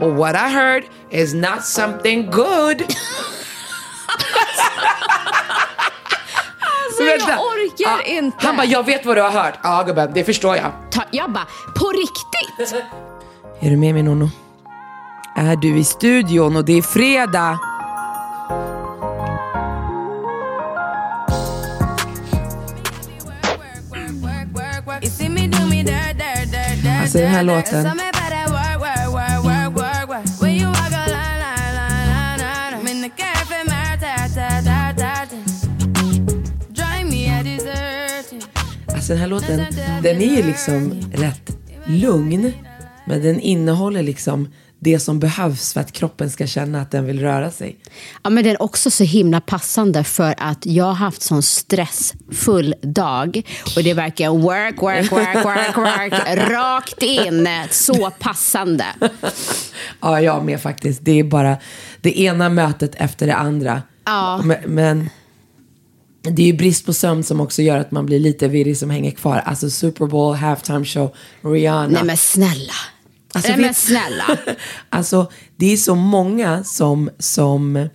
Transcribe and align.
Well, 0.00 0.14
what 0.14 0.34
I 0.34 0.48
heard 0.48 0.84
is 1.10 1.34
not 1.34 1.64
something 1.64 2.30
good. 2.30 2.82
Alltså, 7.02 7.30
jag 7.30 7.40
orkar 7.40 8.08
inte. 8.08 8.46
Han 8.46 8.56
bara, 8.56 8.66
jag 8.66 8.86
vet 8.86 9.06
vad 9.06 9.16
du 9.16 9.20
har 9.22 9.30
hört. 9.30 9.54
Ja 9.62 9.82
gubben, 9.86 10.10
det 10.14 10.24
förstår 10.24 10.56
jag. 10.56 10.72
Ta, 10.90 11.02
jag 11.10 11.32
bara, 11.32 11.46
på 11.76 11.88
riktigt? 11.88 12.82
Är 13.60 13.70
du 13.70 13.76
med 13.76 13.94
mig 13.94 14.02
Nonno? 14.02 14.30
Är 15.36 15.56
du 15.56 15.78
i 15.78 15.84
studion 15.84 16.56
och 16.56 16.64
det 16.64 16.72
är 16.78 16.82
fredag? 16.82 17.58
Alltså 27.02 27.18
den 27.18 27.28
här 27.28 27.42
låten. 27.42 28.09
Den 39.10 39.18
här 39.18 39.26
låten, 39.26 39.66
den 40.02 40.22
är 40.22 40.36
ju 40.36 40.42
liksom 40.42 40.92
rätt 41.12 41.56
lugn. 41.86 42.52
Men 43.06 43.22
den 43.22 43.40
innehåller 43.40 44.02
liksom 44.02 44.48
det 44.78 44.98
som 44.98 45.20
behövs 45.20 45.72
för 45.72 45.80
att 45.80 45.92
kroppen 45.92 46.30
ska 46.30 46.46
känna 46.46 46.80
att 46.80 46.90
den 46.90 47.06
vill 47.06 47.20
röra 47.20 47.50
sig. 47.50 47.76
Ja, 48.22 48.30
men 48.30 48.44
den 48.44 48.52
är 48.52 48.62
också 48.62 48.90
så 48.90 49.04
himla 49.04 49.40
passande 49.40 50.04
för 50.04 50.34
att 50.38 50.66
jag 50.66 50.84
har 50.84 50.92
haft 50.92 51.22
sån 51.22 51.42
stressfull 51.42 52.74
dag. 52.82 53.42
Och 53.76 53.82
det 53.82 53.94
verkar 53.94 54.30
work, 54.30 54.82
work, 54.82 55.12
work, 55.12 55.44
work, 55.44 55.76
work, 55.76 56.38
rakt 56.50 57.02
in. 57.02 57.48
Så 57.70 58.10
passande. 58.10 58.84
Ja, 60.00 60.20
jag 60.20 60.44
med 60.44 60.60
faktiskt. 60.60 61.04
Det 61.04 61.18
är 61.18 61.24
bara 61.24 61.56
det 62.00 62.20
ena 62.20 62.48
mötet 62.48 62.94
efter 62.94 63.26
det 63.26 63.34
andra. 63.34 63.82
Ja. 64.04 64.40
Men, 64.44 64.58
men 64.66 65.10
det 66.22 66.42
är 66.42 66.46
ju 66.46 66.52
brist 66.52 66.86
på 66.86 66.92
sömn 66.92 67.24
som 67.24 67.40
också 67.40 67.62
gör 67.62 67.78
att 67.78 67.90
man 67.90 68.06
blir 68.06 68.18
lite 68.18 68.48
virrig 68.48 68.78
som 68.78 68.90
hänger 68.90 69.10
kvar. 69.10 69.42
Alltså 69.46 69.70
Super 69.70 70.06
Bowl, 70.06 70.34
halftime 70.34 70.84
show, 70.84 71.14
Rihanna. 71.42 71.88
Nej 71.88 72.04
men 72.04 72.16
snälla. 72.16 72.72
Alltså, 73.32 73.50
Nej 73.52 73.60
men 73.60 73.74
snälla. 73.74 74.24
Alltså, 74.88 75.30
det 75.56 75.72
är 75.72 75.76
så 75.76 75.94
många 75.94 76.64
som, 76.64 77.10
som 77.18 77.88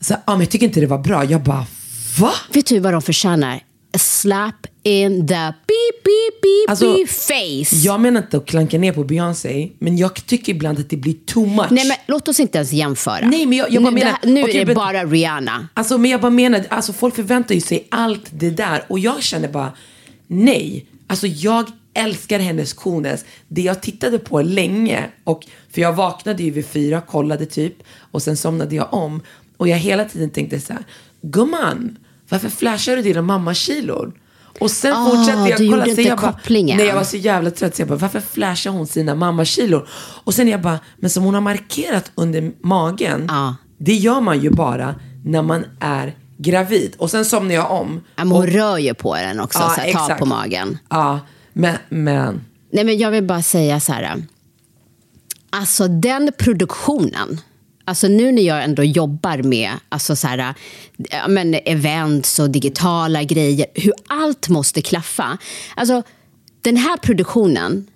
så, 0.00 0.14
ah, 0.14 0.32
men 0.32 0.40
jag 0.40 0.50
tycker 0.50 0.66
inte 0.66 0.80
det 0.80 0.86
var 0.86 0.98
bra. 0.98 1.24
Jag 1.24 1.42
bara, 1.42 1.66
va? 2.18 2.32
Vet 2.52 2.66
du 2.66 2.78
vad 2.78 2.92
de 2.92 3.02
förtjänar? 3.02 3.60
A 3.94 3.98
slap 3.98 4.66
in 4.82 5.26
the 5.26 5.34
beep, 5.34 6.04
beep, 6.04 6.42
beep, 6.42 6.68
Alltså, 6.70 6.94
beep 6.94 7.08
face. 7.10 7.76
Jag 7.76 8.00
menar 8.00 8.20
inte 8.22 8.36
att 8.36 8.46
klanka 8.46 8.78
ner 8.78 8.92
på 8.92 9.04
Beyoncé, 9.04 9.68
men 9.78 9.96
jag 9.96 10.26
tycker 10.26 10.52
ibland 10.52 10.78
att 10.78 10.90
det 10.90 10.96
blir 10.96 11.14
too 11.26 11.46
much. 11.46 11.70
Nej 11.70 11.88
men 11.88 11.96
låt 12.06 12.28
oss 12.28 12.40
inte 12.40 12.58
ens 12.58 12.72
jämföra. 12.72 13.26
Nej, 13.28 13.46
men 13.46 13.58
jag- 13.58 13.70
jag 13.70 13.82
bara 13.82 13.90
nu, 13.90 13.94
menar- 14.00 14.10
här- 14.22 14.30
nu 14.30 14.42
okej, 14.42 14.56
är 14.58 14.64
det 14.64 14.74
bara 14.74 15.04
Rihanna. 15.04 15.68
Alltså, 15.74 15.98
men 15.98 16.10
jag 16.10 16.20
bara 16.20 16.30
menar, 16.30 16.64
alltså, 16.68 16.92
folk 16.92 17.14
förväntar 17.14 17.54
ju 17.54 17.60
sig 17.60 17.86
allt 17.90 18.26
det 18.30 18.50
där 18.50 18.84
och 18.88 18.98
jag 18.98 19.22
känner 19.22 19.48
bara, 19.48 19.72
nej. 20.26 20.86
Alltså 21.06 21.26
jag 21.26 21.66
älskar 21.94 22.38
hennes 22.38 22.72
coolness. 22.72 23.24
Det 23.48 23.62
jag 23.62 23.82
tittade 23.82 24.18
på 24.18 24.42
länge, 24.42 25.04
och, 25.24 25.46
för 25.70 25.80
jag 25.80 25.92
vaknade 25.92 26.42
ju 26.42 26.50
vid 26.50 26.66
fyra, 26.66 27.00
kollade 27.00 27.46
typ, 27.46 27.74
och 28.10 28.22
sen 28.22 28.36
somnade 28.36 28.74
jag 28.76 28.94
om. 28.94 29.20
Och 29.56 29.68
jag 29.68 29.76
hela 29.78 30.04
tiden 30.04 30.30
tänkte 30.30 30.60
så 30.60 30.72
här, 30.72 30.82
gumman, 31.22 31.98
varför 32.32 32.48
flashar 32.48 32.96
du 32.96 33.02
dina 33.02 33.22
mammakilon? 33.22 34.12
Och 34.60 34.70
sen 34.70 34.92
Ah, 34.92 35.10
fortsatte 35.10 35.48
jag 35.50 35.58
kolla. 35.70 35.86
inte 35.86 36.02
jag 36.02 36.18
bara. 36.18 36.38
Nej, 36.48 36.86
jag 36.86 36.94
var 36.94 37.04
så 37.04 37.16
jävla 37.16 37.50
trött. 37.50 37.76
Så 37.76 37.82
jag 37.82 37.88
bara, 37.88 37.98
varför 37.98 38.20
flashar 38.20 38.70
hon 38.70 38.86
sina 38.86 39.14
mammakilon? 39.14 39.82
Och 40.24 40.34
sen 40.34 40.48
jag 40.48 40.60
bara, 40.62 40.78
men 40.96 41.10
som 41.10 41.22
hon 41.24 41.34
har 41.34 41.40
markerat 41.40 42.10
under 42.14 42.52
magen. 42.62 43.24
Ja. 43.28 43.56
Det 43.78 43.94
gör 43.94 44.20
man 44.20 44.40
ju 44.40 44.50
bara 44.50 44.94
när 45.24 45.42
man 45.42 45.64
är 45.80 46.16
gravid. 46.38 46.94
Och 46.98 47.10
sen 47.10 47.24
somnar 47.24 47.54
jag 47.54 47.70
om. 47.70 48.00
Ja, 48.16 48.24
men 48.24 48.32
hon 48.36 48.46
rör 48.46 48.78
ju 48.78 48.94
på 48.94 49.14
den 49.16 49.40
också, 49.40 49.58
Ja, 49.58 49.68
så 49.74 49.80
här, 49.80 49.92
ta 49.92 50.00
exakt. 50.02 50.20
på 50.20 50.26
magen. 50.26 50.78
Ja, 50.90 51.20
men, 51.52 51.76
men. 51.88 52.40
Nej, 52.72 52.84
men 52.84 52.98
jag 52.98 53.10
vill 53.10 53.24
bara 53.24 53.42
säga 53.42 53.80
så 53.80 53.92
här. 53.92 54.22
Alltså 55.50 55.88
den 55.88 56.30
produktionen. 56.38 57.40
Alltså 57.92 58.08
nu 58.08 58.32
när 58.32 58.42
jag 58.42 58.64
ändå 58.64 58.84
jobbar 58.84 59.42
med 59.42 59.70
alltså 59.88 60.16
så 60.16 60.26
här, 60.26 60.54
ja, 60.96 61.28
men 61.28 61.54
events 61.54 62.38
och 62.38 62.50
digitala 62.50 63.22
grejer. 63.22 63.66
Hur 63.74 63.92
allt 64.06 64.48
måste 64.48 64.82
klaffa. 64.82 65.38
Alltså 65.74 66.02
den 66.62 66.76
här 66.76 66.96
produktionen. 66.96 67.86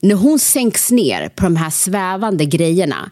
När 0.00 0.14
hon 0.14 0.38
sänks 0.38 0.90
ner 0.90 1.28
på 1.28 1.44
de 1.44 1.56
här 1.56 1.70
svävande 1.70 2.44
grejerna. 2.44 3.10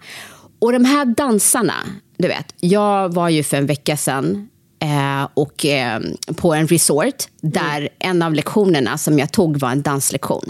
Och 0.58 0.72
de 0.72 0.84
här 0.84 1.04
dansarna. 1.04 1.74
Du 2.18 2.28
vet, 2.28 2.54
jag 2.60 3.14
var 3.14 3.28
ju 3.28 3.42
för 3.42 3.56
en 3.56 3.66
vecka 3.66 3.96
sedan 3.96 4.48
eh, 4.80 5.28
och, 5.34 5.66
eh, 5.66 6.00
på 6.36 6.54
en 6.54 6.66
resort 6.66 7.24
där 7.40 7.88
en 7.98 8.22
av 8.22 8.34
lektionerna 8.34 8.98
som 8.98 9.18
jag 9.18 9.32
tog 9.32 9.56
var 9.56 9.70
en 9.70 9.82
danslektion. 9.82 10.44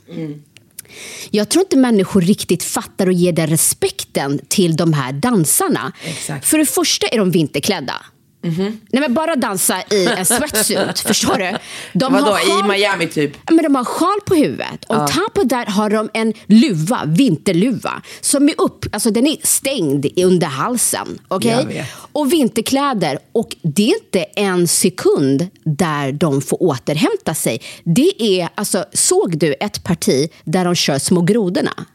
Jag 1.30 1.48
tror 1.48 1.64
inte 1.64 1.76
människor 1.76 2.20
riktigt 2.20 2.62
fattar 2.62 3.06
och 3.06 3.12
ger 3.12 3.32
den 3.32 3.46
respekten 3.46 4.40
till 4.48 4.76
de 4.76 4.92
här 4.92 5.12
dansarna. 5.12 5.92
Exakt. 6.04 6.46
För 6.46 6.58
det 6.58 6.66
första 6.66 7.06
är 7.06 7.18
de 7.18 7.30
vinterklädda. 7.30 7.94
Nej, 8.42 9.00
men 9.00 9.14
bara 9.14 9.36
dansa 9.36 9.82
i 9.90 10.06
en 10.06 10.26
sweatsuit, 10.26 10.98
förstår 10.98 11.38
du? 11.38 11.58
De 11.92 12.12
Vadå, 12.12 12.26
har 12.26 12.64
i 12.64 12.68
Miami 12.68 13.06
typ? 13.06 13.32
Ja, 13.46 13.54
Men 13.54 13.64
de 13.64 13.74
har 13.74 13.84
sjal 13.84 14.20
på 14.26 14.34
huvudet. 14.34 14.84
Och 14.84 15.12
top 15.12 15.38
of 15.38 15.48
that 15.48 15.68
har 15.68 15.90
de 15.90 16.10
en 16.14 16.32
luva, 16.46 17.02
vinterluva, 17.06 18.02
som 18.20 18.48
är 18.48 18.54
upp, 18.60 18.86
alltså 18.92 19.10
den 19.10 19.26
är 19.26 19.36
stängd 19.42 20.06
under 20.16 20.46
halsen. 20.46 21.18
Vet. 21.64 21.86
Och 22.12 22.32
vinterkläder. 22.32 23.18
Och 23.32 23.56
det 23.62 23.90
är 23.90 23.96
inte 24.04 24.22
en 24.22 24.68
sekund 24.68 25.48
där 25.64 26.12
de 26.12 26.42
får 26.42 26.62
återhämta 26.62 27.34
sig. 27.34 27.60
Det 27.84 28.40
är, 28.40 28.48
alltså, 28.54 28.84
såg 28.92 29.38
du 29.38 29.54
ett 29.60 29.84
parti 29.84 30.30
där 30.44 30.64
de 30.64 30.74
kör 30.74 30.98
små 30.98 31.20
grodorna? 31.20 31.86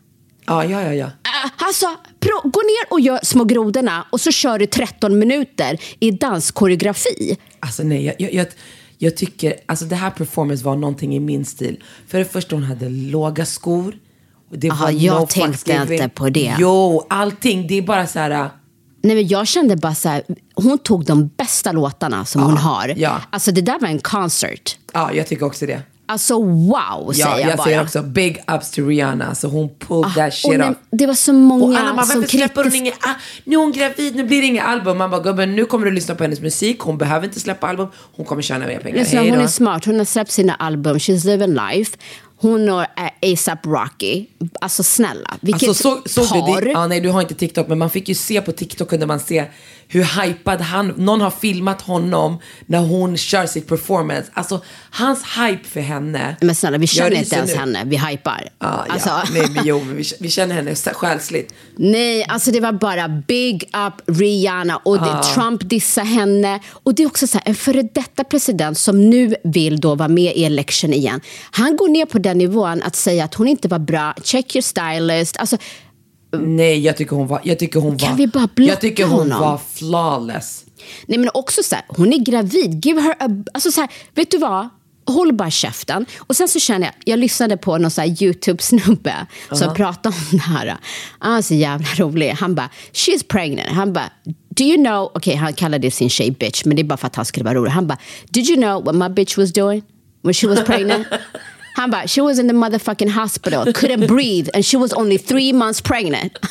Ja, 0.48 0.66
ja, 0.66 0.82
ja. 0.82 0.94
ja. 0.94 1.06
Äh, 1.06 1.52
Alltså, 1.58 1.86
pro- 2.20 2.50
gå 2.50 2.60
ner 2.62 2.94
och 2.94 3.00
gör 3.00 3.20
små 3.24 3.44
grodorna 3.44 4.06
och 4.10 4.22
så 4.22 4.32
kör 4.32 4.60
du 4.60 4.66
13 4.66 5.20
minuter 5.20 5.78
i 6.00 6.12
danskoreografi. 6.12 7.38
Alltså 7.60 7.84
nej, 7.84 8.06
jag, 8.06 8.16
jag, 8.22 8.34
jag, 8.34 8.48
jag 8.98 9.18
tycker, 9.18 9.54
alltså 9.66 9.86
det 9.86 9.96
här 9.96 10.10
performance 10.10 10.64
var 10.66 10.76
någonting 10.76 11.16
i 11.16 11.20
min 11.20 11.46
stil. 11.46 11.84
För 12.08 12.18
det 12.18 12.26
första, 12.26 12.56
hon 12.56 12.64
hade 12.64 12.90
låga 12.90 13.46
skor. 13.46 13.96
Det 14.52 14.70
Aha, 14.70 14.84
var 14.86 14.92
jag 14.92 15.22
no 15.22 15.28
tänkte 15.28 15.74
inte 15.74 16.10
på 16.10 16.30
det. 16.30 16.56
Jo, 16.60 17.06
allting. 17.10 17.68
Det 17.68 17.76
är 17.78 17.82
bara 17.82 18.08
så 18.08 18.20
här... 18.20 18.32
äh, 18.32 18.46
Nej, 19.04 19.16
men 19.16 19.28
jag 19.28 19.48
kände 19.48 19.76
bara 19.76 19.96
så 19.96 20.10
här, 20.10 20.24
hon 20.56 20.78
tog 20.78 21.06
de 21.06 21.28
bästa 21.28 21.72
låtarna 21.72 22.26
som 22.26 22.42
hon 22.42 22.58
har. 22.58 22.94
ja. 22.98 23.22
Alltså 23.30 23.52
det 23.52 23.62
där 23.62 23.80
var 23.80 23.88
en 23.88 24.00
concert. 24.00 24.78
Ja, 24.94 25.14
jag 25.14 25.28
tycker 25.28 25.46
också 25.46 25.66
det. 25.66 25.82
Alltså 26.10 26.34
wow, 26.44 26.72
Ja, 26.74 27.14
säger 27.14 27.30
jag, 27.30 27.50
jag 27.50 27.58
bara. 27.58 27.64
säger 27.66 27.82
också 27.84 28.02
big 28.02 28.44
ups 28.48 28.72
till 28.72 28.88
Rihanna. 28.88 29.36
Så 29.36 29.48
hon 29.48 29.70
pulled 29.80 30.14
that 30.16 30.28
och 30.28 30.34
shit 30.34 30.62
off. 30.62 30.78
det 30.92 31.06
var 31.08 31.14
så 31.14 31.34
många 31.34 31.64
Och 31.66 31.80
Anna 31.80 31.94
bara, 31.94 32.06
som 32.06 32.22
varför 32.22 32.38
släpper 32.38 32.64
hon 32.64 32.76
inget? 32.76 33.06
Ah, 33.06 33.14
nu 33.44 33.56
är 33.56 33.60
hon 33.60 33.72
gravid, 33.72 34.16
nu 34.16 34.24
blir 34.24 34.42
det 34.42 34.48
inga 34.48 34.64
album. 34.64 34.98
Man 34.98 35.10
bara, 35.12 35.22
gubben 35.22 35.56
nu 35.56 35.66
kommer 35.66 35.86
du 35.86 35.92
lyssna 35.92 36.16
på 36.16 36.24
hennes 36.24 36.42
musik. 36.42 36.80
Hon 36.80 36.98
behöver 36.98 37.26
inte 37.28 37.40
släppa 37.40 37.68
album. 37.68 37.88
Hon 38.16 38.26
kommer 38.26 38.42
tjäna 38.42 38.68
mer 38.68 38.80
pengar. 38.80 39.06
Hej 39.06 39.30
hon 39.30 39.40
är 39.40 39.48
smart, 39.48 39.86
hon 39.86 39.98
har 39.98 40.06
släppt 40.06 40.32
sina 40.32 40.56
album, 40.56 40.98
She's 40.98 41.26
living 41.26 41.54
life. 41.70 41.98
Hon 42.40 42.70
och 42.70 42.82
äh, 42.82 43.34
ASAP 43.34 43.66
Rocky. 43.66 44.26
Alltså 44.62 44.84
snälla, 44.84 45.38
vilket 45.42 45.70
Alltså, 45.70 46.02
så, 46.06 46.26
såg 46.26 46.46
par. 46.46 46.62
du? 46.62 46.72
Ja, 46.72 46.88
nej, 46.88 47.02
du 47.02 47.10
har 47.10 47.22
inte 47.22 47.36
TikTok, 47.36 47.68
men 47.68 47.78
man 47.78 47.90
fick 47.90 48.10
ju 48.10 48.16
se 48.16 48.42
på 48.42 48.52
TikTok 48.52 48.90
kunde 48.90 49.06
man 49.06 49.20
se 49.20 49.46
hur 49.88 50.22
hypad 50.22 50.62
han, 50.62 50.88
någon 50.88 51.22
har 51.22 51.32
filmat 51.32 51.82
honom 51.82 52.38
när 52.66 52.80
hon 52.80 53.18
kör 53.18 53.46
sitt 53.46 53.68
performance. 53.68 54.32
Alltså 54.34 54.62
hans 54.90 55.24
hype 55.38 55.64
för 55.64 55.80
henne. 55.80 56.36
Men 56.42 56.56
snälla, 56.56 56.78
vi 56.78 56.88
känner 56.88 57.12
inte 57.12 57.36
ens 57.36 57.52
nu. 57.52 57.58
henne. 57.58 57.84
Vi 57.86 57.98
hypar. 57.98 58.50
Ja, 58.60 58.86
alltså, 58.90 59.10
ja. 59.10 59.24
Nej 59.34 59.48
men 59.50 59.66
jo, 59.66 59.80
vi, 59.80 60.04
vi 60.20 60.30
känner 60.30 60.56
henne 60.56 60.76
själsligt. 60.76 61.54
Nej, 61.76 62.26
alltså 62.30 62.52
det 62.52 62.60
var 62.60 62.72
bara 62.72 63.08
big 63.28 63.64
up 63.64 64.18
Rihanna 64.20 64.78
och 64.78 64.98
det, 64.98 65.24
Trump 65.36 65.70
dissar 65.70 66.04
henne. 66.04 66.60
Och 66.70 66.96
det 66.96 67.04
är 67.04 67.08
också 67.08 67.28
så 67.28 67.38
här, 67.38 67.48
en 67.48 67.56
före 67.56 67.84
detta 67.94 68.24
president 68.24 68.78
som 68.78 69.10
nu 69.10 69.36
vill 69.44 69.80
då 69.80 69.96
vara 69.96 70.10
med 70.10 70.36
i 70.36 70.46
election 70.46 70.94
igen. 70.94 71.22
Han 71.52 71.76
går 71.76 71.88
ner 71.88 72.06
på 72.06 72.20
den 72.30 72.38
nivån 72.38 72.82
att 72.84 72.96
säga 72.96 73.24
att 73.24 73.34
hon 73.34 73.48
inte 73.48 73.68
var 73.68 73.80
bra, 73.80 74.14
check 74.24 74.56
your 74.56 74.62
stylist. 74.62 75.38
Alltså, 75.38 75.58
Nej, 76.38 76.80
jag 76.80 76.98
tycker 76.98 77.16
hon 77.16 77.28
var... 77.28 77.42
Jag 77.44 77.60
tycker 77.60 77.80
hon 77.80 77.98
Kan 77.98 78.10
var, 78.10 78.18
vi 78.18 78.28
bara 78.28 78.48
blocka 78.56 78.72
Jag 78.72 78.82
tycker 78.82 79.06
hon 79.06 79.20
honom? 79.20 79.42
var 79.42 79.60
flawless. 79.74 80.66
nej 81.06 81.18
men 81.18 81.30
också 81.34 81.64
så 81.64 81.76
här, 81.76 81.86
hon 81.88 82.14
är 82.14 82.18
gravid. 82.18 82.86
Give 82.86 83.02
her 83.02 83.16
a, 83.20 83.44
alltså 83.54 83.72
så 83.72 83.82
här, 83.82 83.90
vet 84.16 84.32
du 84.32 84.38
vad? 84.38 84.70
Håll 85.06 85.34
bara 85.34 85.50
käften. 85.52 86.06
Och 86.18 86.36
sen 86.36 86.48
så 86.48 86.60
känner 86.60 86.88
jag, 86.88 86.94
jag 87.06 87.20
lyssnade 87.20 87.58
på 87.58 87.78
någon 87.78 87.92
så 87.92 88.02
här 88.02 88.08
YouTube-snubbe 88.08 89.14
som 89.52 89.74
pratade 89.74 90.16
om 90.16 90.38
det 90.38 90.44
här. 90.44 90.78
Han 91.20 91.34
var 91.34 91.42
så 91.42 91.54
jävla 91.54 91.88
rolig. 91.98 92.30
Han 92.30 92.56
bara, 92.56 92.70
she's 92.94 93.26
pregnant. 93.28 93.70
Han 93.70 93.94
bara, 93.94 94.10
do 94.50 94.64
you 94.64 94.78
know, 94.78 95.12
okej 95.16 95.36
han 95.36 95.54
kallade 95.54 95.92
sin 95.92 96.10
tjej 96.10 96.32
bitch, 96.32 96.66
men 96.66 96.76
det 96.76 96.82
är 96.82 96.84
bara 96.84 96.98
för 96.98 97.08
att 97.08 97.16
han 97.16 97.26
skulle 97.26 97.44
vara 97.44 97.56
rolig. 97.56 97.72
Han 97.72 97.88
bara, 97.88 97.98
did 98.30 98.50
you 98.50 98.58
know 98.62 98.86
what 98.86 98.96
my 98.96 99.10
bitch 99.10 99.38
was 99.38 99.54
doing 99.54 99.82
when 100.24 100.34
she 100.34 100.48
was 100.48 100.64
pregnant? 100.66 101.08
Han 101.78 101.92
bara, 101.92 102.08
she 102.08 102.22
was 102.22 102.40
in 102.40 102.48
the 102.48 102.54
motherfucking 102.54 103.10
hospital, 103.10 103.74
couldn't 103.74 104.08
breathe 104.16 104.50
and 104.54 104.66
she 104.66 104.78
was 104.78 104.94
only 104.94 105.18
three 105.18 105.54
months 105.54 105.82
pregnant. 105.82 106.34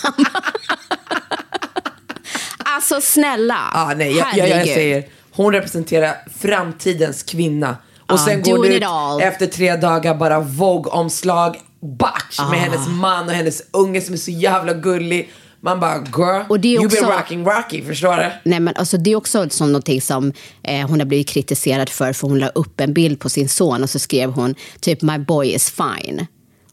alltså 2.64 3.00
snälla, 3.00 3.58
Ah, 3.72 3.94
nej, 3.96 4.16
jag, 4.16 4.26
jag, 4.36 4.48
jag 4.48 4.66
säger, 4.68 5.04
hon 5.32 5.52
representerar 5.52 6.14
framtidens 6.40 7.22
kvinna. 7.22 7.76
Och 8.08 8.14
Ah, 8.14 8.18
sen 8.18 8.42
går 8.42 8.56
doing 8.56 8.72
ut 8.72 8.82
efter 9.22 9.46
tre 9.46 9.76
dagar 9.76 10.14
bara 10.14 10.40
Vogue-omslag, 10.40 11.56
batch 11.98 12.38
Ah. 12.40 12.50
med 12.50 12.58
hennes 12.60 12.88
man 12.88 13.24
och 13.28 13.32
hennes 13.34 13.62
unge 13.70 14.00
som 14.00 14.14
är 14.14 14.18
så 14.18 14.30
jävla 14.30 14.72
gullig. 14.74 15.30
Man 15.66 15.80
bara, 15.80 15.98
girl, 15.98 16.42
Och 16.48 16.60
det 16.60 16.68
är 16.68 16.72
you 16.80 16.88
been 16.88 17.04
också- 17.04 17.18
rocking 17.18 17.44
Rocky, 17.44 17.82
förstår 17.84 18.16
du? 18.16 18.30
Nej, 18.50 18.60
men 18.60 18.74
alltså, 18.76 18.96
det 18.96 19.10
är 19.12 19.16
också 19.16 19.48
som 19.50 19.72
någonting 19.72 20.00
som 20.00 20.32
eh, 20.62 20.88
hon 20.88 21.00
har 21.00 21.06
blivit 21.06 21.28
kritiserad 21.28 21.88
för. 21.88 22.12
För 22.12 22.28
hon 22.28 22.38
la 22.38 22.48
upp 22.48 22.80
en 22.80 22.92
bild 22.94 23.20
på 23.20 23.28
sin 23.28 23.48
son 23.48 23.82
och 23.82 23.90
så 23.90 23.98
skrev 23.98 24.30
hon 24.30 24.54
typ 24.80 25.02
my 25.02 25.18
boy 25.18 25.54
is 25.54 25.70
fine. 25.70 26.26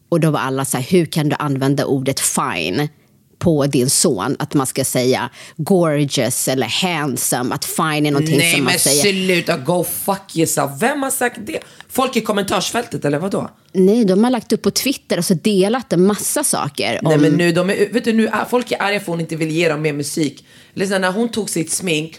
Och 0.08 0.20
då 0.20 0.30
var 0.30 0.40
alla 0.40 0.64
så 0.64 0.76
här, 0.76 0.84
hur 0.84 1.06
kan 1.06 1.28
du 1.28 1.36
använda 1.38 1.84
ordet 1.84 2.20
fine 2.20 2.88
på 3.44 3.66
din 3.66 3.90
son? 3.90 4.36
Att 4.38 4.54
man 4.54 4.66
ska 4.66 4.84
säga 4.84 5.30
gorgeous 5.56 6.48
eller 6.48 6.66
handsome. 6.66 7.54
Att 7.54 7.64
fine 7.64 8.06
är 8.06 8.10
någonting 8.10 8.38
Nej 8.38 8.52
som 8.54 8.64
man 8.64 8.72
men 8.72 8.78
säger. 8.78 9.02
sluta, 9.02 9.56
go 9.56 9.84
fuck 9.84 10.36
yourself. 10.36 10.70
Vem 10.80 11.02
har 11.02 11.10
sagt 11.10 11.38
det? 11.46 11.60
Folk 11.88 12.16
i 12.16 12.20
kommentarsfältet 12.20 13.04
eller 13.04 13.18
vadå? 13.18 13.50
Nej, 13.72 14.04
de 14.04 14.24
har 14.24 14.30
lagt 14.30 14.52
upp 14.52 14.62
på 14.62 14.70
Twitter 14.70 15.18
och 15.18 15.24
så 15.24 15.34
delat 15.34 15.92
en 15.92 16.06
massa 16.06 16.44
saker. 16.44 16.98
Nej 17.02 17.14
om- 17.14 17.20
men 17.22 17.32
nu, 17.32 17.52
de 17.52 17.70
är, 17.70 17.92
vet 17.92 18.04
du, 18.04 18.12
nu 18.12 18.30
folk 18.50 18.72
är 18.72 18.82
arga 18.82 19.00
för 19.00 19.06
hon 19.12 19.20
inte 19.20 19.36
vill 19.36 19.50
ge 19.50 19.68
dem 19.68 19.82
mer 19.82 19.92
musik. 19.92 20.44
Lyssna, 20.74 20.98
när 20.98 21.12
hon 21.12 21.28
tog 21.28 21.50
sitt 21.50 21.72
smink, 21.72 22.12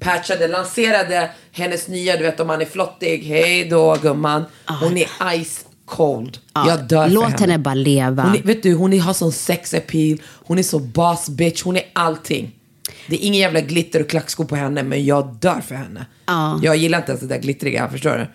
patchade, 0.00 0.48
lanserade 0.48 1.30
hennes 1.52 1.88
nya, 1.88 2.16
du 2.16 2.22
vet 2.22 2.40
om 2.40 2.46
man 2.46 2.60
är 2.60 2.64
flottig, 2.66 3.24
hej 3.24 3.64
då 3.64 3.96
gumman. 4.02 4.44
Hon 4.80 4.96
är 4.96 5.44
ice 5.44 5.64
cold. 5.88 6.38
Ja, 6.54 6.68
Jag 6.68 6.84
dör 6.88 7.08
låt 7.08 7.24
för 7.24 7.30
henne. 7.30 7.52
henne 7.52 7.58
bara 7.58 7.74
leva. 7.74 8.22
Hon 8.22 8.34
är, 8.36 8.42
vet 8.42 8.62
du, 8.62 8.74
hon 8.74 8.92
är, 8.92 9.00
har 9.00 9.12
sån 9.12 9.32
sex 9.32 9.74
appeal, 9.74 10.18
hon 10.24 10.58
är 10.58 10.62
så 10.62 10.78
boss 10.78 11.28
bitch, 11.28 11.62
hon 11.62 11.76
är 11.76 11.82
allting. 11.92 12.54
Det 13.06 13.14
är 13.16 13.26
ingen 13.26 13.40
jävla 13.40 13.60
glitter 13.60 14.00
och 14.00 14.08
klackskor 14.08 14.44
på 14.44 14.56
henne, 14.56 14.82
men 14.82 15.04
jag 15.04 15.34
dör 15.40 15.60
för 15.60 15.74
henne. 15.74 16.06
Ja. 16.26 16.60
Jag 16.62 16.76
gillar 16.76 16.98
inte 16.98 17.12
ens 17.12 17.20
det 17.22 17.28
där 17.28 17.38
glittriga, 17.40 17.88
förstår 17.88 18.10
du? 18.10 18.26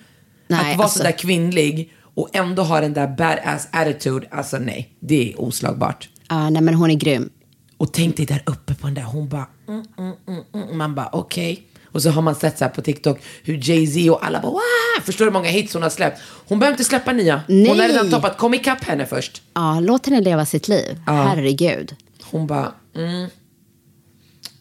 Nej, 0.48 0.72
att 0.72 0.78
vara 0.78 0.86
alltså- 0.86 0.98
så 0.98 1.04
där 1.04 1.12
kvinnlig 1.18 1.94
och 2.16 2.30
ändå 2.34 2.64
ha 2.64 2.82
den 2.82 2.94
där 2.94 3.08
badass 3.08 3.68
attitude, 3.72 4.28
alltså 4.32 4.58
nej, 4.58 4.94
det 5.00 5.32
är 5.32 5.42
oslagbart. 5.42 6.10
Ja, 6.30 6.50
nej, 6.50 6.62
men 6.62 6.74
hon 6.74 6.92
är 6.92 6.96
grym. 6.96 7.30
Och 7.78 7.94
tänk 7.94 8.18
dig 8.18 8.26
där 8.26 8.44
uppe 8.46 8.74
på 8.76 8.88
den 8.88 8.94
där, 8.94 9.02
hon 9.04 9.30
bara, 9.30 9.48
mm, 9.68 9.84
mm, 9.98 10.14
mm, 10.28 10.44
mm. 10.54 10.78
man 10.78 10.96
bara 10.96 11.10
okej. 11.12 11.64
Och 11.94 12.02
så 12.02 12.10
har 12.10 12.22
man 12.22 12.36
sett 12.36 12.58
så 12.58 12.66
här 12.66 12.72
på 12.72 12.82
TikTok 12.82 13.20
hur 13.44 13.70
Jay-Z 13.70 14.12
och 14.12 14.26
alla 14.26 14.42
bara 14.42 14.52
wow! 14.52 14.62
Förstår 15.04 15.26
du 15.26 15.32
hur 15.32 15.34
många 15.34 15.50
hits 15.50 15.74
hon 15.74 15.84
har 15.84 15.90
släppt? 15.90 16.22
Hon 16.48 16.60
behöver 16.60 16.74
inte 16.74 16.84
släppa 16.84 17.12
nya. 17.12 17.42
Hon 17.48 17.68
har 17.68 17.76
Nej. 17.76 17.88
redan 17.88 18.10
toppat, 18.12 18.38
kom 18.38 18.54
ikapp 18.54 18.84
henne 18.84 19.06
först. 19.06 19.42
Ja, 19.54 19.80
låt 19.80 20.06
henne 20.06 20.22
leva 20.22 20.46
sitt 20.46 20.68
liv. 20.68 21.00
Herregud. 21.06 21.96
Hon 22.24 22.48
bara, 22.48 22.72
mm. 22.96 23.30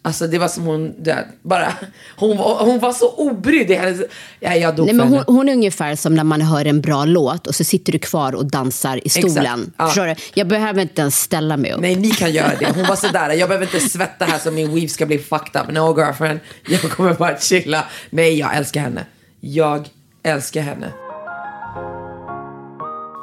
Alltså 0.04 0.26
det 0.26 0.38
var 0.38 0.48
som 0.48 0.64
hon, 0.64 0.94
det, 1.02 1.26
bara, 1.42 1.72
hon, 2.16 2.36
hon 2.36 2.78
var 2.78 2.92
så 2.92 3.14
obrydd 3.14 3.70
i 3.70 3.74
hennes, 3.74 4.00
ja, 4.40 4.54
jag 4.54 4.76
dog 4.76 4.86
Nej, 4.86 4.94
men 4.94 5.08
hon, 5.08 5.24
hon 5.26 5.48
är 5.48 5.52
ungefär 5.52 5.96
som 5.96 6.14
när 6.14 6.24
man 6.24 6.40
hör 6.40 6.64
en 6.64 6.80
bra 6.80 7.04
låt 7.04 7.46
och 7.46 7.54
så 7.54 7.64
sitter 7.64 7.92
du 7.92 7.98
kvar 7.98 8.34
och 8.34 8.46
dansar 8.46 9.06
i 9.06 9.08
stolen. 9.08 9.72
Ja. 9.78 9.86
Förstår 9.86 10.06
du? 10.06 10.14
Jag 10.34 10.48
behöver 10.48 10.82
inte 10.82 11.00
ens 11.02 11.20
ställa 11.20 11.56
mig 11.56 11.72
upp. 11.72 11.80
Nej, 11.80 11.96
ni 11.96 12.10
kan 12.10 12.32
göra 12.32 12.52
det. 12.58 12.72
Hon 12.74 12.86
var 12.86 12.96
sådär, 12.96 13.30
jag 13.30 13.48
behöver 13.48 13.66
inte 13.66 13.80
svetta 13.88 14.24
här 14.24 14.38
så 14.38 14.50
min 14.50 14.74
weave 14.74 14.88
ska 14.88 15.06
bli 15.06 15.18
fucked 15.18 15.62
up. 15.62 15.70
No 15.70 15.98
girlfriend, 15.98 16.40
jag 16.68 16.80
kommer 16.80 17.14
bara 17.14 17.38
chilla. 17.38 17.84
Nej, 18.10 18.38
jag 18.38 18.56
älskar 18.56 18.80
henne. 18.80 19.06
Jag 19.40 19.88
älskar 20.22 20.60
henne. 20.60 20.92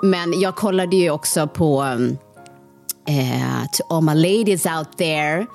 Men 0.03 0.39
jag 0.41 0.55
kollade 0.55 0.95
ju 0.95 1.09
också 1.09 1.47
på 1.47 1.83
eh, 3.07 3.65
To 3.71 3.95
all 3.95 4.03
my 4.03 4.15
ladies 4.15 4.65
out 4.65 4.97
there 4.97 5.45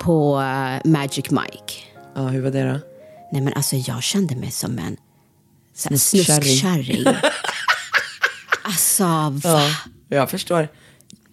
på 0.00 0.40
eh, 0.40 0.90
Magic 0.90 1.30
Mike. 1.30 1.74
Ja, 2.14 2.26
hur 2.28 2.42
var 2.42 2.50
det 2.50 2.62
då? 2.72 2.78
Nej 3.32 3.42
men 3.42 3.52
alltså 3.52 3.76
jag 3.76 4.02
kände 4.02 4.36
mig 4.36 4.50
som 4.50 4.78
en 4.78 4.96
Snuskkärring. 5.74 7.04
alltså 8.62 9.04
va? 9.30 9.60
Jag 10.08 10.30
förstår. 10.30 10.68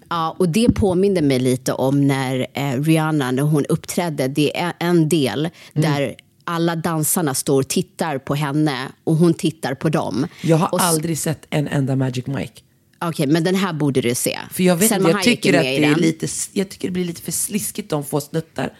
Ja, 0.09 0.35
och 0.39 0.49
det 0.49 0.67
påminner 0.75 1.21
mig 1.21 1.39
lite 1.39 1.73
om 1.73 2.07
när 2.07 2.47
eh, 2.53 2.81
Rihanna, 2.83 3.31
när 3.31 3.43
hon 3.43 3.65
uppträdde. 3.65 4.27
Det 4.27 4.57
är 4.59 4.73
en 4.79 5.09
del 5.09 5.39
Mm. 5.39 5.91
där 5.91 6.15
alla 6.43 6.75
dansarna 6.75 7.33
står 7.33 7.59
och 7.61 7.67
tittar 7.67 8.17
på 8.17 8.35
henne 8.35 8.87
och 9.03 9.15
hon 9.15 9.33
tittar 9.33 9.73
på 9.75 9.89
dem. 9.89 10.27
Jag 10.41 10.57
har 10.57 10.73
Och 10.73 10.81
aldrig 10.81 11.19
sett 11.19 11.45
en 11.49 11.67
enda 11.67 11.95
Magic 11.95 12.27
Mike. 12.27 12.61
Okej, 12.99 13.27
men 13.27 13.43
den 13.43 13.55
här 13.55 13.73
borde 13.73 14.01
du 14.01 14.15
se. 14.15 14.39
För 14.51 14.63
jag 14.63 14.75
vet 14.75 14.89
Selma 14.89 15.09
jag 15.09 15.23
tycker, 15.23 15.53
att 15.53 15.63
det 15.63 15.77
är 15.77 15.81
den. 15.89 15.99
lite, 15.99 16.27
jag 16.53 16.69
tycker 16.69 16.87
det 16.87 16.91
blir 16.91 17.05
lite 17.05 17.21
för 17.21 17.31
sliskigt 17.31 17.89
de 17.89 18.03
få 18.05 18.21
snuttar. 18.21 18.73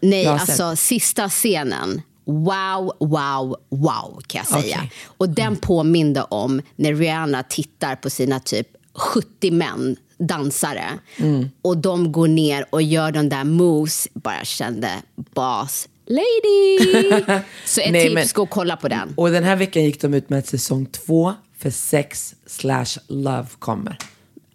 Nej, 0.00 0.26
alltså 0.26 0.76
sista 0.76 1.28
scenen. 1.28 2.02
Wow, 2.24 2.92
wow, 3.00 3.56
wow 3.68 4.20
kan 4.26 4.44
jag 4.50 4.62
säga. 4.62 4.76
Okej. 4.76 4.92
Och 5.04 5.28
den 5.28 5.56
påminde 5.56 6.22
om 6.22 6.62
när 6.76 6.94
Rihanna 6.94 7.42
tittar 7.42 7.96
på 7.96 8.10
sina 8.10 8.40
typ 8.40 8.68
70 8.94 9.50
män, 9.50 9.96
dansare. 10.18 10.84
Mm. 11.16 11.50
Och 11.62 11.76
de 11.78 12.12
går 12.12 12.28
ner 12.28 12.66
och 12.70 12.82
gör 12.82 13.12
de 13.12 13.28
där 13.28 13.44
moves. 13.44 14.08
Bara 14.14 14.44
kände, 14.44 14.90
boss 15.16 15.88
lady. 16.06 17.22
Så 17.64 17.80
ett 17.80 17.92
Nej, 17.92 18.02
tips, 18.02 18.14
men- 18.14 18.26
gå 18.34 18.42
och 18.42 18.50
kolla 18.50 18.76
på 18.76 18.88
den. 18.88 19.14
Och 19.16 19.30
den 19.30 19.44
här 19.44 19.56
veckan 19.56 19.84
gick 19.84 20.00
de 20.00 20.14
ut 20.14 20.30
med 20.30 20.46
säsong 20.46 20.86
två 20.86 21.34
för 21.58 21.70
sex 21.70 22.34
slash 22.46 22.86
love 23.08 23.46
kommer. 23.58 23.98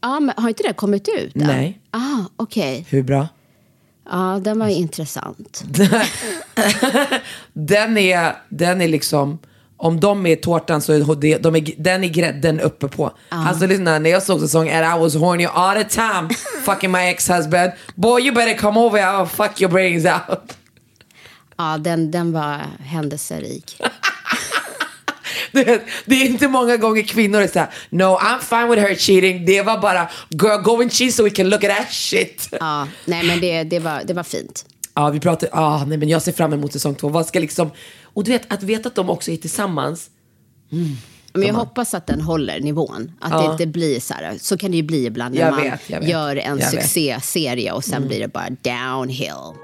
Ja, 0.02 0.20
men 0.20 0.36
har 0.38 0.50
inte 0.50 0.64
det 0.64 0.74
kommit 0.74 1.08
ut 1.08 1.36
än? 1.36 1.48
Nej. 1.48 1.80
Ah, 1.92 2.24
okej. 2.36 2.86
Hur 2.90 3.04
bra? 3.04 3.28
Ja, 4.12 4.40
den 4.44 4.60
var 4.60 4.68
intressant. 4.68 5.64
Den 7.54 7.98
är, 7.98 8.36
den 8.50 8.82
är 8.82 8.88
liksom, 8.88 9.40
om 9.78 10.00
de 10.00 10.26
är 10.26 10.36
tårtan 10.36 10.82
så 10.82 10.94
är 10.94 11.16
det, 11.16 11.38
de 11.38 11.56
är, 11.56 11.74
den 11.78 12.04
är 12.04 12.08
grädden 12.08 12.60
uppe 12.60 12.88
på. 12.88 13.12
Alltså 13.30 13.68
lyssna, 13.68 14.00
när 14.00 14.10
jag 14.10 14.24
såg 14.24 14.40
säsongen, 14.40 14.84
I 14.84 15.00
was 15.00 15.16
horny 15.16 15.46
all 15.46 15.84
the 15.84 15.90
time. 15.90 16.30
fucking 16.66 16.92
my 16.92 17.00
ex-husband. 17.00 17.72
Boy 17.96 18.22
you 18.22 18.36
better 18.36 18.58
come 18.58 18.80
over, 18.80 19.00
I'll 19.00 19.26
fuck 19.26 19.62
your 19.62 19.72
brains 19.72 20.06
out. 20.06 20.54
Ja, 21.58 21.78
den, 21.78 22.12
den 22.12 22.32
var 22.32 22.62
händelserik. 22.80 23.82
Du 25.52 25.64
vet, 25.64 25.82
det 26.06 26.16
är 26.16 26.26
inte 26.26 26.48
många 26.48 26.78
gånger 26.78 27.02
kvinnor 27.02 27.42
är 27.42 27.48
såhär, 27.48 27.70
no 27.90 28.04
I'm 28.04 28.40
fine 28.40 28.70
with 28.70 28.82
her 28.82 28.96
cheating. 28.96 29.46
Det 29.46 29.62
var 29.62 29.78
bara, 29.78 30.10
girl 30.30 30.62
go 30.64 30.82
and 30.82 30.94
cheat 30.94 31.14
so 31.14 31.24
we 31.24 31.30
can 31.30 31.50
look 31.50 31.64
at 31.64 31.78
that 31.78 31.92
shit. 31.92 32.48
Ja, 32.60 32.88
nej, 33.06 33.24
men 33.24 33.40
det, 33.42 33.64
det, 33.64 33.80
var, 33.80 34.02
det 34.06 34.14
var 34.14 34.24
fint. 34.24 34.66
Ja, 34.94 35.10
vi 35.10 35.20
pratar, 35.20 35.50
ah, 35.52 35.86
nej 35.86 35.98
men 35.98 36.10
jag 36.10 36.22
ser 36.22 36.32
fram 36.32 36.54
emot 36.54 36.74
säsong 36.74 36.96
två. 36.96 37.10
Vad 37.10 37.26
ska 37.26 37.40
liksom, 37.40 37.72
och 38.04 38.24
du 38.24 38.32
vet, 38.32 38.54
att 38.54 38.64
veta 38.64 38.90
att 38.90 38.96
de 38.96 39.10
också 39.10 39.32
är 39.32 39.38
tillsammans. 39.38 40.10
Men 41.34 41.44
jag 41.48 41.54
hoppas 41.54 41.94
att 41.94 42.08
den 42.08 42.22
håller 42.22 42.60
nivån. 42.60 43.12
Att 43.22 43.46
det 43.46 43.52
inte 43.52 43.68
blir 43.68 44.00
så 44.00 44.14
här. 44.14 44.38
Så 44.42 44.58
kan 44.58 44.72
det 44.72 44.78
ju 44.78 44.84
bli 44.84 45.06
ibland 45.06 45.36
när 45.36 45.42
Jag 45.42 45.52
man 45.54 45.64
vet, 45.64 45.90
vet. 45.90 46.08
gör 46.10 46.36
en 46.36 46.60
Jag. 46.60 46.74
Mm. 46.74 46.82
succéserie 46.84 47.72
och 47.72 47.84
sen 47.84 48.08
blir 48.08 48.20
det 48.20 48.28
bara 48.28 48.50
downhill. 48.50 49.56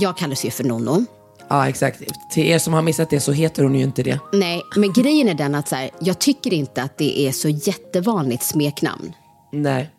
Jag 0.00 0.16
kallas 0.16 0.44
ju 0.44 0.50
för 0.50 0.64
Nonno. 0.64 1.04
Ja, 1.48 1.68
exakt. 1.68 2.02
Till 2.30 2.46
er 2.46 2.58
som 2.58 2.72
har 2.72 2.82
missat 2.82 3.10
det 3.10 3.20
så 3.20 3.32
heter 3.32 3.62
hon 3.62 3.74
ju 3.74 3.84
inte 3.84 4.02
det. 4.02 4.18
Nej, 4.32 4.62
men 4.76 4.92
grejen 4.92 5.28
är 5.28 5.34
den 5.34 5.54
att 5.54 5.68
så 5.68 5.76
här, 5.76 5.90
jag 6.00 6.18
tycker 6.18 6.54
inte 6.54 6.82
att 6.82 6.98
det 6.98 7.20
är 7.20 7.32
så 7.32 7.48
jättevanligt 7.48 8.42
smeknamn. 8.42 9.12
Nej. 9.52 9.90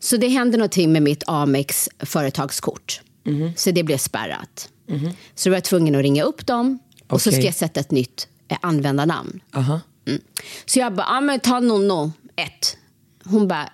Så 0.00 0.16
det 0.16 0.28
hände 0.28 0.56
någonting 0.56 0.92
med 0.92 1.02
mitt 1.02 1.22
Amex 1.26 1.88
företagskort. 1.98 3.00
Mhm. 3.24 3.52
Så 3.56 3.70
det 3.70 3.82
blev 3.82 3.98
spärrat. 3.98 4.68
Så 5.34 5.48
då 5.48 5.50
var 5.50 5.56
jag 5.56 5.64
tvungen 5.64 5.94
att 5.94 6.02
ringa 6.02 6.22
upp 6.22 6.46
dem 6.46 6.78
och 7.08 7.22
så 7.22 7.30
ska 7.32 7.40
jag 7.40 7.54
sätta 7.54 7.80
ett 7.80 7.90
nytt 7.90 8.28
eh, 8.48 8.58
användarnamn. 8.62 9.40
Aha. 9.54 9.80
Mm. 10.06 10.20
Så 10.66 10.78
jag 10.78 10.94
bara, 10.94 11.06
ja 11.10 11.20
men 11.20 11.40
ta 11.40 11.60
Nonno 11.60 12.12
1. 12.36 12.76
Hon 13.24 13.48
bara, 13.48 13.68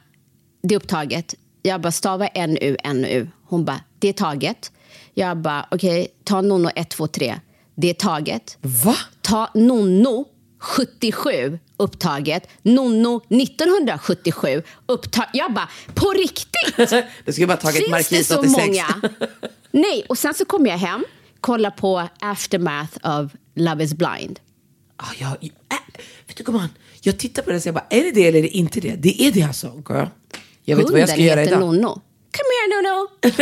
det 0.62 0.74
är 0.74 0.76
upptaget. 0.76 1.34
Jag 1.62 1.80
bara, 1.80 1.92
stava 1.92 2.28
NU, 2.46 2.76
NU. 2.94 3.26
Hon 3.44 3.64
bara, 3.64 3.80
det 3.98 4.08
är 4.08 4.12
taget. 4.12 4.72
Jag 5.18 5.36
bara, 5.36 5.66
okej, 5.70 6.08
ta 6.24 6.40
Nonno 6.40 6.70
1, 6.74 6.90
2, 6.90 7.06
3. 7.06 7.40
Det 7.74 7.90
är 7.90 7.94
taget. 7.94 8.58
Va? 8.60 8.96
Ta 9.22 9.50
Nonno 9.54 10.24
77 10.58 11.58
upptaget. 11.76 12.48
Nonno 12.62 13.20
1977 13.28 14.62
upptaget. 14.86 15.30
Jag 15.32 15.52
bara, 15.52 15.68
på 15.94 16.10
riktigt? 16.10 16.76
det 17.24 17.32
skulle 17.32 17.46
bara 17.46 17.56
tagit 17.56 17.76
Finns 17.76 17.86
det 17.86 17.90
Markis 17.90 18.28
så 18.28 18.38
86. 18.38 18.66
många? 18.66 18.86
Nej, 19.70 20.04
och 20.08 20.18
sen 20.18 20.34
så 20.34 20.44
kom 20.44 20.66
jag 20.66 20.78
hem, 20.78 21.04
kolla 21.40 21.70
på 21.70 22.08
Aftermath 22.20 23.08
of 23.08 23.32
Love 23.54 23.84
is 23.84 23.94
blind. 23.94 24.40
Ah, 24.96 25.04
jag, 25.18 25.28
äh, 25.30 25.78
vet 26.26 26.36
du 26.36 26.44
gumman, 26.44 26.68
jag 27.00 27.18
tittar 27.18 27.42
på 27.42 27.50
det 27.50 27.56
och 27.56 27.62
säger 27.62 27.74
bara, 27.74 27.86
är 27.90 28.04
det 28.04 28.10
det 28.10 28.26
eller 28.26 28.38
är 28.38 28.42
det 28.42 28.56
inte 28.56 28.80
det? 28.80 28.94
Det 28.96 29.22
är 29.22 29.32
det 29.32 29.42
alltså. 29.42 29.82
girl. 29.88 30.06
Jag 30.64 30.76
vet 30.76 30.90
vad 30.90 31.00
jag 31.00 31.08
ska 31.08 31.16
Hunden 31.16 31.36
göra 31.36 31.44
idag. 31.44 31.60
Nonno. 31.60 32.00
Nonno. 32.72 33.08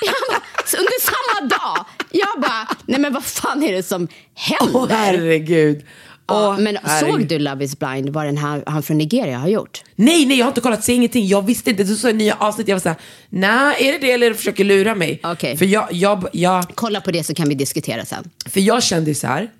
jag 0.00 0.14
bara, 0.30 0.42
så 0.66 0.76
under 0.76 1.00
samma 1.00 1.48
dag. 1.48 1.86
Jag 2.10 2.40
bara, 2.42 2.68
nej 2.86 3.00
men 3.00 3.12
vad 3.12 3.24
fan 3.24 3.62
är 3.62 3.72
det 3.72 3.82
som 3.82 4.08
händer? 4.34 4.76
Åh 4.78 4.86
herregud. 4.90 5.84
Ja, 6.26 6.48
Åh, 6.48 6.58
men 6.58 6.78
herregud. 6.82 7.12
såg 7.14 7.26
du 7.28 7.38
Love 7.38 7.64
is 7.64 7.78
blind, 7.78 8.08
vad 8.10 8.26
den 8.26 8.36
här, 8.36 8.62
han 8.66 8.82
från 8.82 8.98
Nigeria 8.98 9.38
har 9.38 9.48
gjort? 9.48 9.82
Nej, 9.94 10.26
nej, 10.26 10.38
jag 10.38 10.44
har 10.44 10.50
inte 10.50 10.60
kollat, 10.60 10.84
säg 10.84 10.94
ingenting. 10.94 11.26
Jag 11.26 11.42
visste 11.46 11.70
inte. 11.70 11.84
Du 11.84 11.96
sa 11.96 12.12
nya 12.12 12.34
avsnitt, 12.34 12.68
jag 12.68 12.74
var 12.74 12.80
såhär, 12.80 12.98
nej, 13.28 13.88
är 13.88 13.92
det 13.92 13.98
det 13.98 14.12
eller 14.12 14.28
du 14.28 14.34
försöker 14.34 14.64
lura 14.64 14.94
mig? 14.94 15.20
För 15.40 15.64
jag, 15.64 15.88
jag, 15.92 16.28
jag, 16.32 16.66
Kolla 16.74 17.00
på 17.00 17.10
det 17.10 17.24
så 17.24 17.34
kan 17.34 17.48
vi 17.48 17.54
diskutera 17.54 18.04
sen. 18.04 18.30
för 18.46 18.60
jag 18.60 18.82
kände 18.82 19.10
ju 19.10 19.14
så 19.14 19.26
här, 19.26 19.50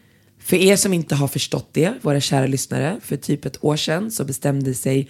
för 0.44 0.56
er 0.56 0.76
som 0.76 0.92
inte 0.92 1.14
har 1.14 1.28
förstått 1.28 1.68
det, 1.72 1.92
våra 2.02 2.20
kära 2.20 2.46
lyssnare, 2.46 2.96
för 3.04 3.16
typ 3.16 3.44
ett 3.44 3.64
år 3.64 3.76
sedan 3.76 4.10
så 4.10 4.24
bestämde 4.24 4.74
sig 4.74 5.08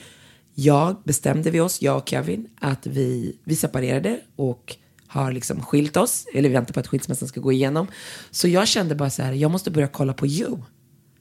jag, 0.54 0.96
bestämde 1.04 1.50
vi 1.50 1.60
oss, 1.60 1.82
jag 1.82 1.96
och 1.96 2.08
Kevin, 2.08 2.48
att 2.60 2.86
vi, 2.86 3.36
vi 3.44 3.56
separerade 3.56 4.20
och 4.36 4.76
har 5.06 5.32
liksom 5.32 5.62
skilt 5.62 5.96
oss, 5.96 6.26
eller 6.34 6.48
vi 6.48 6.54
väntar 6.54 6.74
på 6.74 6.80
att 6.80 6.86
skilsmässan 6.86 7.28
ska 7.28 7.40
gå 7.40 7.52
igenom. 7.52 7.86
Så 8.30 8.48
jag 8.48 8.68
kände 8.68 8.94
bara 8.94 9.10
så 9.10 9.22
här, 9.22 9.32
jag 9.32 9.50
måste 9.50 9.70
börja 9.70 9.88
kolla 9.88 10.12
på 10.14 10.26
You. 10.26 10.58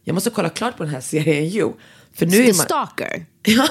Jag 0.04 0.14
måste 0.14 0.30
kolla 0.30 0.50
klart 0.50 0.78
på 0.78 0.84
den 0.84 0.94
här 0.94 1.02
serien 1.02 1.44
You. 1.44 1.74
För 2.14 2.26
nu 2.26 2.38
är 2.38 2.46
man... 2.46 2.54
Stalker. 2.54 3.26
Ja. 3.46 3.68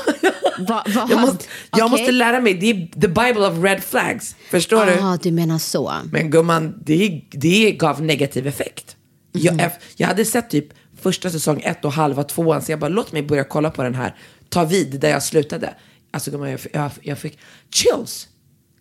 Va, 0.58 0.84
va, 0.94 1.06
jag 1.10 1.20
måste, 1.20 1.44
jag 1.70 1.86
okej. 1.86 1.90
måste 1.90 2.12
lära 2.12 2.40
mig, 2.40 2.54
det 2.54 2.70
är 2.70 3.00
the 3.00 3.08
bible 3.08 3.46
of 3.48 3.64
red 3.64 3.82
flags. 3.84 4.36
Förstår 4.50 4.86
du? 4.86 4.92
Ah, 4.92 5.18
du 5.22 5.30
menar 5.30 5.58
så. 5.58 5.92
Men 6.12 6.30
gumman, 6.30 6.74
det, 6.84 7.22
det 7.30 7.72
gav 7.72 8.02
negativ 8.02 8.46
effekt. 8.46 8.96
Jag, 9.32 9.54
eff- 9.54 9.70
jag 9.96 10.08
hade 10.08 10.24
sett 10.24 10.50
typ 10.50 10.66
första 11.02 11.30
säsong 11.30 11.60
ett 11.64 11.84
och 11.84 11.92
halva 11.92 12.24
tvåan, 12.24 12.62
så 12.62 12.72
jag 12.72 12.78
bara 12.78 12.88
låt 12.88 13.12
mig 13.12 13.22
börja 13.22 13.44
kolla 13.44 13.70
på 13.70 13.82
den 13.82 13.94
här, 13.94 14.16
ta 14.52 14.64
vid 14.64 15.00
där 15.00 15.08
jag 15.08 15.22
slutade. 15.22 15.74
Alltså 16.10 16.30
gumman, 16.30 16.50
jag, 16.50 16.60
jag, 16.72 16.90
jag 17.02 17.18
fick 17.18 17.38
chills. 17.74 18.28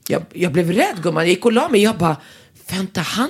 Jag, 0.07 0.23
jag 0.33 0.51
blev 0.51 0.71
rädd 0.71 1.03
gumman, 1.03 1.23
jag 1.23 1.29
gick 1.29 1.45
och 1.45 1.51
la 1.51 1.69
mig, 1.69 1.83
jag 1.83 1.97
bara, 1.97 2.17
vänta 2.69 3.01
han, 3.01 3.29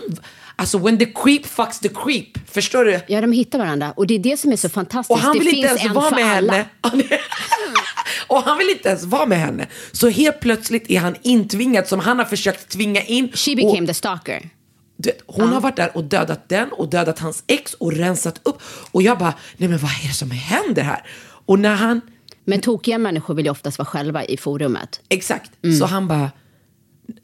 alltså 0.56 0.78
when 0.78 0.98
the 0.98 1.06
creep 1.06 1.46
fucks 1.46 1.80
the 1.80 1.90
creep, 1.90 2.50
förstår 2.52 2.86
du? 2.86 3.00
Ja, 3.08 3.22
de 3.22 3.32
hittar 3.32 3.60
varandra. 3.60 3.92
Och 3.92 4.08
det 4.08 4.14
är 4.16 4.20
det 4.20 4.38
som 4.38 4.52
är 4.52 4.56
så 4.56 4.70
fantastiskt. 4.70 5.12
Och 5.12 5.20
han 5.20 5.34
det 5.34 5.40
vill 5.40 5.50
finns 5.50 5.58
inte 5.58 5.70
ens 5.70 5.86
en 5.86 5.94
vara 5.94 6.16
med 6.16 6.38
alla. 6.38 6.54
henne. 6.54 6.68
och 8.28 8.44
han 8.44 8.58
vill 8.58 8.70
inte 8.70 8.90
ens 8.90 9.04
vara 9.04 9.26
med 9.26 9.40
henne. 9.40 9.68
Så 9.92 10.10
helt 10.10 10.40
plötsligt 10.40 10.92
är 10.92 11.00
han 11.00 11.16
intvingad 11.22 11.88
som 11.88 12.00
han 12.00 12.18
har 12.18 12.26
försökt 12.26 12.70
tvinga 12.70 13.02
in. 13.02 13.32
She 13.34 13.52
och, 13.52 13.58
became 13.58 13.88
the 13.88 13.94
stalker. 13.94 14.50
vet, 14.98 15.22
hon 15.28 15.50
har 15.54 15.62
varit 15.62 15.76
där 15.76 15.98
och 15.98 16.04
dödat 16.04 16.50
den 16.50 16.72
och 16.72 16.90
dödat 16.90 17.20
hans 17.20 17.44
ex 17.48 17.74
och 17.74 17.94
rensat 17.94 18.40
upp. 18.44 18.62
Och 18.92 19.02
jag 19.02 19.18
bara, 19.18 19.34
nej 19.58 19.70
men 19.70 19.78
vad 19.78 19.92
är 19.92 20.08
det 20.08 20.14
som 20.14 20.32
händer 20.32 20.84
här? 20.84 21.04
Och 21.46 21.60
när 21.60 21.76
han, 21.76 22.02
Men 22.46 22.62
tokiga 22.62 22.98
människor 22.98 23.34
vill 23.34 23.46
ju 23.46 23.52
oftast 23.52 23.78
vara 23.78 23.86
själva 23.86 24.26
i 24.26 24.38
forumet. 24.38 25.00
exakt, 25.10 25.52
Mm. 25.64 25.78
så 25.78 25.86
han 25.86 26.08
bara, 26.08 26.32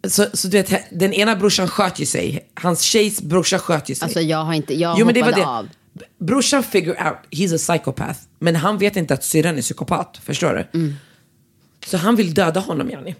så, 0.07 0.25
så 0.33 0.47
du 0.47 0.57
vet, 0.61 0.83
den 0.99 1.13
ena 1.13 1.35
brorsan 1.35 1.67
sköt 1.67 1.99
ju 1.99 2.05
sig. 2.05 2.49
Hans 2.53 2.81
tjejs 2.81 3.21
brorsa 3.21 3.59
sköt 3.59 3.89
ju 3.89 3.95
sig. 3.95 4.05
Alltså 4.05 4.21
jag 4.21 4.43
har 4.43 4.53
inte, 4.53 4.73
jag 4.73 4.99
Jo, 4.99 5.05
men 5.05 5.13
det 5.13 5.21
var 5.21 5.31
det. 5.31 5.45
av. 5.45 5.67
Brorsan 6.19 6.63
figure 6.63 6.91
out, 7.09 7.17
he's 7.31 7.55
a 7.55 7.57
psychopath. 7.57 8.19
Men 8.39 8.55
han 8.55 8.77
vet 8.77 8.95
inte 8.95 9.13
att 9.13 9.23
syrran 9.23 9.57
är 9.57 9.61
psykopat, 9.61 10.19
förstår 10.23 10.53
du? 10.71 10.79
Mm. 10.79 10.93
Så 11.85 11.97
han 11.97 12.15
vill 12.15 12.33
döda 12.33 12.59
honom, 12.59 12.89
Janni. 12.89 13.15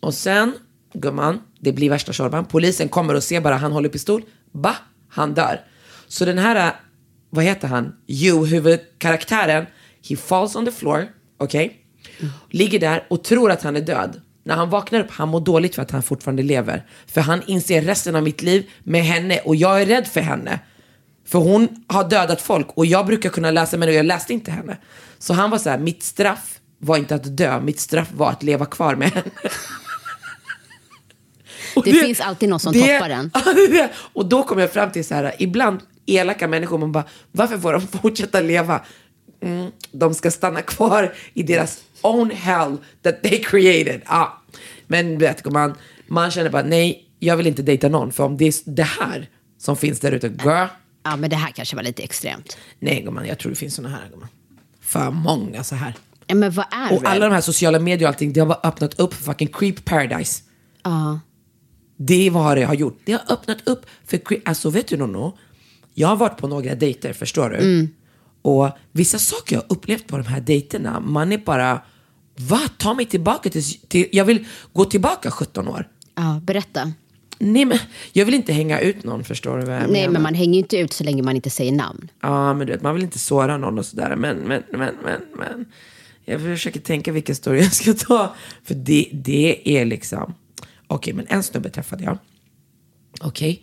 Och 0.00 0.14
sen, 0.14 0.52
gumman, 0.92 1.40
det 1.60 1.72
blir 1.72 1.90
värsta 1.90 2.12
tjorvan. 2.12 2.44
Polisen 2.44 2.88
kommer 2.88 3.14
och 3.14 3.22
ser 3.24 3.40
bara, 3.40 3.56
han 3.56 3.72
håller 3.72 3.88
pistol. 3.88 4.22
Ba, 4.52 4.74
han 5.08 5.34
dör. 5.34 5.60
Så 6.08 6.24
den 6.24 6.38
här, 6.38 6.66
äh, 6.66 6.72
vad 7.30 7.44
heter 7.44 7.68
han, 7.68 7.92
you, 8.06 8.46
huvudkaraktären, 8.46 9.66
he 10.08 10.16
falls 10.16 10.56
on 10.56 10.64
the 10.64 10.72
floor, 10.72 11.08
okej? 11.38 11.76
Ligger 12.50 12.78
där 12.78 13.06
och 13.10 13.24
tror 13.24 13.50
att 13.50 13.62
han 13.62 13.76
är 13.76 13.80
död. 13.80 14.20
När 14.44 14.56
han 14.56 14.70
vaknar 14.70 15.00
upp, 15.00 15.10
han 15.10 15.28
mår 15.28 15.40
dåligt 15.40 15.74
för 15.74 15.82
att 15.82 15.90
han 15.90 16.02
fortfarande 16.02 16.42
lever. 16.42 16.86
För 17.06 17.20
han 17.20 17.42
inser 17.46 17.82
resten 17.82 18.16
av 18.16 18.22
mitt 18.22 18.42
liv 18.42 18.70
med 18.82 19.04
henne 19.04 19.38
och 19.38 19.56
jag 19.56 19.82
är 19.82 19.86
rädd 19.86 20.06
för 20.06 20.20
henne. 20.20 20.60
För 21.26 21.38
hon 21.38 21.84
har 21.86 22.08
dödat 22.08 22.40
folk 22.40 22.68
och 22.74 22.86
jag 22.86 23.06
brukar 23.06 23.30
kunna 23.30 23.50
läsa 23.50 23.76
men 23.76 23.94
jag 23.94 24.06
läste 24.06 24.32
inte 24.32 24.50
henne. 24.50 24.76
Så 25.18 25.34
han 25.34 25.50
var 25.50 25.58
så 25.58 25.70
här, 25.70 25.78
mitt 25.78 26.02
straff 26.02 26.58
var 26.78 26.96
inte 26.96 27.14
att 27.14 27.36
dö, 27.36 27.60
mitt 27.60 27.80
straff 27.80 28.08
var 28.12 28.30
att 28.30 28.42
leva 28.42 28.66
kvar 28.66 28.94
med 28.94 29.10
henne. 29.10 29.30
Och 31.76 31.84
Det 31.84 31.92
finns 31.92 32.20
alltid 32.20 32.48
någon 32.48 32.60
som 32.60 32.72
toppar 32.72 33.08
den. 33.08 33.30
Det 33.34 33.50
är 33.50 33.72
det. 33.72 33.90
Och 34.12 34.26
då 34.26 34.42
kom 34.42 34.58
jag 34.58 34.72
fram 34.72 34.90
till 34.92 35.04
så 35.04 35.14
här, 35.14 35.34
ibland 35.38 35.80
elaka 36.06 36.48
människor, 36.48 36.78
man 36.78 36.92
bara, 36.92 37.04
varför 37.32 37.58
får 37.58 37.72
de 37.72 37.80
fortsätta 37.80 38.40
leva? 38.40 38.80
Mm, 39.40 39.70
de 39.92 40.14
ska 40.14 40.30
stanna 40.30 40.62
kvar 40.62 41.14
i 41.34 41.42
deras 41.42 41.78
own 42.02 42.30
hell 42.30 42.76
that 43.02 43.22
they 43.22 43.38
created. 43.42 44.02
Ja. 44.06 44.42
Men 44.86 45.18
vet 45.18 45.44
du, 45.44 45.50
man, 45.50 45.74
man 46.06 46.30
känner 46.30 46.50
bara, 46.50 46.62
nej, 46.62 47.04
jag 47.18 47.36
vill 47.36 47.46
inte 47.46 47.62
dejta 47.62 47.88
någon, 47.88 48.12
för 48.12 48.24
om 48.24 48.36
det 48.36 48.44
är 48.46 48.54
det 48.64 48.82
här 48.82 49.28
som 49.58 49.76
finns 49.76 50.00
där 50.00 50.12
ute, 50.12 50.26
girl, 50.26 50.66
Ja, 51.04 51.16
men 51.16 51.30
det 51.30 51.36
här 51.36 51.50
kanske 51.50 51.76
var 51.76 51.82
lite 51.82 52.02
extremt. 52.02 52.58
nej 52.78 53.02
gumman, 53.02 53.26
jag 53.26 53.38
tror 53.38 53.50
det 53.50 53.56
finns 53.56 53.74
såna 53.74 53.88
här 53.88 54.08
gumman. 54.10 54.28
För 54.80 55.10
många 55.10 55.64
så 55.64 55.74
här. 55.74 55.94
Ja, 56.26 56.34
men 56.34 56.50
vad 56.52 56.66
är 56.70 56.92
Och 56.96 57.02
det? 57.02 57.08
alla 57.08 57.28
de 57.28 57.34
här 57.34 57.40
sociala 57.40 57.78
medier 57.78 58.08
och 58.08 58.14
allting, 58.14 58.32
det 58.32 58.40
har 58.40 58.46
bara 58.46 58.60
öppnat 58.62 59.00
upp 59.00 59.14
för 59.14 59.24
fucking 59.24 59.48
creep 59.48 59.84
paradise. 59.84 60.42
Ja. 60.82 61.20
Det 61.96 62.26
är 62.26 62.30
vad 62.30 62.56
det 62.56 62.64
har 62.64 62.74
gjort. 62.74 63.00
Det 63.04 63.12
har 63.12 63.22
öppnat 63.32 63.58
upp 63.68 63.86
för 64.06 64.16
cre- 64.16 64.42
Alltså 64.44 64.70
vet 64.70 64.88
du 64.88 64.96
Nono? 64.96 65.38
Jag 65.94 66.08
har 66.08 66.16
varit 66.16 66.36
på 66.38 66.48
några 66.48 66.74
dejter, 66.74 67.12
förstår 67.12 67.50
du? 67.50 67.88
Och 68.42 68.70
vissa 68.92 69.18
saker 69.18 69.56
jag 69.56 69.62
har 69.62 69.72
upplevt 69.72 70.06
på 70.06 70.16
de 70.16 70.26
här 70.26 70.40
dejterna, 70.40 71.00
man 71.00 71.32
är 71.32 71.38
bara, 71.38 71.82
va? 72.36 72.60
Ta 72.78 72.94
mig 72.94 73.06
tillbaka 73.06 73.50
till, 73.50 73.64
till 73.88 74.08
jag 74.12 74.24
vill 74.24 74.46
gå 74.72 74.84
tillbaka 74.84 75.30
17 75.30 75.68
år. 75.68 75.88
ja, 76.14 76.40
berätta. 76.44 76.92
Nej 77.40 77.64
men, 77.64 77.78
jag 78.12 78.24
vill 78.24 78.34
inte 78.34 78.52
hänga 78.52 78.80
ut 78.80 79.04
någon, 79.04 79.24
förstår 79.24 79.58
du 79.58 79.64
vad 79.64 79.74
jag 79.74 79.82
Nej, 79.82 79.90
menar? 79.90 80.12
men 80.12 80.22
man 80.22 80.34
hänger 80.34 80.52
ju 80.52 80.58
inte 80.58 80.78
ut 80.78 80.92
så 80.92 81.04
länge 81.04 81.22
man 81.22 81.36
inte 81.36 81.50
säger 81.50 81.72
namn. 81.72 82.10
Ja, 82.20 82.54
men 82.54 82.66
du 82.66 82.72
vet, 82.72 82.82
man 82.82 82.94
vill 82.94 83.04
inte 83.04 83.18
såra 83.18 83.56
någon 83.56 83.78
och 83.78 83.86
sådär. 83.86 84.16
Men, 84.16 84.36
men, 84.36 84.62
men, 84.72 84.94
men, 85.04 85.20
men. 85.38 85.64
Jag 86.24 86.40
försöker 86.40 86.80
tänka 86.80 87.12
vilken 87.12 87.34
story 87.34 87.58
jag 87.62 87.72
ska 87.72 87.94
ta. 87.94 88.34
För 88.64 88.74
det, 88.74 89.08
det 89.12 89.78
är 89.78 89.84
liksom... 89.84 90.34
Okej, 90.86 91.12
men 91.12 91.26
en 91.28 91.42
snubbe 91.42 91.70
träffade 91.70 92.04
jag. 92.04 92.18
Okej. 93.20 93.62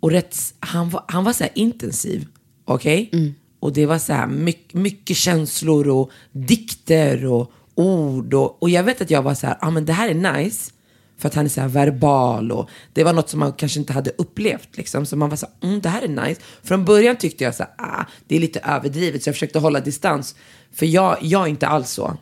Och 0.00 0.10
rätt, 0.10 0.36
han, 0.60 0.90
var, 0.90 1.04
han 1.08 1.24
var 1.24 1.32
så 1.32 1.44
här 1.44 1.52
intensiv. 1.54 2.26
Okej? 2.64 3.34
Och 3.62 3.72
det 3.72 3.86
var 3.86 3.98
så 3.98 4.12
här 4.12 4.26
mycket, 4.26 4.74
mycket 4.74 5.16
känslor 5.16 5.88
och 5.88 6.10
dikter 6.32 7.26
och 7.26 7.52
ord. 7.74 8.34
Och, 8.34 8.62
och 8.62 8.70
jag 8.70 8.82
vet 8.82 9.00
att 9.00 9.10
jag 9.10 9.22
var 9.22 9.34
så 9.34 9.46
här, 9.46 9.58
ja 9.60 9.66
ah, 9.66 9.70
men 9.70 9.84
det 9.84 9.92
här 9.92 10.08
är 10.08 10.34
nice. 10.34 10.72
För 11.18 11.28
att 11.28 11.34
han 11.34 11.44
är 11.44 11.48
så 11.48 11.68
verbal 11.68 12.52
och 12.52 12.68
det 12.92 13.04
var 13.04 13.12
något 13.12 13.28
som 13.28 13.40
man 13.40 13.52
kanske 13.52 13.80
inte 13.80 13.92
hade 13.92 14.10
upplevt. 14.18 14.76
Liksom. 14.76 15.06
Så 15.06 15.16
man 15.16 15.28
var 15.28 15.36
så 15.36 15.46
här, 15.46 15.68
mm, 15.68 15.80
det 15.80 15.88
här 15.88 16.02
är 16.02 16.08
nice. 16.08 16.40
Från 16.62 16.84
början 16.84 17.16
tyckte 17.16 17.44
jag 17.44 17.54
så 17.54 17.62
här, 17.62 17.72
ah, 17.78 18.04
det 18.26 18.36
är 18.36 18.40
lite 18.40 18.60
överdrivet. 18.60 19.22
Så 19.22 19.28
jag 19.28 19.34
försökte 19.34 19.58
hålla 19.58 19.80
distans. 19.80 20.34
För 20.72 20.86
jag, 20.86 21.18
jag 21.20 21.42
är 21.42 21.46
inte 21.46 21.66
alls 21.66 21.90
så. 21.90 22.16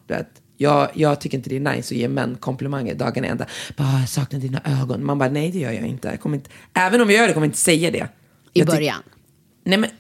Jag, 0.56 0.88
jag 0.94 1.20
tycker 1.20 1.38
inte 1.38 1.50
det 1.50 1.56
är 1.56 1.76
nice 1.76 1.94
att 1.94 1.98
ge 1.98 2.08
män 2.08 2.36
komplimanger 2.40 2.94
dagen 2.94 3.24
ända. 3.24 3.46
Bara, 3.76 4.00
jag 4.00 4.08
saknar 4.08 4.40
dina 4.40 4.60
ögon. 4.64 5.04
Man 5.04 5.18
bara, 5.18 5.28
nej 5.30 5.50
det 5.50 5.58
gör 5.58 5.72
jag 5.72 5.86
inte. 5.86 6.08
Jag 6.08 6.20
kommer 6.20 6.36
inte. 6.36 6.50
Även 6.74 7.00
om 7.00 7.10
jag 7.10 7.18
gör 7.18 7.26
det 7.26 7.32
kommer 7.32 7.46
jag 7.46 7.48
inte 7.48 7.58
säga 7.58 7.90
det. 7.90 8.08
I 8.52 8.58
Jag 8.58 8.66
början. 8.66 9.02
Nej 9.64 9.78
men, 9.78 9.90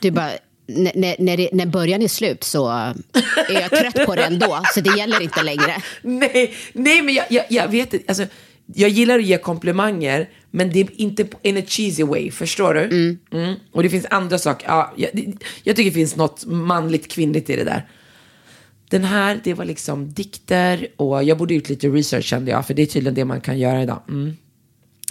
Du 0.00 0.10
bara, 0.10 0.30
när, 0.66 0.92
när, 0.94 1.16
när, 1.18 1.36
det, 1.36 1.48
när 1.52 1.66
början 1.66 2.02
är 2.02 2.08
slut 2.08 2.44
så 2.44 2.68
är 2.68 3.60
jag 3.60 3.70
trött 3.70 4.06
på 4.06 4.14
det 4.14 4.24
ändå. 4.24 4.62
Så 4.74 4.80
det 4.80 4.98
gäller 4.98 5.20
inte 5.22 5.42
längre. 5.42 5.82
nej, 6.02 6.54
nej 6.72 7.02
men 7.02 7.14
jag, 7.14 7.26
jag, 7.30 7.44
jag 7.48 7.68
vet 7.68 7.94
inte. 7.94 8.06
Alltså, 8.08 8.26
jag 8.74 8.90
gillar 8.90 9.18
att 9.18 9.24
ge 9.24 9.38
komplimanger, 9.38 10.28
men 10.50 10.72
det 10.72 10.80
är 10.80 11.00
inte 11.00 11.26
in 11.42 11.56
a 11.56 11.62
cheesy 11.66 12.04
way. 12.04 12.30
Förstår 12.30 12.74
du? 12.74 12.80
Mm. 13.32 13.54
Och 13.72 13.82
det 13.82 13.90
finns 13.90 14.06
andra 14.10 14.38
saker. 14.38 14.68
Ja, 14.68 14.92
jag, 14.96 15.10
jag 15.62 15.76
tycker 15.76 15.90
det 15.90 15.94
finns 15.94 16.16
något 16.16 16.44
manligt 16.46 17.08
kvinnligt 17.12 17.50
i 17.50 17.56
det 17.56 17.64
där. 17.64 17.86
den 18.88 19.04
här, 19.04 19.40
det 19.44 19.54
var 19.54 19.64
liksom 19.64 20.12
dikter 20.12 20.86
och 20.96 21.24
jag 21.24 21.38
borde 21.38 21.54
gjort 21.54 21.68
lite 21.68 21.88
research 21.88 22.24
kände 22.24 22.50
jag, 22.50 22.66
för 22.66 22.74
det 22.74 22.82
är 22.82 22.86
tydligen 22.86 23.14
det 23.14 23.24
man 23.24 23.40
kan 23.40 23.58
göra 23.58 23.82
idag. 23.82 24.02
Mm. 24.08 24.36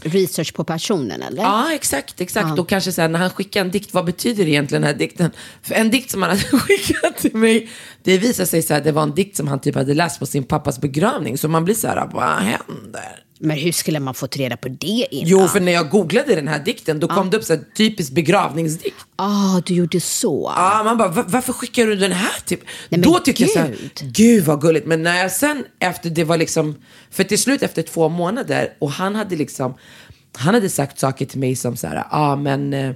Research 0.03 0.53
på 0.53 0.63
personen 0.63 1.21
eller? 1.21 1.43
Ja, 1.43 1.73
exakt, 1.73 2.21
exakt. 2.21 2.59
Och 2.59 2.69
kanske 2.69 2.91
så 2.91 3.01
här, 3.01 3.09
när 3.09 3.19
han 3.19 3.29
skickar 3.29 3.61
en 3.61 3.71
dikt, 3.71 3.93
vad 3.93 4.05
betyder 4.05 4.47
egentligen 4.47 4.81
den 4.81 4.91
här 4.91 4.99
dikten? 4.99 5.31
För 5.61 5.75
en 5.75 5.91
dikt 5.91 6.11
som 6.11 6.21
han 6.21 6.31
hade 6.31 6.43
skickat 6.59 7.17
till 7.17 7.35
mig, 7.35 7.69
det 8.03 8.17
visade 8.17 8.47
sig 8.47 8.61
så 8.61 8.73
här, 8.73 8.81
det 8.81 8.91
var 8.91 9.03
en 9.03 9.15
dikt 9.15 9.37
som 9.37 9.47
han 9.47 9.59
typ 9.61 9.75
hade 9.75 9.93
läst 9.93 10.19
på 10.19 10.25
sin 10.25 10.43
pappas 10.43 10.81
begravning. 10.81 11.37
Så 11.37 11.47
man 11.47 11.65
blir 11.65 11.75
så 11.75 11.87
här, 11.87 12.09
vad 12.13 12.37
händer? 12.37 13.23
Men 13.43 13.57
hur 13.57 13.71
skulle 13.71 13.99
man 13.99 14.13
fått 14.13 14.37
reda 14.37 14.57
på 14.57 14.67
det 14.67 15.07
innan? 15.11 15.27
Jo, 15.29 15.47
för 15.47 15.59
när 15.59 15.71
jag 15.71 15.89
googlade 15.89 16.35
den 16.35 16.47
här 16.47 16.59
dikten, 16.59 16.99
då 16.99 17.07
kom 17.07 17.29
det 17.29 17.37
upp 17.37 17.43
så 17.43 17.53
här, 17.53 17.63
typisk 17.75 18.11
begravningsdikt. 18.11 18.95
Ah, 19.15 19.61
du 19.65 19.73
gjorde 19.73 20.01
så. 20.01 20.53
Ja, 20.55 20.81
man 20.85 20.97
bara, 20.97 21.07
"Va- 21.09 21.25
varför 21.27 21.53
skickar 21.53 21.85
du 21.87 21.95
den 21.95 22.11
här? 22.11 22.39
Typ? 22.45 22.59
men 22.89 23.01
Då 23.01 23.19
tyckte 23.19 23.43
jag 23.43 23.51
så 23.51 23.59
här, 23.59 23.67
gud. 24.01 24.13
gud 24.13 24.43
vad 24.45 24.61
gulligt. 24.61 24.87
Men 24.87 25.03
när 25.03 25.17
jag 25.21 25.31
sen 25.31 25.65
efter 25.79 26.09
det 26.09 26.23
var 26.23 26.37
liksom, 26.37 26.75
för 27.11 27.23
till 27.23 27.39
slut 27.39 27.63
efter 27.63 27.81
två 27.81 28.09
månader 28.09 28.73
och 28.79 28.91
han 28.91 29.15
hade 29.15 29.35
liksom, 29.35 29.73
han 30.37 30.53
hade 30.53 30.69
sagt 30.69 30.99
saker 30.99 31.25
till 31.25 31.39
mig 31.39 31.55
som 31.55 31.77
så 31.77 31.87
här, 31.87 31.95
ja 31.95 32.05
ah, 32.11 32.35
men 32.35 32.73
eh, 32.73 32.91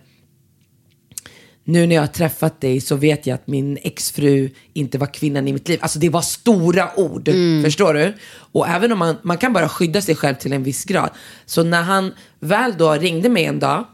nu 1.68 1.88
när 1.88 1.96
jag 1.96 2.02
har 2.02 2.08
träffat 2.08 2.62
dig 2.62 2.82
så 2.82 2.96
vet 2.96 3.28
jag 3.28 3.36
att 3.36 3.48
min 3.48 3.78
exfru 3.82 4.50
inte 4.74 4.98
var 4.98 5.14
kvinnan 5.14 5.48
i 5.48 5.54
mitt 5.54 5.68
liv. 5.68 5.80
Alltså 5.82 6.00
det 6.00 6.10
var 6.10 6.22
stora 6.22 7.00
ord, 7.00 7.30
förstår 7.64 7.94
du? 7.94 8.14
Och 8.28 8.68
även 8.68 8.92
om 8.92 9.00
man, 9.00 9.16
man 9.22 9.38
kan 9.38 9.54
bara 9.54 9.70
skydda 9.70 10.02
sig 10.02 10.16
själv 10.16 10.36
till 10.36 10.54
en 10.54 10.64
viss 10.64 10.86
grad. 10.86 11.10
Så 11.46 11.64
när 11.64 11.82
han 11.82 12.14
väl 12.40 12.74
då 12.78 12.94
ringde 12.94 13.30
mig 13.30 13.46
en 13.46 13.60
dag, 13.60 13.86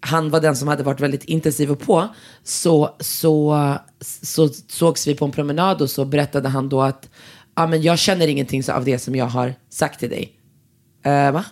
han 0.00 0.30
var 0.30 0.40
den 0.40 0.56
som 0.56 0.68
hade 0.68 0.82
varit 0.82 1.00
väldigt 1.00 1.24
intensiv 1.24 1.70
och 1.70 1.80
på, 1.80 2.08
så, 2.42 2.96
så, 3.00 3.76
så 4.22 4.48
sågs 4.68 5.06
vi 5.06 5.14
på 5.14 5.24
en 5.24 5.32
promenad 5.32 5.82
och 5.82 5.90
så 5.90 6.04
berättade 6.04 6.48
han 6.48 6.68
då 6.68 6.82
att 6.82 7.08
ja, 7.56 7.66
men 7.66 7.82
jag 7.82 7.98
känner 7.98 8.28
ingenting 8.28 8.62
så 8.62 8.72
av 8.72 8.84
det 8.84 8.98
som 8.98 9.14
jag 9.14 9.26
har 9.26 9.54
sagt 9.70 10.00
till 10.00 10.10
dig. 10.10 10.32
Eh, 11.04 11.32
va? 11.32 11.44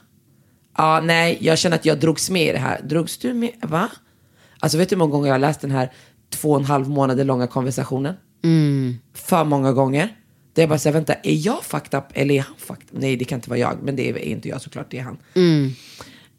Ja, 0.76 1.00
nej, 1.04 1.38
jag 1.40 1.58
känner 1.58 1.76
att 1.76 1.84
jag 1.84 2.00
drogs 2.00 2.30
med 2.30 2.48
i 2.48 2.52
det 2.52 2.58
här. 2.58 2.82
Drogs 2.82 3.18
du 3.18 3.34
med? 3.34 3.50
Va? 3.62 3.90
Alltså 4.62 4.78
vet 4.78 4.88
du 4.88 4.94
hur 4.94 4.98
många 4.98 5.10
gånger 5.10 5.26
jag 5.26 5.34
har 5.34 5.38
läst 5.38 5.60
den 5.60 5.70
här 5.70 5.92
två 6.30 6.50
och 6.50 6.58
en 6.58 6.64
halv 6.64 6.88
månader 6.88 7.24
långa 7.24 7.46
konversationen? 7.46 8.14
För 9.14 9.44
många 9.44 9.72
gånger. 9.72 10.16
Det 10.54 10.62
är 10.62 10.66
bara 10.66 10.78
säger, 10.78 10.94
vänta, 10.94 11.14
är 11.14 11.46
jag 11.46 11.64
fucked 11.64 11.98
up 11.98 12.04
eller 12.14 12.34
är 12.34 12.40
han 12.40 12.56
fucked 12.58 12.84
up? 12.84 13.00
Nej, 13.00 13.16
det 13.16 13.24
kan 13.24 13.38
inte 13.38 13.50
vara 13.50 13.58
jag, 13.58 13.78
men 13.82 13.96
det 13.96 14.08
är 14.10 14.18
inte 14.18 14.48
jag 14.48 14.62
såklart, 14.62 14.90
det 14.90 14.98
är 14.98 15.02
han. 15.02 15.18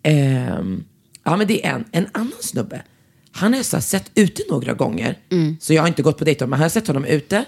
Ehm, 0.03 0.83
ja, 1.23 1.37
men 1.37 1.47
det 1.47 1.65
är 1.65 1.73
en. 1.73 1.85
En 1.91 2.07
annan 2.11 2.31
snubbe, 2.41 2.83
han 3.31 3.53
har 3.53 3.59
jag 3.59 3.65
så 3.65 3.81
sett 3.81 4.11
ute 4.15 4.41
några 4.49 4.73
gånger. 4.73 5.17
Så 5.59 5.73
jag 5.73 5.81
har 5.81 5.87
inte 5.87 6.01
gått 6.01 6.17
på 6.17 6.23
dejt, 6.25 6.45
men 6.47 6.59
jag 6.59 6.65
har 6.65 6.69
sett 6.69 6.87
honom 6.87 7.05
ute. 7.05 7.45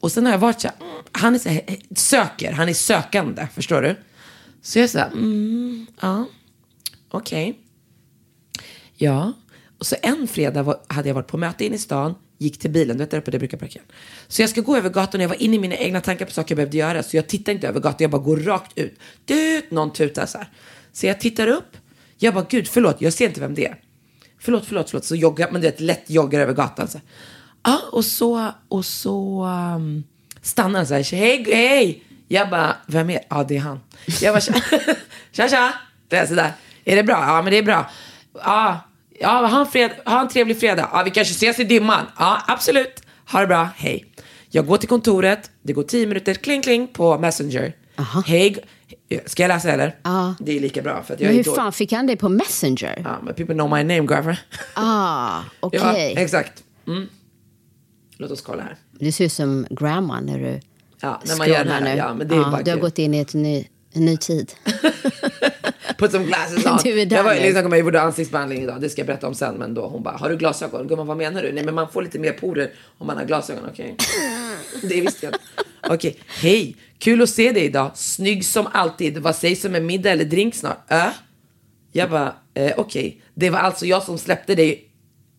Och 0.00 0.12
sen 0.12 0.24
har 0.24 0.32
jag 0.32 0.38
varit 0.38 0.60
så 0.60 0.68
här, 0.68 0.76
mm, 0.80 1.02
han 1.12 1.34
är 1.34 1.38
så 1.38 1.48
här, 1.48 1.62
eh, 1.66 1.76
söker, 1.96 2.52
han 2.52 2.68
är 2.68 2.74
sökande, 2.74 3.46
förstår 3.54 3.82
du? 3.82 3.96
Så 4.62 4.78
jag 4.78 4.84
är 4.84 4.88
så 4.88 4.98
här, 4.98 5.06
mm, 5.12 5.86
ja, 6.00 6.26
okej. 7.10 7.58
Ja, 8.94 9.32
och 9.78 9.86
så 9.86 9.96
en 10.02 10.28
fredag 10.28 10.62
var, 10.62 10.80
hade 10.86 11.08
jag 11.08 11.14
varit 11.14 11.26
på 11.26 11.38
möte 11.38 11.64
inne 11.64 11.76
i 11.76 11.78
stan, 11.78 12.14
gick 12.38 12.58
till 12.58 12.70
bilen, 12.70 12.96
du 12.96 13.04
vet 13.04 13.10
där 13.10 13.18
uppe 13.18 13.30
där 13.30 13.36
jag 13.36 13.40
brukar 13.40 13.58
parkera. 13.58 13.82
Så 14.28 14.42
jag 14.42 14.50
ska 14.50 14.60
gå 14.60 14.76
över 14.76 14.90
gatan 14.90 15.20
och 15.20 15.24
jag 15.24 15.28
var 15.28 15.42
inne 15.42 15.56
i 15.56 15.58
mina 15.58 15.76
egna 15.76 16.00
tankar 16.00 16.26
på 16.26 16.32
saker 16.32 16.52
jag 16.52 16.56
behövde 16.56 16.76
göra. 16.76 17.02
Så 17.02 17.16
jag 17.16 17.26
tittar 17.26 17.52
inte 17.52 17.68
över 17.68 17.80
gatan, 17.80 17.96
jag 17.98 18.10
bara 18.10 18.22
går 18.22 18.36
rakt 18.36 18.78
ut. 18.78 18.98
Dut, 19.24 19.70
någon 19.70 19.92
tutar 19.92 20.26
så 20.26 20.38
här. 20.38 20.48
Så 20.92 21.06
jag 21.06 21.20
tittar 21.20 21.46
upp, 21.48 21.76
jag 22.18 22.34
bara 22.34 22.46
gud 22.50 22.68
förlåt, 22.68 23.00
jag 23.00 23.12
ser 23.12 23.26
inte 23.26 23.40
vem 23.40 23.54
det 23.54 23.66
är. 23.66 23.80
Förlåt, 24.38 24.64
förlåt, 24.66 24.90
förlåt. 24.90 25.04
Så 25.04 25.16
joggar, 25.16 25.50
men 25.50 25.60
du 25.60 25.66
vet 25.66 25.80
lätt 25.80 26.10
joggar 26.10 26.40
över 26.40 26.52
gatan 26.52 26.88
så 26.88 26.98
här. 26.98 27.06
Ja, 27.62 27.80
och 27.92 28.04
så, 28.04 28.52
och 28.68 28.84
så 28.84 29.44
um, 29.76 30.04
stannar 30.42 30.78
han 30.78 30.86
så 30.86 30.94
här, 30.94 31.02
hej, 31.02 31.44
hej. 31.52 32.02
Jag 32.28 32.50
bara, 32.50 32.76
vem 32.86 33.10
är 33.10 33.20
Ja, 33.30 33.44
det 33.44 33.56
är 33.56 33.60
han. 33.60 33.80
Jag 34.20 34.34
bara, 34.34 34.40
tja, 34.40 34.54
tja, 35.32 35.48
tja. 35.48 35.74
Det 36.08 36.16
är 36.16 36.26
sådär. 36.26 36.52
Är 36.84 36.96
det 36.96 37.02
bra? 37.02 37.24
Ja, 37.28 37.42
men 37.42 37.52
det 37.52 37.58
är 37.58 37.62
bra. 37.62 37.90
Ja, 38.32 38.80
ja 39.20 39.46
ha, 39.46 39.60
en 39.60 39.66
fred, 39.66 39.90
ha 40.04 40.20
en 40.20 40.28
trevlig 40.28 40.60
fredag. 40.60 40.88
Ja, 40.92 41.02
vi 41.02 41.10
kanske 41.10 41.32
ses 41.32 41.60
i 41.60 41.64
dimman. 41.64 42.04
Ja, 42.18 42.42
absolut. 42.46 43.02
Ha 43.32 43.40
det 43.40 43.46
bra. 43.46 43.68
Hej. 43.76 44.04
Jag 44.50 44.66
går 44.66 44.76
till 44.76 44.88
kontoret. 44.88 45.50
Det 45.62 45.72
går 45.72 45.82
tio 45.82 46.06
minuter. 46.06 46.34
Kling, 46.34 46.62
kling 46.62 46.88
på 46.88 47.18
Messenger. 47.18 47.72
Hej. 48.26 48.56
Ska 49.26 49.42
jag 49.42 49.48
läsa 49.48 49.70
eller? 49.72 49.96
Ja. 50.02 50.34
Det 50.40 50.56
är 50.56 50.60
lika 50.60 50.82
bra. 50.82 51.02
För 51.02 51.14
att 51.14 51.20
jag 51.20 51.26
Men 51.28 51.34
är 51.34 51.36
hur 51.36 51.44
då- 51.44 51.54
fan 51.54 51.72
fick 51.72 51.92
han 51.92 52.06
det 52.06 52.16
på 52.16 52.28
Messenger? 52.28 53.00
Ja, 53.04 53.16
men 53.22 53.34
people 53.34 53.54
know 53.54 53.70
my 53.70 53.82
name, 53.84 53.94
girlfriend. 53.94 54.38
Ah, 54.74 55.40
okej. 55.60 55.80
Ja, 56.14 56.20
exakt. 56.22 56.62
Mm. 56.86 57.08
Låt 58.18 58.30
oss 58.30 58.40
kolla 58.42 58.62
här. 58.62 58.76
Du 58.92 59.12
ser 59.12 59.24
ut 59.24 59.32
som 59.32 59.66
grandma 59.70 60.20
när 60.20 60.38
du 60.38 60.60
Ja, 61.00 61.20
när 61.26 61.36
man 61.36 61.48
gör 61.48 61.54
det 61.54 61.70
scrollar 61.70 61.80
här. 61.86 61.94
nu. 61.94 61.96
Ja, 61.96 62.14
men 62.14 62.28
det 62.28 62.34
är 62.34 62.40
bara 62.40 62.62
du 62.62 62.70
har 62.70 62.76
kul. 62.76 62.80
gått 62.80 62.98
in 62.98 63.14
i 63.14 63.18
ett 63.18 63.34
ny, 63.34 63.68
en 63.96 64.04
ny 64.04 64.16
tid. 64.16 64.52
Put 65.98 66.12
some 66.12 66.24
glasses 66.24 66.66
on. 66.66 66.78
Du 66.84 67.00
är 67.00 67.06
där 67.06 67.16
jag 67.16 67.24
var. 67.24 67.34
Lisa 67.34 67.62
kom 67.62 67.78
gjorde 67.78 68.00
ansiktsbehandling 68.00 68.62
idag, 68.62 68.80
det 68.80 68.88
ska 68.88 69.00
jag 69.00 69.06
berätta 69.06 69.26
om 69.26 69.34
sen. 69.34 69.54
Men 69.54 69.74
då 69.74 69.88
hon 69.88 70.02
bara, 70.02 70.16
har 70.16 70.28
du 70.28 70.36
glasögon? 70.36 70.88
Gumman 70.88 71.06
vad 71.06 71.16
menar 71.16 71.42
du? 71.42 71.52
Nej 71.52 71.64
men 71.64 71.74
man 71.74 71.88
får 71.88 72.02
lite 72.02 72.18
mer 72.18 72.32
porer 72.32 72.72
om 72.98 73.06
man 73.06 73.16
har 73.16 73.24
glasögon, 73.24 73.64
okej? 73.70 73.96
det 74.82 75.00
visste 75.00 75.26
jag 75.26 75.34
inte. 75.34 75.44
Okej, 75.88 76.18
hej, 76.28 76.76
kul 76.98 77.22
att 77.22 77.30
se 77.30 77.52
dig 77.52 77.64
idag. 77.64 77.90
Snygg 77.94 78.44
som 78.44 78.66
alltid. 78.72 79.18
Vad 79.18 79.36
sägs 79.36 79.64
om 79.64 79.74
en 79.74 79.86
middag 79.86 80.10
eller 80.10 80.24
drink 80.24 80.54
snart? 80.54 80.92
Äh? 80.92 81.08
Jag 81.92 82.10
bara, 82.10 82.34
eh, 82.54 82.72
okej. 82.76 83.20
Det 83.34 83.50
var 83.50 83.58
alltså 83.58 83.86
jag 83.86 84.02
som 84.02 84.18
släppte 84.18 84.54
dig, 84.54 84.84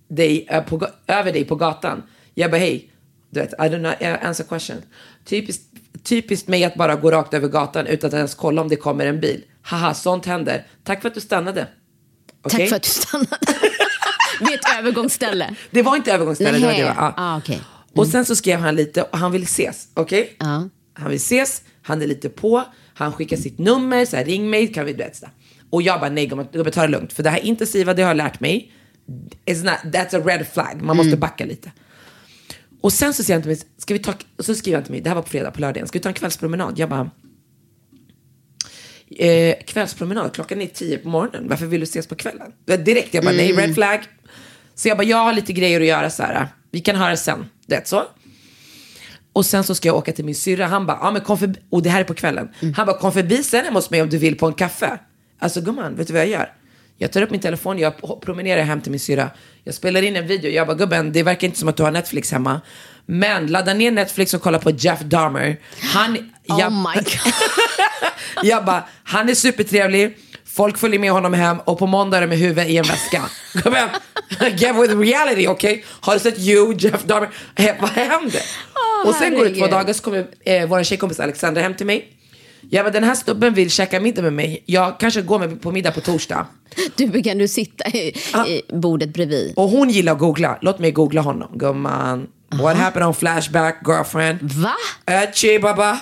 dig 0.07 0.47
eh, 0.49 0.63
på, 0.63 0.87
över 1.07 1.33
dig 1.33 1.45
på 1.45 1.55
gatan. 1.55 2.03
Jag 2.33 2.51
bara, 2.51 2.57
hej. 2.57 2.91
Du 3.29 3.39
vet, 3.39 3.53
I 3.53 3.55
don't 3.55 3.79
know, 3.79 3.93
eh, 3.99 4.27
answer 4.27 4.43
question. 4.43 4.77
Typiskt, 5.25 5.66
typiskt 6.03 6.47
mig 6.47 6.63
att 6.63 6.75
bara 6.75 6.95
gå 6.95 7.11
rakt 7.11 7.33
över 7.33 7.47
gatan 7.47 7.87
utan 7.87 8.07
att 8.07 8.13
ens 8.13 8.35
kolla 8.35 8.61
om 8.61 8.69
det 8.69 8.75
kommer 8.75 9.05
en 9.05 9.19
bil. 9.19 9.43
Haha, 9.61 9.93
sånt 9.93 10.25
händer. 10.25 10.67
Tack 10.83 11.01
för 11.01 11.07
att 11.09 11.15
du 11.15 11.21
stannade. 11.21 11.67
Okej? 12.41 12.59
Tack 12.59 12.69
för 12.69 12.75
att 12.75 12.83
du 12.83 12.89
stannade. 12.89 13.37
Vid 14.39 14.53
ett 14.53 14.79
övergångsställe. 14.79 15.55
Det 15.71 15.81
var 15.81 15.95
inte 15.95 16.11
övergångsstället. 16.11 16.61
Det 16.61 16.67
var 16.67 16.73
det, 16.73 16.77
Nej. 16.77 16.85
va? 16.85 16.95
Ja. 16.97 17.13
Ah, 17.17 17.37
okej. 17.37 17.61
Och 17.95 18.07
sen 18.07 18.25
så 18.25 18.35
skrev 18.35 18.59
han 18.59 18.75
lite 18.75 19.01
och 19.01 19.17
han 19.17 19.31
vill 19.31 19.43
ses. 19.43 19.87
Okej? 19.93 20.35
Ja. 20.39 20.69
Han 20.93 21.09
vill 21.09 21.17
ses, 21.17 21.61
han 21.81 22.01
är 22.01 22.07
lite 22.07 22.29
på, 22.29 22.63
han 22.93 23.13
skickar 23.13 23.37
sitt 23.37 23.57
nummer, 23.57 24.05
så 24.05 24.15
här, 24.17 24.25
ring 24.25 24.49
mig, 24.49 24.67
kan 24.67 24.85
vi 24.85 24.91
du 24.91 24.97
vet. 24.97 25.23
Och 25.69 25.81
jag 25.81 25.99
bara, 25.99 26.09
nej 26.09 26.25
gumman, 26.25 26.47
ta 26.47 26.81
det 26.81 26.87
lugnt. 26.87 27.13
För 27.13 27.23
det 27.23 27.29
här 27.29 27.39
intensiva, 27.45 27.93
det 27.93 28.01
har 28.01 28.09
jag 28.09 28.17
lärt 28.17 28.39
mig. 28.39 28.71
Not, 29.47 29.93
that's 29.93 30.21
a 30.21 30.23
red 30.25 30.47
flag, 30.53 30.81
man 30.81 30.97
måste 30.97 31.17
backa 31.17 31.45
lite. 31.45 31.71
Och 32.81 32.93
sen 32.93 33.13
så 33.13 33.23
säger 33.23 33.35
han 33.35 33.41
till 33.41 33.51
mig, 33.51 33.59
ska 33.77 33.93
vi 33.93 33.99
ta, 33.99 34.13
så 34.39 34.55
skriver 34.55 34.77
han 34.77 34.83
till 34.83 34.91
mig, 34.91 35.01
det 35.01 35.09
här 35.09 35.15
var 35.15 35.21
på 35.21 35.29
fredag, 35.29 35.51
på 35.51 35.61
lördagen, 35.61 35.87
ska 35.87 35.99
vi 35.99 36.03
ta 36.03 36.09
en 36.09 36.15
kvällspromenad? 36.15 36.79
Jag 36.79 36.89
bara, 36.89 37.09
eh, 39.17 39.55
kvällspromenad, 39.67 40.33
klockan 40.33 40.61
är 40.61 40.67
tio 40.67 40.97
på 40.97 41.09
morgonen, 41.09 41.47
varför 41.49 41.65
vill 41.65 41.79
du 41.79 41.83
ses 41.83 42.07
på 42.07 42.15
kvällen? 42.15 42.51
Direkt, 42.65 43.13
jag 43.13 43.23
bara, 43.23 43.35
nej, 43.35 43.53
red 43.53 43.73
flag. 43.75 43.99
Så 44.75 44.87
jag 44.87 44.97
bara, 44.97 45.03
jag 45.03 45.17
har 45.17 45.33
lite 45.33 45.53
grejer 45.53 45.81
att 45.81 45.87
göra 45.87 46.09
så 46.09 46.23
här, 46.23 46.47
vi 46.71 46.79
kan 46.79 46.95
höra 46.95 47.17
sen, 47.17 47.45
det 47.65 47.87
så. 47.87 48.03
Och 49.33 49.45
sen 49.45 49.63
så 49.63 49.75
ska 49.75 49.87
jag 49.87 49.95
åka 49.95 50.11
till 50.11 50.25
min 50.25 50.35
syrra. 50.35 50.65
Han 50.67 50.85
bara, 50.85 50.99
ja 51.01 51.11
men 51.11 51.21
kom 51.21 51.37
förbi. 51.37 51.59
Och 51.69 51.83
det 51.83 51.89
här 51.89 51.99
är 51.99 52.03
på 52.03 52.13
kvällen. 52.13 52.49
Han 52.75 52.85
bara, 52.85 52.97
kom 52.97 53.11
förbi 53.11 53.43
sen 53.43 53.65
hemma 53.65 53.77
hos 53.77 53.89
mig 53.89 54.01
om 54.01 54.09
du 54.09 54.17
vill 54.17 54.37
på 54.37 54.47
en 54.47 54.53
kaffe. 54.53 54.99
Alltså 55.39 55.61
gumman, 55.61 55.95
vet 55.95 56.07
du 56.07 56.13
vad 56.13 56.21
jag 56.21 56.29
gör? 56.29 56.53
Jag 56.97 57.11
tar 57.11 57.21
upp 57.21 57.29
min 57.29 57.41
telefon, 57.41 57.79
jag 57.79 58.21
promenerar 58.21 58.61
hem 58.61 58.81
till 58.81 58.91
min 58.91 58.99
syrra. 58.99 59.29
Jag 59.63 59.73
spelar 59.73 60.01
in 60.01 60.15
en 60.15 60.27
video. 60.27 60.51
Jag 60.51 60.67
bara, 60.67 60.77
gubben, 60.77 61.11
det 61.11 61.23
verkar 61.23 61.47
inte 61.47 61.59
som 61.59 61.69
att 61.69 61.77
du 61.77 61.83
har 61.83 61.91
Netflix 61.91 62.31
hemma. 62.31 62.61
Men 63.05 63.47
ladda 63.47 63.73
ner 63.73 63.91
Netflix 63.91 64.33
och 64.33 64.41
kolla 64.41 64.59
på 64.59 64.71
Jeff 64.71 64.99
Dahmer. 64.99 65.59
Han... 65.93 66.31
jag, 66.43 66.59
Oh 66.59 66.89
my 66.89 66.95
god. 66.95 67.33
jag 68.43 68.65
bara, 68.65 68.83
han 69.03 69.29
är 69.29 69.33
supertrevlig. 69.33 70.17
Folk 70.45 70.77
följer 70.77 70.99
med 70.99 71.11
honom 71.11 71.33
hem 71.33 71.59
och 71.59 71.79
på 71.79 71.87
måndag 71.87 72.17
är 72.17 72.21
de 72.21 72.27
med 72.27 72.37
huvudet 72.37 72.67
i 72.67 72.77
en 72.77 72.85
väska. 72.85 73.23
Igen, 74.39 74.55
get 74.57 74.75
with 74.75 74.99
reality, 74.99 75.47
okej? 75.47 75.85
Har 75.87 76.13
du 76.13 76.19
sett 76.19 76.39
you, 76.39 76.75
Jeff 76.79 77.03
Dahmer? 77.03 77.29
Vad 77.79 77.89
händer? 77.89 78.41
och 79.05 79.15
sen 79.15 79.35
går 79.35 79.45
det 79.45 79.49
två 79.49 79.59
herregud. 79.59 79.71
dagar 79.71 79.93
så 79.93 80.03
kommer 80.03 80.27
eh, 80.45 80.67
vår 80.67 80.83
tjejkompis 80.83 81.19
Alexandra 81.19 81.61
hem 81.61 81.73
till 81.73 81.85
mig. 81.85 82.16
Jag 82.69 82.85
bara, 82.85 82.91
den 82.91 83.03
här 83.03 83.15
snubben 83.15 83.53
vill 83.53 83.71
käka 83.71 83.99
middag 83.99 84.21
med 84.21 84.33
mig. 84.33 84.63
Jag 84.65 84.99
kanske 84.99 85.21
går 85.21 85.39
med 85.39 85.61
på 85.61 85.71
middag 85.71 85.91
på 85.91 86.01
torsdag. 86.01 86.47
Du, 86.95 87.23
kan 87.23 87.37
du 87.37 87.47
sitta 87.47 87.89
i, 87.89 88.07
i 88.47 88.61
bordet 88.73 89.13
bredvid? 89.13 89.53
Och 89.55 89.69
hon 89.69 89.89
gillar 89.89 90.11
att 90.13 90.19
googla. 90.19 90.57
Låt 90.61 90.79
mig 90.79 90.91
googla 90.91 91.21
honom. 91.21 91.49
Gumman, 91.53 92.27
what 92.51 92.77
happened 92.77 93.07
on 93.07 93.13
Flashback, 93.13 93.81
girlfriend? 93.87 94.39
Va? 94.41 94.73
Ötchi 95.07 95.59
baba. 95.59 95.99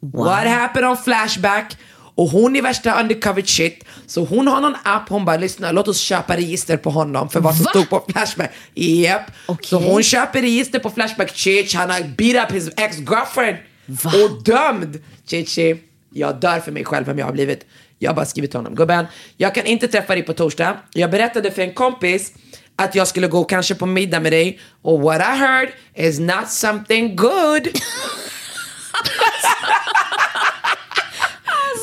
What 0.00 0.46
happened 0.46 0.90
on 0.90 0.96
Flashback? 0.96 1.76
Och 2.16 2.28
hon 2.28 2.56
är 2.56 2.62
värsta 2.62 3.00
undercover 3.00 3.42
shit. 3.42 3.84
Så 4.06 4.24
hon 4.24 4.48
har 4.48 4.60
någon 4.60 4.74
app, 4.82 5.08
hon 5.08 5.24
bara 5.24 5.36
lyssna, 5.36 5.72
låt 5.72 5.88
oss 5.88 6.00
köpa 6.00 6.36
register 6.36 6.76
på 6.76 6.90
honom 6.90 7.28
för 7.28 7.40
vad 7.40 7.54
som 7.56 7.64
Va? 7.64 7.70
stod 7.70 7.90
på 7.90 8.04
Flashback. 8.12 8.50
Japp. 8.74 9.30
Okej. 9.46 9.68
Så 9.68 9.78
hon 9.78 10.02
köper 10.02 10.42
register 10.42 10.78
på 10.78 10.90
Flashback. 10.90 11.34
Chichi, 11.36 11.76
han 11.76 11.90
har 11.90 12.02
beat 12.16 12.50
up 12.50 12.56
his 12.56 12.68
ex-girlfriend. 12.76 13.56
Va? 13.86 14.10
Och 14.24 14.42
dömd. 14.42 15.02
Chichi, 15.26 15.76
jag 16.10 16.40
dör 16.40 16.60
för 16.60 16.72
mig 16.72 16.84
själv 16.84 17.06
vem 17.06 17.18
jag 17.18 17.26
har 17.26 17.32
blivit. 17.32 17.66
Jag 17.98 18.10
har 18.10 18.16
bara 18.16 18.26
skrivit 18.26 18.50
till 18.50 18.58
honom, 18.58 18.74
gubben, 18.74 19.06
jag 19.36 19.54
kan 19.54 19.66
inte 19.66 19.88
träffa 19.88 20.14
dig 20.14 20.22
på 20.22 20.32
torsdag. 20.32 20.76
Jag 20.92 21.10
berättade 21.10 21.50
för 21.50 21.62
en 21.62 21.74
kompis 21.74 22.32
att 22.76 22.94
jag 22.94 23.08
skulle 23.08 23.26
gå 23.28 23.44
kanske 23.44 23.74
på 23.74 23.86
middag 23.86 24.20
med 24.20 24.32
dig 24.32 24.60
och 24.82 25.00
what 25.00 25.20
I 25.20 25.38
heard 25.38 25.68
is 25.94 26.18
not 26.18 26.48
something 26.48 27.16
good. 27.16 27.68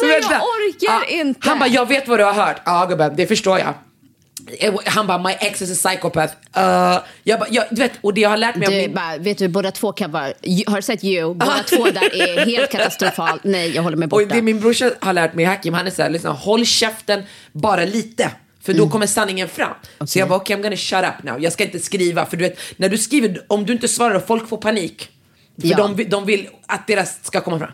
Alltså, 0.04 0.32
jag 0.34 0.42
orkar 0.42 1.10
inte. 1.10 1.50
Han 1.50 1.60
bara, 1.60 1.70
jag 1.70 1.88
vet 1.88 2.08
vad 2.08 2.20
du 2.20 2.24
har 2.24 2.34
hört. 2.34 2.62
Ja 2.66 2.86
gubben, 2.90 3.14
det 3.16 3.28
förstår 3.28 3.60
jag. 3.60 3.74
Eh, 4.60 4.74
Han 4.86 5.08
bara, 5.08 5.18
my 5.18 5.32
ex 5.40 5.62
is 5.62 5.86
a 5.86 5.90
psychopath. 5.90 6.34
Uh, 6.58 7.00
jag 7.24 7.40
bara, 7.40 7.50
jag, 7.52 7.66
du 7.72 7.82
vet, 7.82 7.92
och 8.02 8.14
det 8.14 8.22
jag 8.22 8.30
har 8.30 8.38
lärt 8.38 8.56
mig 8.56 8.68
Du, 8.70 8.76
min... 8.76 8.94
bara, 8.94 9.18
vet 9.18 9.38
du, 9.38 9.48
båda 9.48 9.72
två 9.72 9.92
kan 9.92 10.12
vara... 10.12 10.24
Har 10.68 10.76
du 10.76 10.82
sett 10.82 11.04
You? 11.04 11.34
Båda 11.34 11.64
två 11.70 11.84
där 11.86 12.16
är 12.22 12.46
helt 12.46 12.72
katastrofalt. 12.72 13.44
Nej, 13.44 13.76
jag 13.76 13.84
håller 13.84 13.98
mig 13.98 14.06
Och 14.06 14.10
borta. 14.10 14.36
det 14.36 14.42
min 14.42 14.60
brorsa 14.60 14.92
har 15.02 15.14
lärt 15.14 15.34
mig, 15.34 15.46
Hakim, 15.46 15.74
han 15.74 15.88
är 15.88 15.92
såhär, 15.92 16.10
liksom, 16.10 16.36
håll 16.36 16.66
käften 16.66 17.24
bara 17.52 17.86
lite. 17.86 18.32
För 18.64 18.72
Mm. 18.74 18.86
då 18.86 18.92
kommer 18.92 19.08
sanningen 19.08 19.48
fram. 19.50 19.74
Så 20.06 20.20
jag 20.20 20.30
bara, 20.30 20.40
okej 20.40 20.56
I'm 20.58 20.62
gonna 20.62 20.76
shut 20.76 21.04
up 21.04 21.24
now. 21.24 21.44
Jag 21.44 21.54
ska 21.54 21.64
inte 21.64 21.80
skriva. 21.80 22.26
För 22.26 22.38
du 22.38 22.44
vet, 22.44 22.60
när 22.78 22.90
du 22.90 22.98
skriver, 22.98 23.42
om 23.48 23.66
du 23.66 23.74
inte 23.74 23.88
svarar, 23.88 24.20
folk 24.20 24.50
får 24.50 24.58
panik. 24.58 25.10
För 25.62 25.68
Ja. 25.68 25.78
de, 25.78 26.04
de 26.04 26.26
vill 26.26 26.48
att 26.68 26.88
deras 26.88 27.26
ska 27.26 27.42
komma 27.42 27.60
fram. 27.60 27.72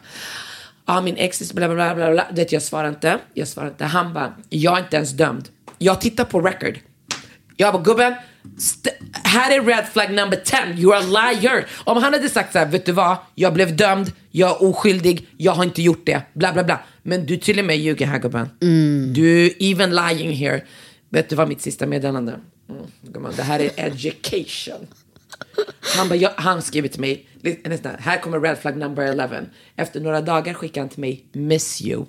Ja, 0.88 1.02
min 1.02 1.18
ex 1.18 1.54
bla 1.54 1.68
bla 1.68 1.76
bla 1.76 1.96
bla 1.96 2.12
bla. 2.12 2.28
Det 2.34 2.52
jag 2.52 2.62
svarar 2.62 2.90
inte. 2.90 3.20
Jag 3.34 3.48
svarar 3.48 3.68
inte. 3.68 3.86
Han 3.86 4.14
bara, 4.14 4.34
jag 4.50 4.78
är 4.78 4.84
inte 4.84 4.96
ens 4.96 5.12
dömd. 5.12 5.50
Jag 5.78 6.02
tittar 6.02 6.26
på 6.26 6.42
record. 6.42 6.80
Jag 7.56 7.74
bara, 7.74 7.84
gubben, 7.84 8.14
här 9.24 9.58
är 9.58 9.62
red 9.62 9.86
flag 9.94 10.14
number 10.14 10.38
10. 10.38 10.60
You're 10.60 10.96
a 10.96 11.02
liar. 11.02 11.66
Om 11.84 12.04
han 12.04 12.14
hade 12.14 12.30
sagt 12.30 12.54
så 12.54 12.60
här, 12.60 12.66
vet 12.66 12.86
du 12.86 12.92
vad? 12.92 13.18
Jag 13.36 13.54
blev 13.54 13.76
dömd, 13.76 14.12
jag 14.32 14.50
är 14.50 14.64
oskyldig, 14.64 15.28
jag 15.38 15.52
har 15.52 15.64
inte 15.64 15.82
gjort 15.82 16.06
det. 16.06 16.22
Bla 16.34 16.54
bla 16.54 16.64
bla. 16.64 16.80
Men 17.04 17.26
du 17.26 17.38
till 17.38 17.60
och 17.60 17.66
med 17.66 17.78
ljuger 17.78 18.06
här 18.06 18.20
gubben. 18.20 18.50
Du 19.14 19.46
är 19.46 19.52
even 19.60 19.96
lying 19.96 20.32
here. 20.32 20.62
Vet 21.10 21.30
du 21.30 21.36
vad 21.36 21.48
mitt 21.48 21.62
sista 21.62 21.86
meddelande? 21.86 22.40
Mm, 22.70 22.82
gumman, 23.02 23.34
det 23.36 23.44
här 23.44 23.60
är 23.60 23.72
education. 23.76 24.88
Han, 25.82 26.10
bara, 26.10 26.16
jag, 26.16 26.32
han 26.36 26.62
skriver 26.62 26.88
till 26.88 27.02
mig, 27.02 27.28
nästan, 27.66 27.92
här 28.00 28.18
kommer 28.22 28.40
red 28.40 28.58
flag 28.58 28.78
number 28.78 29.04
11. 29.04 29.30
Efter 29.76 30.00
några 30.00 30.22
dagar 30.22 30.54
skickar 30.54 30.82
han 30.82 30.90
till 30.90 31.00
mig, 31.00 31.26
miss 31.32 31.82
you. 31.82 32.06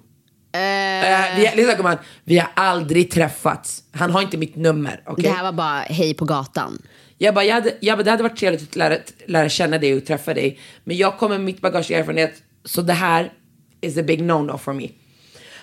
Eh, 0.52 1.36
vi, 1.36 1.50
lyssna 1.56 1.74
gumman, 1.74 1.96
vi 2.24 2.38
har 2.38 2.50
aldrig 2.54 3.10
träffats. 3.10 3.84
Han 3.92 4.10
har 4.10 4.22
inte 4.22 4.36
mitt 4.36 4.56
nummer. 4.56 5.02
okej? 5.06 5.22
Det 5.22 5.30
här 5.30 5.44
var 5.44 5.52
bara 5.52 5.80
hej 5.80 6.14
på 6.14 6.24
gatan. 6.24 6.82
Jag 7.18 7.34
bara, 7.34 7.44
jag 7.44 7.54
hade, 7.54 7.74
jag 7.80 7.98
bara, 7.98 8.02
det 8.02 8.10
hade 8.10 8.22
varit 8.22 8.38
trevligt 8.38 8.62
att 8.62 8.76
lära, 8.76 8.96
lära 9.26 9.48
känna 9.48 9.78
dig 9.78 9.94
och 9.94 10.06
träffa 10.06 10.34
dig. 10.34 10.58
Men 10.84 10.96
jag 10.96 11.18
kommer 11.18 11.36
med 11.36 11.44
mitt 11.44 11.60
bagage 11.60 11.90
och 11.90 11.96
erfarenhet. 11.96 12.42
Så 12.64 12.82
det 12.82 12.92
här 12.92 13.32
is 13.80 13.98
a 13.98 14.02
big 14.02 14.22
no-no 14.22 14.58
for 14.58 14.72
me. 14.72 14.88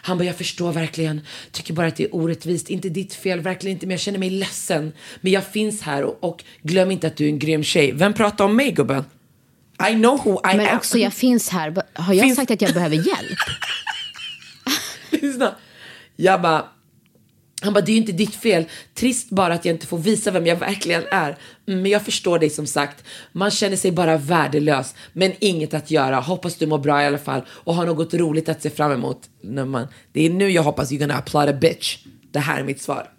Han 0.05 0.17
bara, 0.17 0.23
jag 0.23 0.35
förstår 0.35 0.71
verkligen. 0.71 1.21
Tycker 1.51 1.73
bara 1.73 1.87
att 1.87 1.95
det 1.95 2.03
är 2.03 2.15
orättvist. 2.15 2.69
Inte 2.69 2.89
ditt 2.89 3.13
fel, 3.13 3.39
verkligen 3.39 3.75
inte. 3.77 3.85
Men 3.85 3.91
jag 3.91 3.99
känner 3.99 4.19
mig 4.19 4.29
ledsen. 4.29 4.91
Men 5.21 5.31
jag 5.31 5.47
finns 5.47 5.81
här 5.81 6.03
och, 6.03 6.17
och 6.23 6.43
glöm 6.61 6.91
inte 6.91 7.07
att 7.07 7.15
du 7.17 7.25
är 7.25 7.29
en 7.29 7.39
grym 7.39 7.63
tjej. 7.63 7.91
Vem 7.91 8.13
pratar 8.13 8.45
om 8.45 8.55
mig 8.55 8.71
gubben? 8.71 9.03
I 9.89 9.93
know 9.93 10.17
who 10.25 10.33
I 10.53 10.57
Men 10.57 10.67
am. 10.67 10.77
också, 10.77 10.97
jag 10.97 11.13
finns 11.13 11.49
här. 11.49 11.75
Har 11.93 12.13
jag 12.13 12.23
Finns- 12.23 12.35
sagt 12.35 12.51
att 12.51 12.61
jag 12.61 12.73
behöver 12.73 12.95
hjälp? 12.95 13.39
Lyssna. 15.09 15.55
Jag 16.15 16.41
bara, 16.41 16.65
han 17.65 17.73
bara, 17.73 17.81
det 17.81 17.91
är 17.91 17.93
ju 17.93 17.99
inte 17.99 18.11
ditt 18.11 18.35
fel. 18.35 18.65
Trist 18.93 19.29
bara 19.29 19.53
att 19.53 19.65
jag 19.65 19.75
inte 19.75 19.87
får 19.87 19.97
visa 19.97 20.31
vem 20.31 20.45
jag 20.45 20.55
verkligen 20.55 21.03
är. 21.11 21.37
Mm, 21.67 21.81
men 21.81 21.91
jag 21.91 22.05
förstår 22.05 22.39
dig 22.39 22.49
som 22.49 22.67
sagt. 22.67 23.03
Man 23.31 23.51
känner 23.51 23.75
sig 23.75 23.91
bara 23.91 24.17
värdelös, 24.17 24.95
men 25.13 25.33
inget 25.39 25.73
att 25.73 25.91
göra. 25.91 26.19
Hoppas 26.19 26.55
du 26.55 26.67
mår 26.67 26.77
bra 26.77 27.03
i 27.03 27.05
alla 27.05 27.17
fall 27.17 27.41
och 27.49 27.75
har 27.75 27.85
något 27.85 28.13
roligt 28.13 28.49
att 28.49 28.61
se 28.61 28.69
fram 28.69 28.91
emot. 28.91 29.29
När 29.41 29.65
man, 29.65 29.87
det 30.11 30.25
är 30.25 30.29
nu 30.29 30.49
jag 30.49 30.63
hoppas 30.63 30.91
you're 30.91 30.99
gonna 30.99 31.17
applaud 31.17 31.49
a 31.49 31.53
bitch. 31.53 31.97
Det 32.31 32.39
här 32.39 32.59
är 32.59 32.63
mitt 32.63 32.81
svar. 32.81 33.09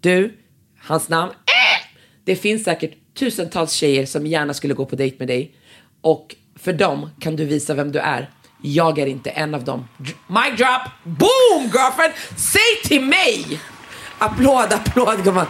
Du, 0.00 0.36
hans 0.78 1.08
namn. 1.08 1.30
Äh! 1.30 1.88
Det 2.24 2.36
finns 2.36 2.64
säkert 2.64 2.94
tusentals 3.14 3.72
tjejer 3.72 4.06
som 4.06 4.26
gärna 4.26 4.54
skulle 4.54 4.74
gå 4.74 4.86
på 4.86 4.96
dejt 4.96 5.16
med 5.18 5.28
dig. 5.28 5.54
Och 6.00 6.36
för 6.56 6.72
dem 6.72 7.10
kan 7.20 7.36
du 7.36 7.44
visa 7.44 7.74
vem 7.74 7.92
du 7.92 7.98
är. 7.98 8.30
Jag 8.62 8.98
är 8.98 9.06
inte 9.06 9.30
en 9.30 9.54
av 9.54 9.64
dem. 9.64 9.88
Mic 10.26 10.56
drop! 10.56 10.82
Boom 11.04 11.62
girlfriend! 11.62 12.12
Säg 12.36 12.88
till 12.88 13.04
mig! 13.04 13.60
Applåd, 14.18 14.72
applåd 14.72 15.24
gumman. 15.24 15.46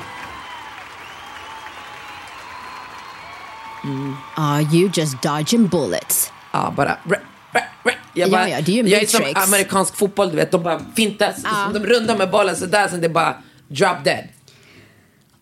Ah, 4.37 4.61
you 4.73 4.91
just 4.95 5.23
dodging 5.23 5.67
bullets. 5.69 6.33
Ja, 6.53 6.73
bara... 6.77 6.99
Re, 7.05 7.17
re, 7.53 7.61
re. 7.85 7.93
Jag, 8.15 8.29
Ja, 8.29 8.33
bara, 8.33 8.49
ja, 8.49 8.61
det 8.61 8.81
är 8.81 8.85
jag 8.89 9.03
är 9.03 9.07
som 9.07 9.23
amerikansk 9.37 9.97
fotboll, 9.97 10.31
du 10.31 10.37
vet. 10.37 10.51
De 10.51 10.63
bara 10.63 10.81
fintar, 10.97 11.35
Ja. 11.45 11.71
de 11.75 11.87
rundar 11.87 12.17
med 12.17 12.31
bollen 12.31 12.57
sådär, 12.57 12.89
sen 12.89 13.01
det 13.01 13.09
bara 13.09 13.35
drop 13.69 14.05
dead. 14.05 14.25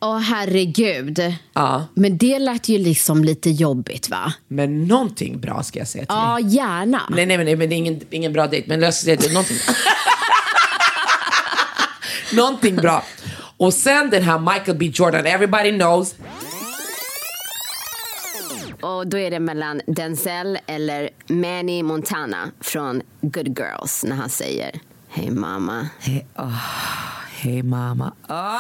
Åh 0.00 0.18
herregud. 0.18 1.34
Ja. 1.52 1.86
Men 1.94 2.18
det 2.18 2.38
lät 2.38 2.68
ju 2.68 2.78
liksom 2.78 3.24
lite 3.24 3.50
jobbigt 3.50 4.08
va? 4.08 4.32
Men 4.48 4.84
någonting 4.84 5.40
bra 5.40 5.62
ska 5.62 5.78
jag 5.78 5.88
säga 5.88 6.04
till 6.06 6.14
dig. 6.14 6.24
Ja, 6.24 6.40
gärna. 6.40 7.02
Nej, 7.10 7.26
nej, 7.26 7.36
nej, 7.44 7.56
men 7.56 7.68
det 7.68 7.74
är 7.74 7.76
ingen, 7.76 8.00
ingen 8.10 8.32
bra 8.32 8.46
dejt. 8.46 8.68
Men 8.68 8.82
jag 8.82 8.94
ska 8.94 9.04
säga 9.04 9.16
till 9.16 9.24
dig, 9.26 9.34
någonting. 9.34 9.56
någonting 12.32 12.76
bra. 12.76 13.04
Och 13.56 13.74
sen 13.74 14.10
den 14.10 14.22
här 14.22 14.38
Michael 14.38 14.76
B 14.78 14.90
Jordan, 14.94 15.26
everybody 15.26 15.72
knows. 15.72 16.14
Och 18.80 19.06
då 19.06 19.18
är 19.18 19.30
det 19.30 19.40
mellan 19.40 19.80
Denzel 19.86 20.58
eller 20.66 21.10
Manny 21.26 21.82
Montana 21.82 22.50
från 22.60 23.02
Good 23.20 23.58
Girls 23.58 24.04
när 24.04 24.16
han 24.16 24.28
säger 24.28 24.80
Hej 25.08 25.30
mamma. 25.30 25.88
Hey, 26.00 26.24
oh, 26.36 26.56
hey 27.30 27.62
mama. 27.62 28.12
Ah, 28.26 28.58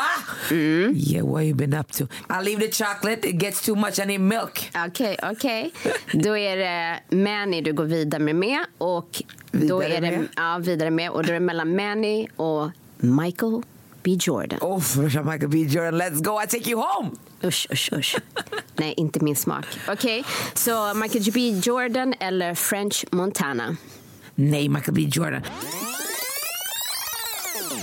Yeah, 0.94 1.26
what 1.26 1.42
you 1.44 1.54
been 1.54 1.74
up 1.74 1.92
to? 1.92 2.04
I'll 2.28 2.42
leave 2.44 2.60
the 2.60 2.84
chocolate. 2.84 3.28
It 3.28 3.42
gets 3.42 3.62
too 3.66 3.74
much. 3.74 3.98
I 3.98 4.04
need 4.06 4.20
milk. 4.20 4.70
Okej, 4.86 5.16
okej. 5.22 5.72
Då 6.12 6.36
är 6.36 6.56
det 6.56 7.00
Manny 7.16 7.60
du 7.60 7.72
går 7.72 7.84
vidare 7.84 8.32
med. 8.32 8.58
Och 8.78 9.22
då 9.52 9.58
Vidare 9.78 9.96
är 9.96 10.00
det, 10.00 10.10
med? 10.10 10.28
Ja, 10.36 10.58
vidare 10.58 10.90
med. 10.90 11.10
Och 11.10 11.22
då 11.22 11.28
är 11.28 11.34
det 11.34 11.40
mellan 11.40 11.76
Manny 11.76 12.28
och 12.36 12.70
Michael 13.02 13.62
B 14.02 14.16
Jordan. 14.20 14.58
Oh, 14.60 14.82
Michael 15.24 15.48
B 15.48 15.66
Jordan, 15.68 15.98
let's 15.98 16.20
go. 16.20 16.40
I 16.42 16.46
take 16.46 16.70
you 16.70 16.80
home. 16.80 17.10
Usch, 17.44 17.66
usch, 17.72 17.92
usch. 17.92 18.16
Nej, 18.76 18.94
inte 18.96 19.24
min 19.24 19.36
smak. 19.36 19.66
Okej, 19.88 20.24
så 20.54 20.94
Michael 20.94 21.24
B 21.32 21.60
Jordan 21.62 22.14
eller 22.20 22.54
French 22.54 23.04
Montana? 23.10 23.76
Nej, 24.34 24.68
Michael 24.68 24.94
B 24.94 25.08
Jordan. 25.12 25.42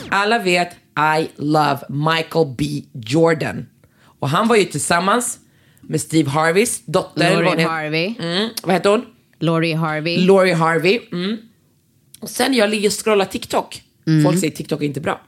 Alla 0.10 0.39
vet 0.39 0.71
I 1.17 1.29
love 1.36 1.79
Michael 1.89 2.55
B 2.58 2.65
Jordan. 2.93 3.65
Och 4.19 4.29
han 4.29 4.47
var 4.47 4.55
ju 4.55 4.65
tillsammans 4.65 5.39
med 5.82 6.01
Steve 6.01 6.29
Harveys 6.29 6.86
dotter. 6.86 7.43
Lori. 7.43 7.63
Harvey. 7.63 8.15
Mm, 8.19 8.49
vad 8.63 8.75
heter 8.75 8.89
hon? 8.89 9.05
Laurie 9.39 9.75
Harvey. 9.75 10.17
Laurie 10.17 10.53
Harvey. 10.53 10.99
Mm. 11.12 11.38
Och 12.19 12.29
sen 12.29 12.53
jag 12.53 12.69
ligger 12.69 12.89
och 12.89 13.03
scrollar 13.03 13.25
TikTok. 13.25 13.84
Mm. 14.09 14.23
Folk 14.23 14.39
säger 14.39 14.55
TikTok 14.55 14.81
är 14.81 14.85
inte 14.85 15.01
bra. 15.01 15.21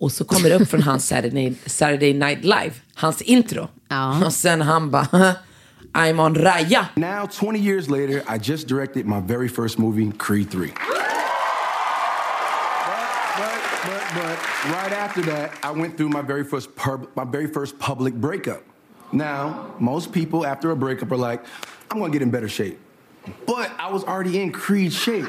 Och 0.00 0.12
så 0.12 0.24
kommer 0.24 0.48
det 0.48 0.56
upp 0.56 0.68
från 0.68 0.82
hans 0.82 1.06
Saturday, 1.06 1.54
Saturday 1.66 2.14
Night 2.14 2.44
Live, 2.44 2.72
hans 2.94 3.22
intro. 3.22 3.68
Ja. 3.88 4.26
Och 4.26 4.32
sen 4.32 4.60
han 4.60 4.90
bara, 4.90 5.34
I'm 5.92 6.20
on 6.20 6.34
Raya. 6.34 6.86
Now, 6.96 7.26
20 7.26 7.58
years 7.58 7.88
later, 7.88 8.22
I 8.28 8.38
just 8.42 8.68
directed 8.68 9.06
my 9.06 9.20
very 9.20 9.48
first 9.48 9.78
movie, 9.78 10.12
Creed 10.18 10.50
3. 10.50 10.66
But, 10.66 10.76
but, 13.36 13.60
but, 13.86 14.02
but, 14.14 14.38
right 14.72 14.92
after 14.92 15.22
that, 15.22 15.50
I 15.62 15.70
went 15.70 15.96
through 15.96 16.08
my 16.08 16.22
very 16.22 16.44
first 16.44 16.74
pub, 16.76 17.08
my 17.14 17.24
very 17.24 17.46
first 17.46 17.78
public 17.78 18.14
breakup. 18.14 18.62
Now, 19.12 19.72
most 19.78 20.12
people 20.12 20.44
after 20.44 20.70
a 20.70 20.76
breakup 20.76 21.12
are 21.12 21.30
like, 21.30 21.44
I'm 21.90 22.00
gonna 22.00 22.12
get 22.12 22.22
in 22.22 22.30
better 22.30 22.48
shape. 22.48 22.78
But 23.46 23.70
I 23.78 23.92
was 23.92 24.04
already 24.04 24.40
in 24.40 24.50
Creed 24.50 24.92
shape. 24.92 25.28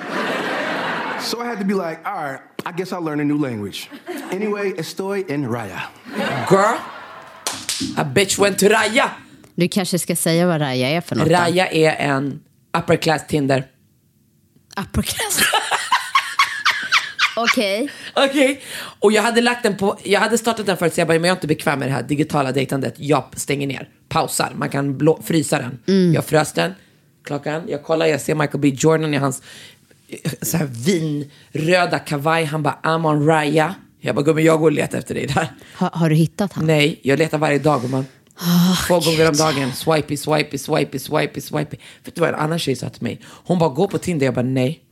So 1.21 1.39
I 1.41 1.45
had 1.45 1.59
to 1.59 1.65
be 1.65 1.73
like, 1.73 2.05
all 2.05 2.13
right, 2.13 2.39
I 2.67 2.71
guess 2.77 2.91
I'll 2.93 3.03
learn 3.05 3.19
a 3.19 3.23
new 3.23 3.37
language. 3.37 3.89
Anyway, 4.31 4.73
estoy 4.77 5.25
en 5.29 5.45
raya. 5.49 5.83
Girl, 6.49 6.77
a 7.97 8.03
bitch 8.03 8.39
went 8.39 8.59
to 8.59 8.67
Raya. 8.69 9.11
Du 9.55 9.67
kanske 9.67 9.99
ska 9.99 10.15
säga 10.15 10.47
vad 10.47 10.61
Raya 10.61 10.89
är 10.89 11.01
för 11.01 11.15
något? 11.15 11.27
då? 11.29 11.33
Raya 11.35 11.67
är 11.67 11.95
en 11.95 12.39
upper 12.77 12.95
class 12.95 13.27
Tinder. 13.27 13.67
Upper 14.77 15.01
class. 15.01 15.39
Okej. 17.35 17.89
Okej. 18.13 18.61
Och 18.99 19.11
jag 19.11 19.21
hade 19.21 19.41
lagt 19.41 19.63
den 19.63 19.77
på, 19.77 19.97
jag 20.03 20.19
hade 20.19 20.37
startat 20.37 20.65
den 20.65 20.77
förut 20.77 20.93
så 20.93 21.01
jag 21.01 21.07
bara, 21.07 21.13
men 21.13 21.23
jag 21.23 21.35
är 21.35 21.37
inte 21.37 21.47
bekväm 21.47 21.79
med 21.79 21.87
det 21.87 21.93
här 21.93 22.03
digitala 22.03 22.51
dejtandet. 22.51 22.93
Jag 22.97 23.23
stänger 23.35 23.67
ner, 23.67 23.89
pausar, 24.09 24.51
man 24.55 24.69
kan 24.69 24.97
blå, 24.97 25.21
frysa 25.25 25.59
den. 25.59 26.13
Jag 26.13 26.25
frös 26.25 26.53
den, 26.53 26.73
klockan, 27.23 27.63
jag 27.67 27.83
kollar, 27.83 28.05
jag 28.05 28.21
ser 28.21 28.35
Michael 28.35 28.59
B 28.59 28.67
Jordan 28.67 29.13
i 29.13 29.17
hans 29.17 29.41
så 30.41 30.57
här 30.57 30.65
vinröda 30.65 31.99
kavaj. 31.99 32.45
Han 32.45 32.63
bara, 32.63 32.79
I'm 32.83 33.07
on 33.07 33.27
Raya. 33.27 33.75
Jag 33.99 34.15
bara, 34.15 34.25
gumman 34.25 34.43
jag 34.43 34.59
går 34.59 34.65
och 34.65 34.71
letar 34.71 34.97
efter 34.97 35.15
dig 35.15 35.27
där. 35.27 35.47
Ha, 35.79 35.89
har 35.93 36.09
du 36.09 36.15
hittat 36.15 36.53
han? 36.53 36.67
Nej, 36.67 36.99
jag 37.03 37.19
letar 37.19 37.37
varje 37.37 37.59
dag 37.59 37.81
gumman. 37.81 38.05
Två 38.87 38.99
gånger 38.99 39.29
om 39.29 39.35
dagen. 39.35 39.71
Swipey, 39.71 40.17
swipey, 40.17 40.57
swipey, 40.57 40.99
swipey, 40.99 41.41
swipey. 41.41 41.79
Vet 42.03 42.15
du 42.15 42.21
vad 42.21 42.29
en 42.29 42.35
annan 42.35 42.59
tjej 42.59 42.75
sa 42.75 42.89
till 42.89 43.03
mig? 43.03 43.21
Hon 43.25 43.59
bara, 43.59 43.69
gå 43.69 43.87
på 43.87 43.97
Tinder. 43.97 44.25
Jag 44.25 44.33
bara, 44.33 44.45
nej. 44.45 44.83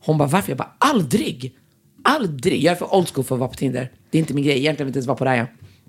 Hon 0.00 0.18
bara, 0.18 0.28
varför? 0.28 0.50
Jag 0.50 0.58
bara, 0.58 0.72
aldrig. 0.78 1.54
Aldrig. 2.04 2.62
Jag 2.64 2.72
är 2.72 2.76
för 2.76 2.94
old 2.94 3.08
school 3.08 3.24
för 3.24 3.34
att 3.34 3.38
vara 3.38 3.50
på 3.50 3.56
Tinder. 3.56 3.90
Det 4.10 4.18
är 4.18 4.20
inte 4.20 4.34
min 4.34 4.44
grej. 4.44 4.58
Egentligen 4.58 4.86
vill 4.86 4.86
jag 4.86 4.88
inte 4.88 4.98
ens 4.98 5.06
vara 5.06 5.18
på 5.18 5.24
Raya. 5.24 5.46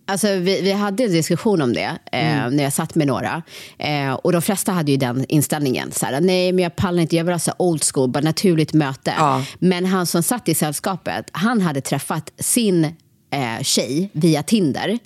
Alltså, 0.09 0.27
vi, 0.27 0.61
vi 0.61 0.71
hade 0.71 1.03
en 1.03 1.11
diskussion 1.11 1.61
om 1.61 1.73
det 1.73 1.97
eh, 2.11 2.49
när 2.49 2.63
jag 2.63 2.73
satt 2.73 2.95
med 2.95 3.07
några. 3.07 3.43
Eh, 3.77 4.13
och 4.13 4.31
de 4.31 4.41
flesta 4.41 4.71
hade 4.71 4.91
ju 4.91 4.97
den 4.97 5.25
inställningen. 5.29 5.91
Så 5.91 6.05
här, 6.05 6.21
Nej, 6.21 6.51
men 6.51 6.63
jag 6.63 6.75
pallar 6.75 7.01
inte. 7.01 7.15
Jag 7.15 7.23
vill 7.23 7.33
ha 7.33 7.39
så 7.39 7.53
old 7.57 7.83
school, 7.83 8.09
bara 8.09 8.23
naturligt 8.23 8.73
möte. 8.73 9.13
Ja. 9.17 9.45
Men 9.59 9.85
han 9.85 10.05
som 10.05 10.23
satt 10.23 10.49
i 10.49 10.53
sällskapet, 10.53 11.25
han 11.31 11.61
hade 11.61 11.81
träffat 11.81 12.31
sin 12.37 12.85
eh, 12.85 13.61
tjej 13.61 14.09
via 14.13 14.43
Tinder. 14.43 14.99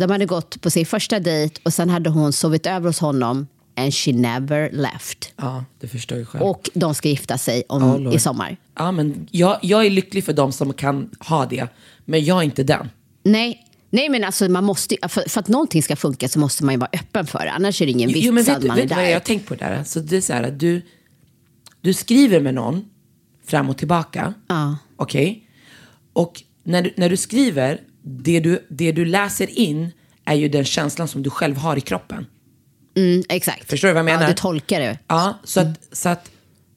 De 0.00 0.10
hade 0.10 0.26
gått 0.26 0.60
på 0.60 0.70
sin 0.70 0.86
första 0.86 1.20
dejt 1.20 1.60
och 1.62 1.72
sen 1.72 1.90
hade 1.90 2.10
hon 2.10 2.32
sovit 2.32 2.66
över 2.66 2.86
hos 2.86 3.00
honom 3.00 3.46
and 3.76 3.94
she 3.94 4.12
never 4.12 4.70
left. 4.72 5.32
Ja, 5.36 5.64
det 5.80 5.88
förstår 5.88 6.18
jag 6.18 6.28
själv. 6.28 6.44
Och 6.44 6.70
de 6.74 6.94
ska 6.94 7.08
gifta 7.08 7.38
sig 7.38 7.62
om, 7.68 7.82
Oh, 7.82 8.14
i 8.14 8.18
sommar. 8.18 8.56
Ja, 8.78 8.92
men 8.92 9.28
jag, 9.30 9.58
jag 9.62 9.86
är 9.86 9.90
lycklig 9.90 10.24
för 10.24 10.32
de 10.32 10.52
som 10.52 10.72
kan 10.72 11.10
ha 11.18 11.46
det. 11.46 11.68
Men 12.04 12.24
jag 12.24 12.38
är 12.38 12.42
inte 12.42 12.62
den. 12.62 12.90
Nej, 13.22 13.63
nej 13.94 14.08
men 14.08 14.24
alltså 14.24 14.48
man 14.48 14.64
måste, 14.64 14.96
för, 15.08 15.28
för 15.28 15.40
att 15.40 15.48
någonting 15.48 15.82
ska 15.82 15.96
funka 15.96 16.28
så 16.28 16.38
måste 16.38 16.64
man 16.64 16.74
ju 16.74 16.78
vara 16.78 16.90
öppen 16.92 17.26
för 17.26 17.38
det. 17.38 17.50
Annars 17.50 17.82
är 17.82 17.86
det 17.86 17.92
ingen 17.92 18.08
vits 18.08 18.26
Jo, 18.26 18.32
men 18.32 18.42
att 18.42 18.48
vet, 18.48 18.60
du- 18.60 18.68
man 18.68 18.76
vet 18.76 18.84
är 18.84 18.88
du 18.88 18.94
vad 18.94 19.04
där. 19.04 19.10
jag 19.10 19.16
har 19.16 19.20
tänkt 19.24 19.46
på 19.48 19.54
det 19.54 19.64
där? 19.64 19.78
Alltså, 19.78 20.00
det 20.00 20.16
är 20.16 20.20
så 20.20 20.32
här, 20.32 20.42
att 20.42 20.60
du, 20.60 20.82
du 21.80 21.92
skriver 21.94 22.40
med 22.40 22.54
någon 22.54 22.84
fram 23.46 23.68
och 23.70 23.78
tillbaka. 23.78 24.34
Ja. 24.48 24.76
Okej? 24.96 25.48
Och 26.12 26.42
när 26.64 26.82
du, 26.82 26.92
när 26.96 27.08
du 27.10 27.16
skriver, 27.16 27.80
det 28.02 28.40
du, 28.40 28.66
det 28.70 28.92
du 28.92 29.04
läser 29.04 29.58
in 29.58 29.90
är 30.24 30.34
ju 30.34 30.48
den 30.48 30.64
känslan 30.64 31.08
som 31.08 31.22
du 31.22 31.30
själv 31.30 31.56
har 31.56 31.76
i 31.76 31.80
kroppen. 31.80 32.26
Mm, 32.96 33.22
exakt. 33.28 33.70
Förstår 33.70 33.88
du 33.88 33.94
vad 33.94 33.98
jag 33.98 34.04
menar? 34.04 34.22
Ja, 34.22 34.28
du 34.28 34.34
tolkar 34.34 34.80
det. 34.80 34.98
Ja, 35.08 35.38
så 35.44 35.60
att, 35.60 35.68
så 35.92 36.08
att 36.08 36.30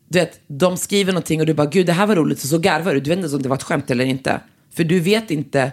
du 0.09 0.19
vet, 0.19 0.39
de 0.47 0.77
skriver 0.77 1.13
någonting 1.13 1.39
och 1.39 1.45
du 1.45 1.53
bara, 1.53 1.67
gud 1.67 1.85
det 1.85 1.93
här 1.93 2.07
var 2.07 2.15
roligt, 2.15 2.43
och 2.43 2.49
så 2.49 2.57
garvar 2.59 2.93
du. 2.93 2.99
Du 2.99 3.09
vet 3.09 3.19
inte 3.19 3.35
om 3.35 3.41
det 3.41 3.49
var 3.49 3.55
ett 3.55 3.63
skämt 3.63 3.91
eller 3.91 4.05
inte. 4.05 4.41
För 4.73 4.83
du 4.83 4.99
vet 4.99 5.31
inte 5.31 5.71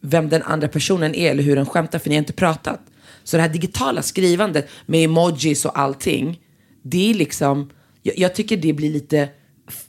vem 0.00 0.28
den 0.28 0.42
andra 0.42 0.68
personen 0.68 1.14
är 1.14 1.30
eller 1.30 1.42
hur 1.42 1.56
den 1.56 1.66
skämtar, 1.66 1.98
för 1.98 2.08
ni 2.08 2.14
har 2.14 2.18
inte 2.18 2.32
pratat. 2.32 2.80
Så 3.24 3.36
det 3.36 3.42
här 3.42 3.48
digitala 3.50 4.02
skrivandet 4.02 4.68
med 4.86 5.04
emojis 5.04 5.64
och 5.64 5.78
allting, 5.78 6.40
det 6.82 7.10
är 7.10 7.14
liksom, 7.14 7.70
jag, 8.02 8.18
jag 8.18 8.34
tycker 8.34 8.56
det 8.56 8.72
blir 8.72 8.92
lite, 8.92 9.28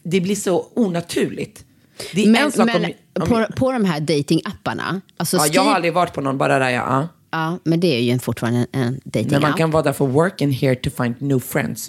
det 0.03 0.21
blir 0.21 0.35
så 0.35 0.67
onaturligt. 0.75 1.65
Det 2.13 2.21
är 2.21 2.25
en 2.25 2.31
Men, 2.31 2.51
sak 2.51 2.65
men 2.65 2.85
om, 2.85 2.91
om, 3.21 3.27
på, 3.27 3.45
på 3.55 3.71
de 3.71 3.85
här 3.85 3.99
datingapparna, 3.99 5.01
alltså 5.17 5.37
ja, 5.37 5.47
jag 5.51 5.61
har 5.61 5.73
aldrig 5.75 5.93
varit 5.93 6.13
på 6.13 6.21
någon 6.21 6.37
bara 6.37 6.59
där 6.59 6.69
jag, 6.69 6.87
ja. 6.87 7.07
ja, 7.31 7.59
men 7.63 7.79
det 7.79 7.95
är 7.95 7.99
ju 8.01 8.11
en- 8.11 8.19
fortfarande 8.19 8.59
en, 8.71 8.81
en 8.81 8.91
Men 8.91 9.01
datingapp. 9.05 9.41
man 9.41 9.53
kan 9.53 9.71
vara 9.71 9.83
där 9.83 9.93
för 9.93 10.05
work 10.07 10.41
and 10.41 10.53
here 10.53 10.75
to 10.75 10.89
find 11.03 11.21
new 11.21 11.39
friends. 11.39 11.87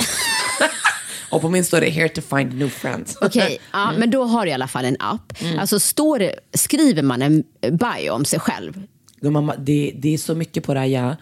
Och 1.31 1.41
på 1.41 1.49
min 1.49 1.65
står 1.65 1.81
det 1.81 1.91
here 1.91 2.09
to 2.09 2.21
find 2.21 2.59
new 2.59 2.69
friends. 2.69 3.17
Okej, 3.21 3.59
ja, 3.73 3.93
men 3.99 4.11
då 4.11 4.25
har 4.25 4.45
du 4.45 4.51
i 4.51 4.55
alla 4.55 4.69
fall 4.69 4.85
en 4.85 4.97
app. 4.99 5.43
Mm. 5.43 5.59
Alltså 5.59 5.81
står 5.81 6.19
det, 6.19 6.35
skriver 6.55 7.03
man 7.03 7.23
en 7.23 7.45
bio 7.61 8.11
om 8.11 8.25
sig 8.25 8.41
själv? 8.41 8.83
Då 9.21 9.31
mamma, 9.31 9.57
det, 9.57 9.93
det 9.97 10.15
är 10.15 10.19
så 10.19 10.35
mycket 10.35 10.65
på 10.65 10.75
det 10.75 10.81
här, 10.81 10.87
ja. 10.87 11.17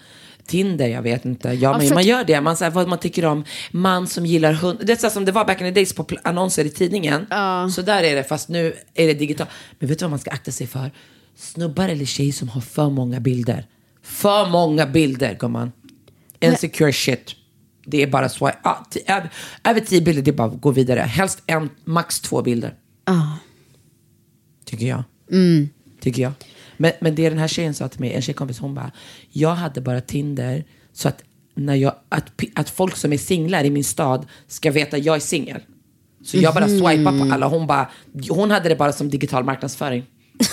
Tinder, 0.47 0.89
jag 0.89 1.03
vet 1.03 1.25
inte. 1.25 1.49
Ja, 1.49 1.79
men 1.79 1.89
för 1.89 1.95
man 1.95 2.05
gör 2.05 2.25
det. 2.25 2.41
Man 2.41 2.57
säger 2.57 2.71
vad 2.71 2.89
man 2.89 2.99
tycker 2.99 3.25
om 3.25 3.45
man 3.71 4.07
som 4.07 4.27
gillar 4.27 4.53
hund. 4.53 4.79
Det 4.83 4.93
är 4.93 4.97
så 4.97 5.07
här 5.07 5.13
som 5.13 5.25
det 5.25 5.33
var 5.33 5.45
back 5.45 5.61
in 5.61 5.67
the 5.67 5.71
days 5.71 5.93
på 5.93 6.07
annonser 6.23 6.65
i 6.65 6.71
tidningen. 6.71 7.27
Så 7.75 7.83
där 7.83 8.03
är 8.03 8.17
det, 8.17 8.25
fast 8.25 8.49
nu 8.49 8.75
är 8.95 9.07
det 9.07 9.15
digitalt. 9.15 9.51
Men 9.79 9.89
vet 9.89 9.99
du 9.99 10.03
vad 10.03 10.11
man 10.11 10.19
ska 10.19 10.31
akta 10.31 10.51
sig 10.51 10.67
för? 10.67 10.91
Snubbar 11.37 11.89
eller 11.89 12.05
tjejer 12.05 12.33
som 12.33 12.49
har 12.49 12.61
för 12.61 12.91
många 12.91 13.21
bilder. 13.21 13.67
För 14.03 14.49
många 14.49 14.87
bilder, 14.87 15.37
gumman. 15.39 15.73
Insecure 16.41 16.93
shit. 16.93 17.35
Det 17.91 18.03
är 18.03 18.07
bara 18.07 18.29
så. 18.29 18.51
Ja, 18.63 18.87
över, 19.65 19.81
tio 19.81 20.01
bilder, 20.01 20.23
det 20.23 20.31
är 20.31 20.33
bara 20.33 20.49
att 20.49 20.61
gå 20.61 20.71
vidare. 20.71 21.01
Helst 21.01 21.43
en, 21.47 21.71
max 21.85 22.21
två 22.21 22.43
bilder. 22.43 22.75
Tycker 24.65 24.87
jag. 24.87 25.03
Tycker 26.01 26.23
jag. 26.23 26.33
Men, 26.77 26.93
men 27.01 27.15
det 27.15 27.29
den 27.29 27.39
här 27.39 27.49
tjejen 27.49 27.75
sa 27.75 27.89
till 27.89 28.01
mig, 28.01 28.13
en 28.13 28.23
tjejkompis, 28.23 28.59
hon 28.59 28.75
bara, 28.75 28.91
jag 29.31 29.55
hade 29.55 29.81
bara 29.81 30.01
Tinder 30.01 30.65
så 30.93 31.09
att, 31.09 31.23
när 31.55 31.75
jag, 31.75 31.95
att, 32.09 32.33
att 32.55 32.71
folk 32.71 32.97
som 32.97 33.13
är 33.13 33.19
singlar 33.19 33.65
i 33.65 33.71
min 33.71 33.85
stad 33.85 34.27
ska 34.47 34.71
veta 34.71 34.97
att 34.97 35.05
jag 35.05 35.17
är 35.17 35.21
singel. 35.21 35.61
Så 36.25 36.37
jag 36.37 36.55
bara 36.55 36.69
swipar 36.69 37.19
på 37.19 37.35
alla. 37.35 37.47
Hon, 37.47 37.67
bara, 37.67 37.91
hon 38.31 38.51
hade 38.51 38.69
det 38.69 38.77
bara 38.77 38.93
som 38.93 39.11
digital 39.11 39.45
marknadsföring. 39.45 40.07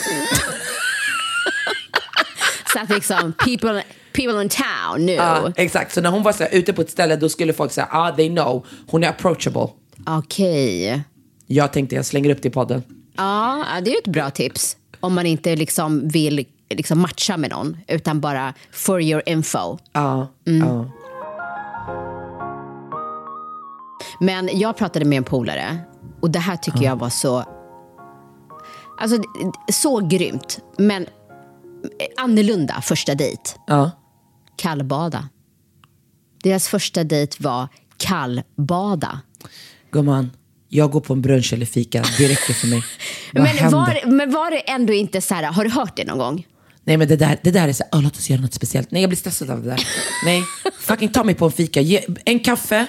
Så 2.74 2.80
att 2.80 2.90
liksom, 2.90 3.34
people, 3.34 3.84
people 4.16 4.42
in 4.44 4.50
town 4.50 5.06
nu. 5.06 5.12
Ja, 5.14 5.52
exakt, 5.56 5.94
så 5.94 6.02
när 6.02 6.10
hon 6.10 6.24
var 6.24 6.32
så 6.34 6.44
här, 6.44 6.50
ute 6.56 6.74
på 6.74 6.82
ett 6.82 6.90
ställe 6.92 7.16
då 7.16 7.30
skulle 7.30 7.54
folk 7.54 7.72
säga, 7.72 7.88
ah 7.92 8.12
they 8.12 8.30
know, 8.30 8.66
hon 8.88 9.04
är 9.04 9.10
approachable. 9.10 9.68
Okej. 10.08 11.04
Jag 11.48 11.74
tänkte 11.74 11.96
jag 11.96 12.06
slänger 12.06 12.30
upp 12.30 12.42
det 12.42 12.48
i 12.48 12.52
podden. 12.52 12.84
Ja, 13.18 13.66
det 13.84 13.90
är 13.90 13.94
ju 13.94 14.00
ett 14.00 14.08
bra 14.08 14.30
tips. 14.30 14.78
Om 15.00 15.14
man 15.16 15.26
inte 15.26 15.56
liksom 15.56 16.08
vill 16.08 16.46
liksom 16.70 17.00
matcha 17.00 17.38
med 17.38 17.50
någon, 17.50 17.78
utan 17.88 18.20
bara 18.22 18.54
for 18.72 19.02
your 19.02 19.22
info. 19.26 19.78
Ja, 19.94 20.28
Mm. 20.48 20.68
ja. 20.68 20.86
Men 24.20 24.50
jag 24.60 24.78
pratade 24.78 25.06
med 25.06 25.18
en 25.18 25.24
polare 25.24 25.78
och 26.22 26.30
det 26.32 26.40
här 26.40 26.58
tycker 26.58 26.82
jag 26.84 26.96
var 26.96 27.10
så... 27.10 27.44
Alltså, 29.00 29.18
så 29.72 30.00
grymt. 30.00 30.60
Men 30.78 31.06
annorlunda 32.18 32.82
första 32.82 33.16
dejt. 33.16 33.42
ja. 33.68 33.92
Kallbada. 34.58 35.30
Deras 36.44 36.68
första 36.68 37.04
dejt 37.04 37.36
var 37.44 37.68
kallbada. 37.98 39.20
Gumman, 39.92 40.32
jag 40.70 40.92
går 40.92 41.00
på 41.02 41.14
en 41.14 41.22
brunch 41.22 41.54
eller 41.54 41.66
fika, 41.66 42.04
det 42.18 42.28
räcker 42.28 42.54
för 42.54 42.68
mig. 42.68 42.84
Vad 43.34 43.44
Men 43.44 43.72
var, 43.72 44.06
men 44.08 44.32
var 44.32 44.52
det 44.52 44.58
ändå 44.60 44.94
inte 44.94 45.22
så 45.22 45.34
här, 45.36 45.44
har 45.44 45.64
du 45.64 45.70
hört 45.70 45.96
det 45.98 46.06
någon 46.06 46.18
gång? 46.18 46.48
Nej 46.84 46.98
men 46.98 47.08
det 47.08 47.16
där, 47.16 47.40
det 47.44 47.52
där 47.52 47.68
är 47.68 47.74
så 47.74 47.84
här, 47.84 47.90
"Åh, 47.94 48.04
låt 48.04 48.18
oss 48.18 48.30
göra 48.30 48.42
något 48.42 48.54
speciellt. 48.54 48.92
Nej 48.92 49.02
jag 49.02 49.10
blir 49.10 49.18
stressad 49.18 49.50
av 49.50 49.64
det 49.64 49.70
där. 49.70 49.88
Nej, 50.26 50.44
fucking 50.80 51.10
ta 51.10 51.24
mig 51.24 51.36
på 51.36 51.46
en 51.46 51.52
fika. 51.52 51.82
Ge, 51.82 52.06
en 52.26 52.40
kaffe, 52.40 52.88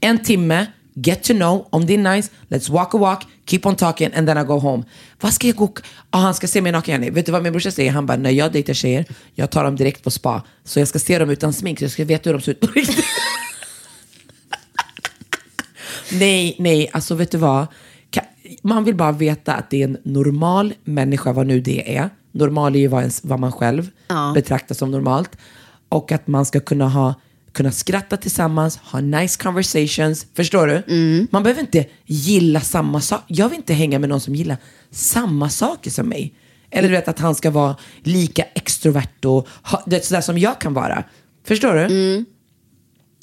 en 0.00 0.18
timme, 0.24 0.66
get 0.94 1.22
to 1.22 1.32
know, 1.34 1.66
om 1.70 1.86
det 1.86 1.94
är 1.94 1.98
nice, 2.16 2.30
let's 2.48 2.70
walk 2.72 2.94
a 2.94 2.98
walk, 2.98 3.26
keep 3.48 3.60
on 3.64 3.76
talking 3.76 4.10
and 4.14 4.28
then 4.28 4.38
I 4.38 4.44
go 4.44 4.58
home. 4.58 4.84
Vad 5.20 5.32
ska 5.32 5.46
jag 5.46 5.56
gå, 5.56 5.72
ah, 6.10 6.18
han 6.18 6.34
ska 6.34 6.46
se 6.46 6.60
mig 6.60 6.72
naken 6.72 6.92
Jenny. 6.92 7.10
Vet 7.10 7.26
du 7.26 7.32
vad 7.32 7.42
min 7.42 7.52
brorsa 7.52 7.70
säger? 7.70 7.90
Han 7.90 8.06
bara, 8.06 8.16
när 8.16 8.30
jag 8.30 8.52
dejtar 8.52 8.74
tjejer, 8.74 9.04
jag 9.34 9.50
tar 9.50 9.64
dem 9.64 9.76
direkt 9.76 10.04
på 10.04 10.10
spa. 10.10 10.42
Så 10.64 10.78
jag 10.78 10.88
ska 10.88 10.98
se 10.98 11.18
dem 11.18 11.30
utan 11.30 11.52
smink, 11.52 11.78
så 11.78 11.84
jag 11.84 11.92
ska 11.92 12.04
veta 12.04 12.30
hur 12.30 12.34
de 12.38 12.42
ser 12.42 12.52
ut 12.52 12.60
på 12.60 12.66
riktigt. 12.66 13.04
Nej, 16.12 16.56
nej, 16.58 16.90
alltså 16.92 17.14
vet 17.14 17.30
du 17.30 17.38
vad? 17.38 17.66
Man 18.62 18.84
vill 18.84 18.94
bara 18.94 19.12
veta 19.12 19.54
att 19.54 19.70
det 19.70 19.82
är 19.82 19.84
en 19.84 19.98
normal 20.02 20.74
människa, 20.84 21.32
vad 21.32 21.46
nu 21.46 21.60
det 21.60 21.96
är. 21.96 22.10
Normal 22.32 22.74
är 22.74 22.80
ju 22.80 22.86
vad, 22.88 23.00
ens, 23.00 23.24
vad 23.24 23.40
man 23.40 23.52
själv 23.52 23.90
betraktar 24.34 24.74
som 24.74 24.90
normalt. 24.90 25.30
Och 25.88 26.12
att 26.12 26.26
man 26.26 26.46
ska 26.46 26.60
kunna 26.60 26.88
ha 26.88 27.14
kunna 27.58 27.72
skratta 27.72 28.16
tillsammans, 28.16 28.76
ha 28.76 29.00
nice 29.00 29.42
conversations. 29.42 30.26
Förstår 30.34 30.66
du? 30.66 30.82
Man 31.30 31.42
behöver 31.42 31.60
inte 31.60 31.86
gilla 32.06 32.60
samma 32.60 33.00
sak. 33.00 33.22
Jag 33.26 33.48
vill 33.48 33.56
inte 33.56 33.74
hänga 33.74 33.98
med 33.98 34.08
någon 34.08 34.20
som 34.20 34.34
gillar 34.34 34.56
samma 34.90 35.50
saker 35.50 35.90
som 35.90 36.08
mig. 36.08 36.34
Eller 36.70 36.88
du 36.88 36.94
vet 36.94 37.08
att 37.08 37.18
han 37.18 37.34
ska 37.34 37.50
vara 37.50 37.76
lika 38.02 38.42
extrovert 38.42 39.24
och 39.24 39.48
ha, 39.62 39.82
det 39.86 40.04
sådär 40.04 40.20
som 40.20 40.38
jag 40.38 40.60
kan 40.60 40.74
vara. 40.74 41.04
Förstår 41.44 41.74
du? 41.74 42.24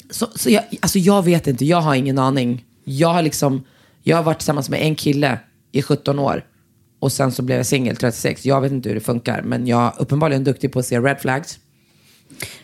Så, 0.09 0.27
så 0.35 0.49
jag, 0.49 0.63
alltså 0.81 0.99
jag 0.99 1.25
vet 1.25 1.47
inte, 1.47 1.65
jag 1.65 1.81
har 1.81 1.95
ingen 1.95 2.19
aning. 2.19 2.65
Jag 2.83 3.13
har 3.13 3.21
liksom, 3.21 3.63
jag 4.03 4.17
har 4.17 4.23
varit 4.23 4.39
tillsammans 4.39 4.69
med 4.69 4.81
en 4.81 4.95
kille 4.95 5.39
i 5.71 5.81
17 5.81 6.19
år. 6.19 6.45
Och 6.99 7.11
sen 7.11 7.31
så 7.31 7.41
blev 7.41 7.57
jag 7.57 7.65
singel 7.65 7.95
36. 7.95 8.45
Jag 8.45 8.61
vet 8.61 8.71
inte 8.71 8.89
hur 8.89 8.95
det 8.95 9.01
funkar, 9.01 9.41
men 9.41 9.67
jag 9.67 9.81
är 9.81 10.01
uppenbarligen 10.01 10.43
duktig 10.43 10.71
på 10.71 10.79
att 10.79 10.85
se 10.85 10.99
red 10.99 11.19
flags. 11.19 11.59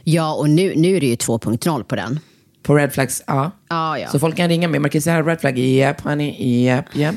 Ja, 0.03 0.33
och 0.33 0.49
nu, 0.49 0.75
nu 0.75 0.95
är 0.95 0.99
det 0.99 1.07
ju 1.07 1.15
2.0 1.15 1.83
på 1.83 1.95
den. 1.95 2.19
På 2.63 2.75
red 2.75 2.93
flags, 2.93 3.23
ja. 3.27 3.51
Ja, 3.69 3.99
ja. 3.99 4.07
Så 4.07 4.19
folk 4.19 4.37
kan 4.37 4.49
ringa 4.49 4.67
mig. 4.67 4.79
Man 4.79 4.89
kan 4.89 5.01
säga 5.01 5.21
red 5.21 5.39
flag, 5.39 5.59
yep 5.59 6.01
honey, 6.01 6.35
yep, 6.39 6.85
yep. 6.95 7.15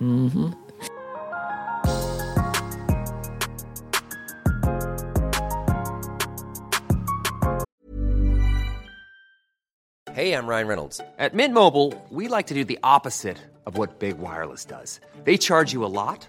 Hey, 10.14 10.32
I'm 10.32 10.46
Ryan 10.46 10.68
Reynolds. 10.68 11.00
At 11.18 11.34
Mint 11.34 11.52
Mobile, 11.52 11.92
we 12.08 12.28
like 12.28 12.46
to 12.46 12.54
do 12.54 12.62
the 12.62 12.78
opposite 12.84 13.36
of 13.66 13.76
what 13.76 13.98
Big 13.98 14.18
Wireless 14.18 14.64
does. 14.64 15.00
They 15.24 15.36
charge 15.36 15.72
you 15.72 15.84
a 15.84 15.90
lot, 15.90 16.28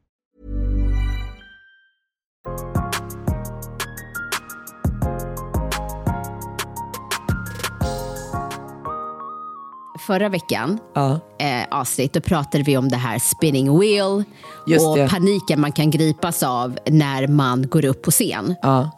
Förra 10.07 10.29
veckan, 10.29 10.79
Ja. 10.95 11.19
eh, 11.39 11.63
avsnitt, 11.79 12.13
då 12.13 12.21
pratade 12.21 12.63
vi 12.63 12.77
om 12.77 12.89
det 12.89 12.97
här 12.97 13.19
spinning 13.19 13.79
wheel 13.79 14.23
Just 14.67 14.85
och 14.85 14.97
det. 14.97 15.09
paniken 15.09 15.61
man 15.61 15.71
kan 15.71 15.91
gripas 15.91 16.43
av 16.43 16.77
när 16.87 17.27
man 17.27 17.67
går 17.69 17.85
upp 17.85 18.01
på 18.01 18.11
scen. 18.11 18.55
Ja. 18.61 18.91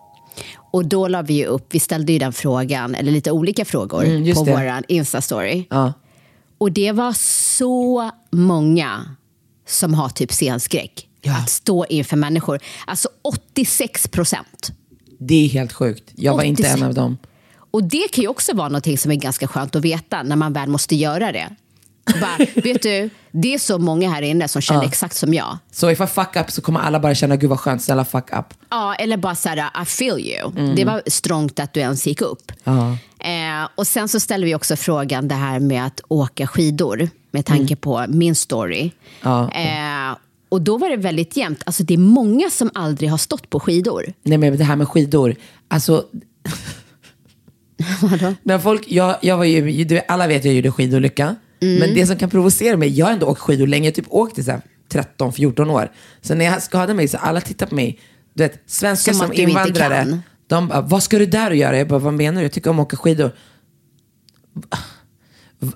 Och 0.71 0.85
då 0.85 1.07
la 1.07 1.21
vi 1.21 1.45
upp, 1.45 1.67
vi 1.69 1.79
ställde 1.79 2.13
ju 2.13 2.19
den 2.19 2.33
frågan, 2.33 2.95
eller 2.95 3.11
lite 3.11 3.31
olika 3.31 3.65
frågor, 3.65 4.03
Mm, 4.05 4.33
på 4.35 4.43
det. 4.43 4.51
vår 4.51 4.81
Insta-story. 4.89 5.63
Ja. 5.69 5.93
Och 6.57 6.71
det 6.71 6.91
var 6.91 7.13
så 7.57 8.09
många 8.31 9.15
som 9.67 9.93
har 9.93 10.09
typ 10.09 10.31
scenskräck. 10.31 11.07
Ja. 11.21 11.37
Att 11.37 11.49
stå 11.49 11.85
inför 11.85 12.17
människor. 12.17 12.59
Alltså 12.87 13.09
86 13.21 14.07
procent. 14.07 14.71
Det 15.19 15.45
är 15.45 15.49
helt 15.49 15.73
sjukt. 15.73 16.11
Jag 16.15 16.35
var 16.35 16.43
inte 16.43 16.61
86. 16.63 16.81
en 16.81 16.87
av 16.87 16.93
dem. 16.93 17.17
Och 17.73 17.83
det 17.83 18.11
kan 18.11 18.21
ju 18.21 18.27
också 18.27 18.53
vara 18.53 18.69
något 18.69 18.99
som 18.99 19.11
är 19.11 19.15
ganska 19.15 19.47
skönt 19.47 19.75
att 19.75 19.85
veta 19.85 20.23
när 20.23 20.35
man 20.35 20.53
väl 20.53 20.69
måste 20.69 20.95
göra 20.95 21.31
det. 21.31 21.49
Bara, 22.21 22.37
vet 22.63 22.81
du, 22.81 23.09
det 23.31 23.53
är 23.53 23.59
så 23.59 23.79
många 23.79 24.09
här 24.09 24.21
inne 24.21 24.47
som 24.47 24.61
känner 24.61 24.83
exakt 24.83 25.15
som 25.15 25.33
jag. 25.33 25.57
Så 25.71 25.89
if 25.91 26.01
I 26.01 26.07
fuck 26.07 26.35
up 26.35 26.51
så 26.51 26.61
kommer 26.61 26.79
alla 26.79 26.99
bara 26.99 27.15
känna, 27.15 27.35
gud 27.35 27.49
vad 27.49 27.59
skönt, 27.59 27.83
snälla 27.83 28.05
fuck 28.05 28.29
up. 28.33 28.45
Ja, 28.69 28.95
eller 28.95 29.17
bara 29.17 29.35
så 29.35 29.49
här, 29.49 29.81
I 29.81 29.85
feel 29.85 30.19
you. 30.19 30.75
Det 30.75 30.85
var 30.85 31.01
strångt 31.07 31.59
att 31.59 31.73
du 31.73 31.79
ens 31.79 32.07
gick 32.07 32.21
upp. 32.21 32.51
Eh, 33.19 33.69
och 33.75 33.87
sen 33.87 34.07
så 34.07 34.19
ställer 34.19 34.45
vi 34.45 34.55
också 34.55 34.75
frågan 34.75 35.27
det 35.27 35.35
här 35.35 35.59
med 35.59 35.85
att 35.85 36.01
åka 36.07 36.47
skidor 36.47 37.09
med 37.31 37.45
tanke 37.45 37.75
på 37.75 38.05
min 38.07 38.35
story. 38.35 38.91
Eh, 39.23 40.17
och 40.49 40.61
då 40.61 40.77
var 40.77 40.89
det 40.89 40.97
väldigt 40.97 41.37
jämnt. 41.37 41.63
Alltså 41.65 41.83
det 41.83 41.93
är 41.93 41.97
många 41.97 42.49
som 42.49 42.71
aldrig 42.73 43.09
har 43.09 43.17
stått 43.17 43.49
på 43.49 43.59
skidor. 43.59 44.13
Nej 44.23 44.37
men 44.37 44.57
det 44.57 44.63
här 44.63 44.75
med 44.75 44.87
skidor, 44.87 45.35
alltså 45.67 46.05
Vadå? 48.01 48.33
När 48.43 48.59
folk, 48.59 48.91
jag, 48.91 49.15
jag 49.21 49.37
var 49.37 49.45
ju, 49.45 49.83
du, 49.83 50.01
alla 50.07 50.27
vet 50.27 50.45
jag 50.45 50.53
gjorde 50.53 50.71
skidolycka. 50.71 51.35
Mm. 51.61 51.79
Men 51.79 51.95
det 51.95 52.07
som 52.07 52.17
kan 52.17 52.29
provocera 52.29 52.77
mig, 52.77 52.89
jag 52.89 53.05
har 53.05 53.13
ändå 53.13 53.27
åkt 53.27 53.41
skidor 53.41 53.67
länge, 53.67 53.87
jag 53.87 53.95
typ 53.95 54.05
åkt 54.09 54.39
i 54.39 54.43
så 54.43 54.51
här 54.51 54.61
13-14 54.91 55.69
år. 55.71 55.91
Så 56.21 56.35
när 56.35 56.45
jag 56.45 56.63
skadade 56.63 56.93
mig 56.93 57.07
så 57.07 57.17
alla 57.17 57.41
tittar 57.41 57.65
på 57.65 57.75
mig, 57.75 57.99
du 58.33 58.43
vet, 58.43 58.63
svenskar 58.65 59.13
Som 59.13 59.27
som, 59.27 59.33
invandrare. 59.33 60.19
De 60.47 60.67
bara, 60.67 60.81
vad 60.81 61.03
ska 61.03 61.19
du 61.19 61.25
där 61.25 61.49
och 61.49 61.55
göra? 61.55 61.77
Jag 61.77 61.87
bara, 61.87 61.99
vad 61.99 62.13
menar 62.13 62.41
du? 62.41 62.45
Jag 62.45 62.51
tycker 62.51 62.69
om 62.69 62.79
att 62.79 62.85
åka 62.85 62.97
skidor. 62.97 63.31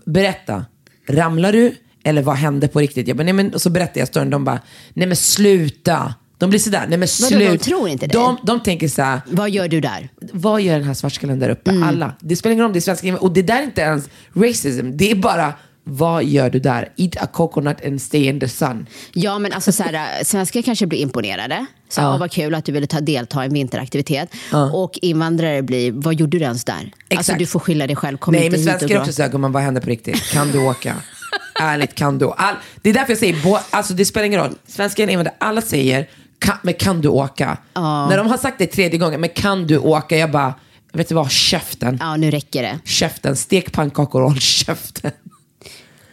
Berätta, 0.06 0.66
ramlar 1.08 1.52
du? 1.52 1.76
Eller 2.04 2.22
vad 2.22 2.36
hände 2.36 2.68
på 2.68 2.80
riktigt? 2.80 3.08
Jag 3.08 3.18
bara, 3.18 3.24
nej 3.24 3.34
men, 3.34 3.54
och 3.54 3.62
så 3.62 3.70
berättar 3.70 4.02
jag 4.02 4.08
storyn, 4.08 4.30
de 4.30 4.44
bara, 4.44 4.62
nej 4.94 5.08
men 5.08 5.16
sluta. 5.16 6.16
De 6.38 6.50
blir 6.50 6.60
sådär, 6.60 6.80
nej 6.80 6.90
men 6.90 7.00
Vadå, 7.00 7.08
sluta. 7.08 7.52
de 7.52 7.58
tror 7.58 7.90
inte 7.90 8.08
dig? 8.08 8.14
De, 8.14 8.38
de 8.44 8.60
tänker 8.64 8.88
så 8.88 9.02
här, 9.02 9.22
Vad 9.28 9.50
gör 9.50 9.68
du 9.68 9.82
där? 9.82 10.10
vad 10.34 10.62
gör 10.62 10.74
den 10.74 10.84
här 10.88 10.94
svartskallen 10.94 11.40
där 11.40 11.50
uppe? 11.50 11.72
Mm. 11.72 11.84
Alla. 11.84 12.14
Det 12.20 12.36
spelar 12.36 12.52
ingen 12.54 12.62
roll 12.64 12.70
om 12.70 12.74
det 12.74 12.80
är 12.80 12.82
svenska 12.82 13.18
Och 13.18 13.32
det 13.32 13.42
där 13.42 13.60
är 13.60 13.64
inte 13.64 13.82
ens 13.82 14.10
racism. 14.34 14.92
Det 14.94 15.12
är 15.12 15.16
bara, 15.16 15.54
vad 15.84 16.24
gör 16.24 16.50
du 16.50 16.60
där? 16.60 16.90
Eat 16.98 17.18
a 17.24 17.28
coconut 17.34 17.86
and 17.86 18.02
stay 18.02 18.26
in 18.28 18.40
the 18.40 18.48
sun. 18.50 18.88
Ja, 19.14 19.40
men 19.40 19.54
alltså 19.54 19.72
så 19.72 19.84
här, 19.84 20.24
svenskar 20.24 20.62
kanske 20.62 20.88
blir 20.88 21.00
imponerade. 21.00 21.66
Så, 21.90 22.02
Ja. 22.02 22.18
Vad 22.18 22.32
kul 22.32 22.56
att 22.56 22.66
du 22.66 22.72
ville 22.72 22.88
ta 22.88 23.00
delta 23.02 23.44
i 23.44 23.48
en 23.48 23.54
vinteraktivitet. 23.54 24.30
Och 24.74 25.00
invandrare 25.02 25.62
blir, 25.62 25.92
vad 25.92 26.14
gjorde 26.14 26.38
du 26.38 26.44
ens 26.44 26.64
där? 26.64 26.74
Alltså 26.74 26.92
Exakt. 27.10 27.40
du 27.40 27.46
får 27.46 27.60
skylla 27.60 27.88
dig 27.88 27.96
själv, 27.96 28.18
kom 28.18 28.32
Nej, 28.34 28.46
inte 28.46 28.58
men 28.58 28.60
hit 28.60 28.70
svenskar 28.80 28.96
är 28.96 29.00
också 29.02 29.14
såhär, 29.14 29.30
gumman 29.30 29.52
vad 29.52 29.64
händer 29.64 29.82
på 29.82 29.90
riktigt? 29.90 30.32
Kan 30.32 30.52
du 30.52 30.60
åka? 30.68 30.96
Ärligt, 31.60 31.96
kan 31.96 32.18
du? 32.18 32.26
All, 32.26 32.56
det 32.82 32.90
är 32.90 32.94
därför 32.94 33.12
jag 33.12 33.18
säger, 33.20 33.44
bo, 33.44 33.58
alltså 33.70 33.94
det 33.94 34.06
spelar 34.06 34.26
ingen 34.26 34.40
roll. 34.40 34.56
Svenskar 34.68 35.04
och 35.04 35.10
invandrare, 35.10 35.36
alla 35.40 35.62
säger, 35.62 36.10
kan, 36.40 36.58
men 36.64 36.74
kan 36.74 37.02
du 37.02 37.08
åka? 37.08 37.58
När 37.76 38.18
de 38.18 38.28
har 38.28 38.38
sagt 38.38 38.58
det 38.60 38.68
tredje 38.68 39.00
gången, 39.00 39.22
men 39.22 39.30
kan 39.30 39.68
du 39.68 39.78
åka? 39.78 40.18
Jag 40.18 40.32
bara, 40.32 40.54
vet 40.94 41.10
du 41.10 41.16
vad, 41.16 41.32
käften. 41.32 41.98
Ja, 42.02 42.16
nu 42.16 42.32
räcker 42.32 42.64
det. 42.64 42.80
Käften, 42.86 43.36
stek 43.36 43.72
pannkakor 43.72 44.22
och 44.22 44.30
håll 44.32 44.40
käften. 44.40 45.12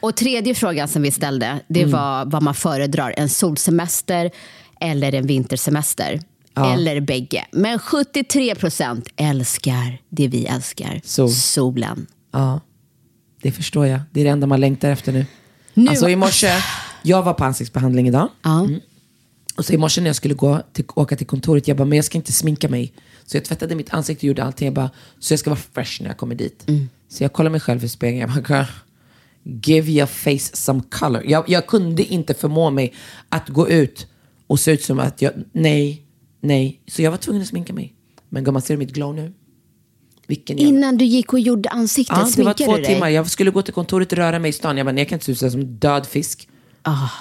Och 0.01 0.17
tredje 0.17 0.55
frågan 0.55 0.89
som 0.89 1.03
vi 1.03 1.11
ställde, 1.11 1.61
det 1.69 1.81
Mm. 1.81 1.93
var 1.93 2.25
vad 2.25 2.43
man 2.43 2.55
föredrar. 2.55 3.15
En 3.17 3.29
solsemester 3.29 4.31
eller 4.81 5.13
en 5.15 5.27
vintersemester. 5.27 6.21
Eller 6.57 7.01
bägge. 7.01 7.45
Men 7.53 7.79
73 7.79 8.55
procent 8.55 9.09
älskar 9.17 9.99
det 10.09 10.29
vi 10.29 10.47
älskar. 10.47 11.01
Sol. 11.05 11.31
Solen. 11.31 12.07
Ja, 12.33 12.61
det 13.43 13.53
förstår 13.53 13.87
jag. 13.87 14.01
Det 14.13 14.21
är 14.21 14.25
det 14.25 14.31
enda 14.31 14.47
man 14.47 14.61
längtar 14.61 14.91
efter 14.91 15.13
nu. 15.13 15.27
Nu- 15.75 15.89
Alltså 15.89 16.09
i 16.09 16.17
morse, 16.17 16.51
jag 17.03 17.23
var 17.23 17.35
på 17.35 17.45
ansiktsbehandling 17.45 18.09
idag. 18.09 18.29
Ja. 18.43 18.69
Och 19.57 19.65
så 19.65 19.73
i 19.73 19.77
morse 19.77 20.01
när 20.01 20.09
jag 20.09 20.17
skulle 20.17 20.35
gå 20.35 20.61
till, 20.73 20.85
åka 20.95 21.17
till 21.17 21.27
kontoret, 21.27 21.69
jag 21.69 21.77
bara, 21.77 21.85
men 21.85 21.97
jag 21.97 22.05
ska 22.05 22.19
inte 22.19 22.33
sminka 22.33 22.69
mig. 22.69 22.93
Så 23.25 23.37
jag 23.37 23.45
tvättade 23.45 23.75
mitt 23.75 23.95
ansikte 23.95 24.21
och 24.27 24.29
gjorde 24.29 24.45
allting. 24.45 24.67
Jag 24.67 24.75
bara, 24.75 24.91
så 25.19 25.33
jag 25.33 25.41
ska 25.41 25.51
vara 25.51 25.61
fresh 25.73 26.03
när 26.03 26.09
jag 26.09 26.17
kommer 26.17 26.35
dit. 26.35 26.65
Så 27.09 27.25
jag 27.25 27.33
kollar 27.33 27.51
mig 27.51 27.61
själv 27.61 27.85
i 27.85 27.89
spegeln. 27.89 28.21
Jag 28.21 28.45
bara, 28.45 28.57
"Girl, 28.59 28.67
give 29.73 29.91
your 29.93 30.07
face 30.07 30.57
some 30.57 30.83
color. 30.91 31.23
Jag, 31.27 31.45
jag 31.49 31.67
kunde 31.67 32.05
inte 32.05 32.35
förmå 32.35 32.71
mig 32.71 32.95
att 33.29 33.49
gå 33.49 33.69
ut 33.69 34.07
och 34.47 34.61
se 34.61 34.73
ut 34.73 34.83
som 34.83 34.99
att 34.99 35.23
jag, 35.23 35.33
nej, 35.53 36.03
nej. 36.41 36.81
Så 36.87 37.03
jag 37.03 37.11
var 37.11 37.19
tvungen 37.19 37.43
att 37.43 37.49
sminka 37.49 37.73
mig. 37.73 37.95
Men 38.29 38.45
gumman, 38.45 38.63
ser 38.63 38.75
du 38.75 38.79
mitt 38.79 38.93
glow 38.93 39.15
nu? 39.15 39.33
Vilken 40.27 40.59
jävla- 40.59 40.77
Innan 40.77 40.97
du 40.97 41.05
gick 41.05 41.33
och 41.33 41.41
gjorde 41.41 41.69
ansiktet, 41.69 42.17
Ja, 42.17 42.19
det 42.19 42.23
var 42.25 42.31
sminkade 42.31 42.65
två 42.65 42.77
du 42.77 42.83
dig? 42.83 42.95
timmar. 42.95 43.09
Jag 43.09 43.31
skulle 43.31 43.51
gå 43.51 43.63
till 43.63 43.75
kontoret 43.75 44.13
och 44.13 44.19
röra 44.19 44.39
mig 44.39 44.49
i 44.49 44.53
stan. 44.53 44.77
Jag 44.77 44.87
bara, 44.87 44.93
nej, 44.93 45.01
jag 45.03 45.09
kan 45.09 45.17
inte 45.17 45.25
se 45.27 45.33
ut 45.47 45.53
som 45.53 45.61
en 45.61 45.77
död 45.77 46.07
fisk. 46.07 46.49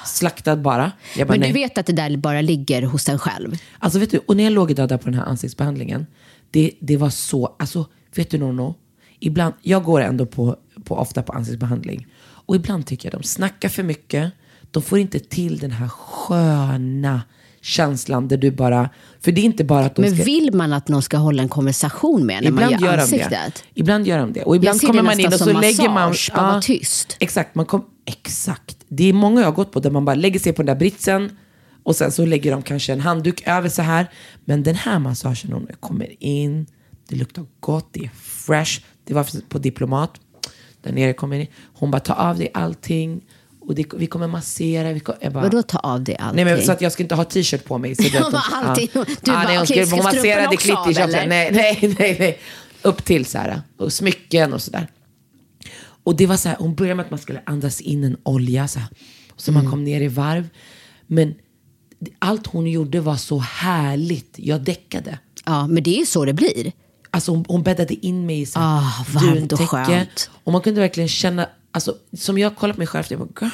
Slaktad 0.06 0.56
bara. 0.56 0.92
Bara. 1.18 1.26
Men 1.28 1.40
nej. 1.40 1.50
du 1.50 1.54
vet 1.54 1.78
att 1.78 1.86
det 1.86 1.94
där 1.94 2.18
bara 2.18 2.42
ligger 2.42 2.82
hos 2.82 3.10
en 3.10 3.20
själv? 3.20 3.58
Alltså 3.80 4.00
vet 4.00 4.12
du, 4.12 4.18
och 4.18 4.38
när 4.38 4.44
jag 4.44 4.54
låg 4.54 4.72
idag 4.72 4.90
där 4.90 4.98
på 4.98 5.06
den 5.06 5.14
här 5.14 5.26
ansiktsbehandlingen. 5.26 6.06
Det, 6.52 6.72
det 6.80 6.98
var 6.98 7.10
så, 7.10 7.56
alltså 7.60 7.86
vet 8.16 8.30
du 8.30 8.38
Nono? 8.38 8.76
Ibland, 9.20 9.54
jag 9.62 9.84
går 9.84 10.02
ändå 10.02 10.26
på, 10.26 10.56
på, 10.84 10.96
ofta 10.96 11.24
på 11.24 11.34
ansiktsbehandling. 11.34 12.08
Och 12.46 12.56
ibland 12.56 12.86
tycker 12.86 13.12
jag 13.12 13.22
de 13.22 13.28
snackar 13.28 13.70
för 13.70 13.84
mycket. 13.84 14.32
De 14.72 14.84
får 14.84 15.00
inte 15.00 15.20
till 15.20 15.58
den 15.58 15.72
här 15.72 15.88
sköna 15.88 17.22
känslan 17.62 18.28
där 18.28 18.38
du 18.38 18.52
bara, 18.52 18.90
för 19.22 19.32
det 19.32 19.42
är 19.42 19.46
inte 19.46 19.64
bara 19.64 19.86
att 19.86 19.96
de 19.96 20.02
Men 20.02 20.16
ska... 20.16 20.24
vill 20.24 20.54
man 20.54 20.74
att 20.74 20.88
någon 20.88 21.02
ska 21.02 21.18
hålla 21.18 21.44
en 21.44 21.50
konversation 21.50 22.26
med 22.26 22.44
när 22.44 22.52
man 22.52 22.72
gör 22.72 22.80
gör 22.80 22.98
de 22.98 23.02
ansiktet? 23.02 23.32
det. 23.32 23.52
Ibland 23.74 24.08
gör 24.08 24.18
de 24.18 24.34
det. 24.34 24.44
Och 24.44 24.56
ibland 24.56 24.82
kommer 24.82 25.02
man 25.02 25.20
in 25.20 25.28
och 25.28 25.34
så 25.34 25.60
lägger 25.60 25.90
man... 25.90 26.14
vara 26.36 26.62
tyst. 26.62 27.18
Exakt, 27.20 27.56
man 27.56 27.66
kom, 27.66 27.86
exakt. 28.06 28.78
Det 28.96 29.10
är 29.10 29.14
många 29.14 29.42
jag 29.42 29.48
har 29.48 29.54
gått 29.54 29.72
på 29.72 29.80
där 29.80 29.92
man 29.92 30.06
bara 30.06 30.16
lägger 30.16 30.40
sig 30.40 30.54
på 30.54 30.62
den 30.62 30.66
där 30.76 30.80
britsen 30.80 31.38
och 31.84 31.96
sen 31.96 32.12
så 32.12 32.26
lägger 32.26 32.52
de 32.52 32.62
kanske 32.62 32.94
en 32.94 33.02
handduk 33.02 33.48
över 33.48 33.70
så 33.70 33.82
här. 33.82 34.10
Men 34.46 34.64
den 34.64 34.76
här 34.76 35.00
massagen, 35.00 35.66
jag 35.70 35.80
kommer 35.80 36.24
in, 36.24 36.66
det 37.10 37.16
luktar 37.16 37.46
gott, 37.60 37.88
det 37.92 38.06
är 38.06 38.12
fresh. 38.16 38.82
Det 39.06 39.14
var 39.14 39.50
på 39.50 39.58
Diplomat, 39.58 40.12
där 40.82 40.92
nere 40.92 41.14
kommer 41.14 41.40
in. 41.40 41.48
Hon 41.74 41.92
bara, 41.92 42.00
ta 42.00 42.14
av 42.14 42.38
dig 42.38 42.52
allting. 42.54 43.22
Och 43.62 43.76
det, 43.76 43.86
vi 43.94 44.08
kommer 44.08 44.28
massera. 44.28 44.94
Vi 44.94 45.00
kommer, 45.00 45.20
jag 45.22 45.34
bara, 45.34 45.44
Vadå 45.44 45.64
ta 45.64 45.78
av 45.78 46.04
dig 46.04 46.16
allting? 46.20 46.46
Nej 46.46 46.56
men 46.56 46.66
så 46.66 46.72
att 46.72 46.82
jag 46.82 46.92
ska 46.92 47.04
inte 47.04 47.16
ha 47.16 47.24
t-shirt 47.24 47.66
på 47.66 47.78
mig. 47.78 47.96
Så 47.96 48.04
men 48.14 48.42
allting. 48.54 48.90
Du 48.94 49.32
bara, 49.32 49.44
nej, 49.44 49.56
hon 49.56 49.64
okej, 49.64 49.90
hon 49.92 50.02
ska 50.02 50.10
strumporna 50.10 50.50
också 50.50 50.74
av, 50.74 50.90
eller? 50.90 51.28
Nej, 51.28 51.52
nej, 51.52 51.96
nej, 52.00 52.16
nej. 52.20 52.40
Upp 52.82 53.06
till 53.06 53.26
så 53.26 53.38
här. 53.38 53.62
Och 53.78 53.94
smycken 53.94 54.54
och 54.54 54.62
sådär. 54.62 54.88
Och 56.04 56.16
det 56.16 56.26
var 56.28 56.38
så 56.38 56.50
här, 56.50 56.56
hon 56.60 56.76
började 56.76 56.96
med 56.96 57.04
att 57.06 57.12
man 57.12 57.20
skulle 57.20 57.42
andas 57.46 57.82
in 57.82 58.04
en 58.04 58.18
olja 58.24 58.68
så 58.68 58.80
här. 58.80 58.90
Så 59.36 59.52
Mm. 59.52 59.64
man 59.64 59.72
kom 59.72 59.84
ner 59.84 60.02
i 60.02 60.08
varv. 60.08 60.50
Men 61.08 61.36
allt 62.20 62.48
hon 62.48 62.68
gjorde 62.68 63.02
var 63.02 63.16
så 63.16 63.40
härligt. 63.40 64.36
Jag 64.36 64.62
däckade. 64.64 65.20
Ja, 65.46 65.68
men 65.68 65.84
det 65.84 66.02
är 66.02 66.06
så 66.06 66.26
det 66.26 66.34
blir. 66.34 66.72
Alltså 67.12 67.32
hon, 67.32 67.46
hon 67.48 67.64
bäddade 67.64 68.06
in 68.06 68.26
mig 68.26 68.42
i 68.42 68.46
så 68.46 68.60
här 68.60 68.78
Ah, 68.78 69.06
varmt 69.14 69.52
och 69.54 69.60
skönt. 69.60 70.30
Och 70.44 70.52
man 70.52 70.62
kunde 70.62 70.80
verkligen 70.82 71.08
känna, 71.10 71.50
alltså, 71.72 71.96
som 72.18 72.38
jag 72.38 72.56
kollat 72.56 72.76
på 72.76 72.80
mig 72.80 72.88
själv, 72.88 73.06
jag 73.10 73.20
bara, 73.20 73.30
"Girl, 73.42 73.52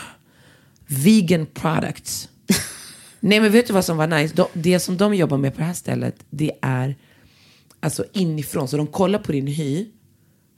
vegan 0.88 1.46
products. 1.54 2.30
Nej 3.20 3.40
men 3.40 3.52
vet 3.52 3.68
du 3.68 3.74
vad 3.74 3.86
som 3.86 3.98
var 3.98 4.08
nice? 4.08 4.34
De, 4.36 4.46
det 4.54 4.80
som 4.80 4.98
de 4.98 5.14
jobbar 5.16 5.38
med 5.38 5.54
på 5.54 5.60
det 5.60 5.66
här 5.66 5.74
stället, 5.74 6.16
det 6.30 6.52
är 6.62 6.96
alltså 7.80 8.06
inifrån. 8.14 8.68
Så 8.68 8.78
de 8.78 8.88
kollar 8.88 9.20
på 9.20 9.32
din 9.32 9.48
hy. 9.48 9.86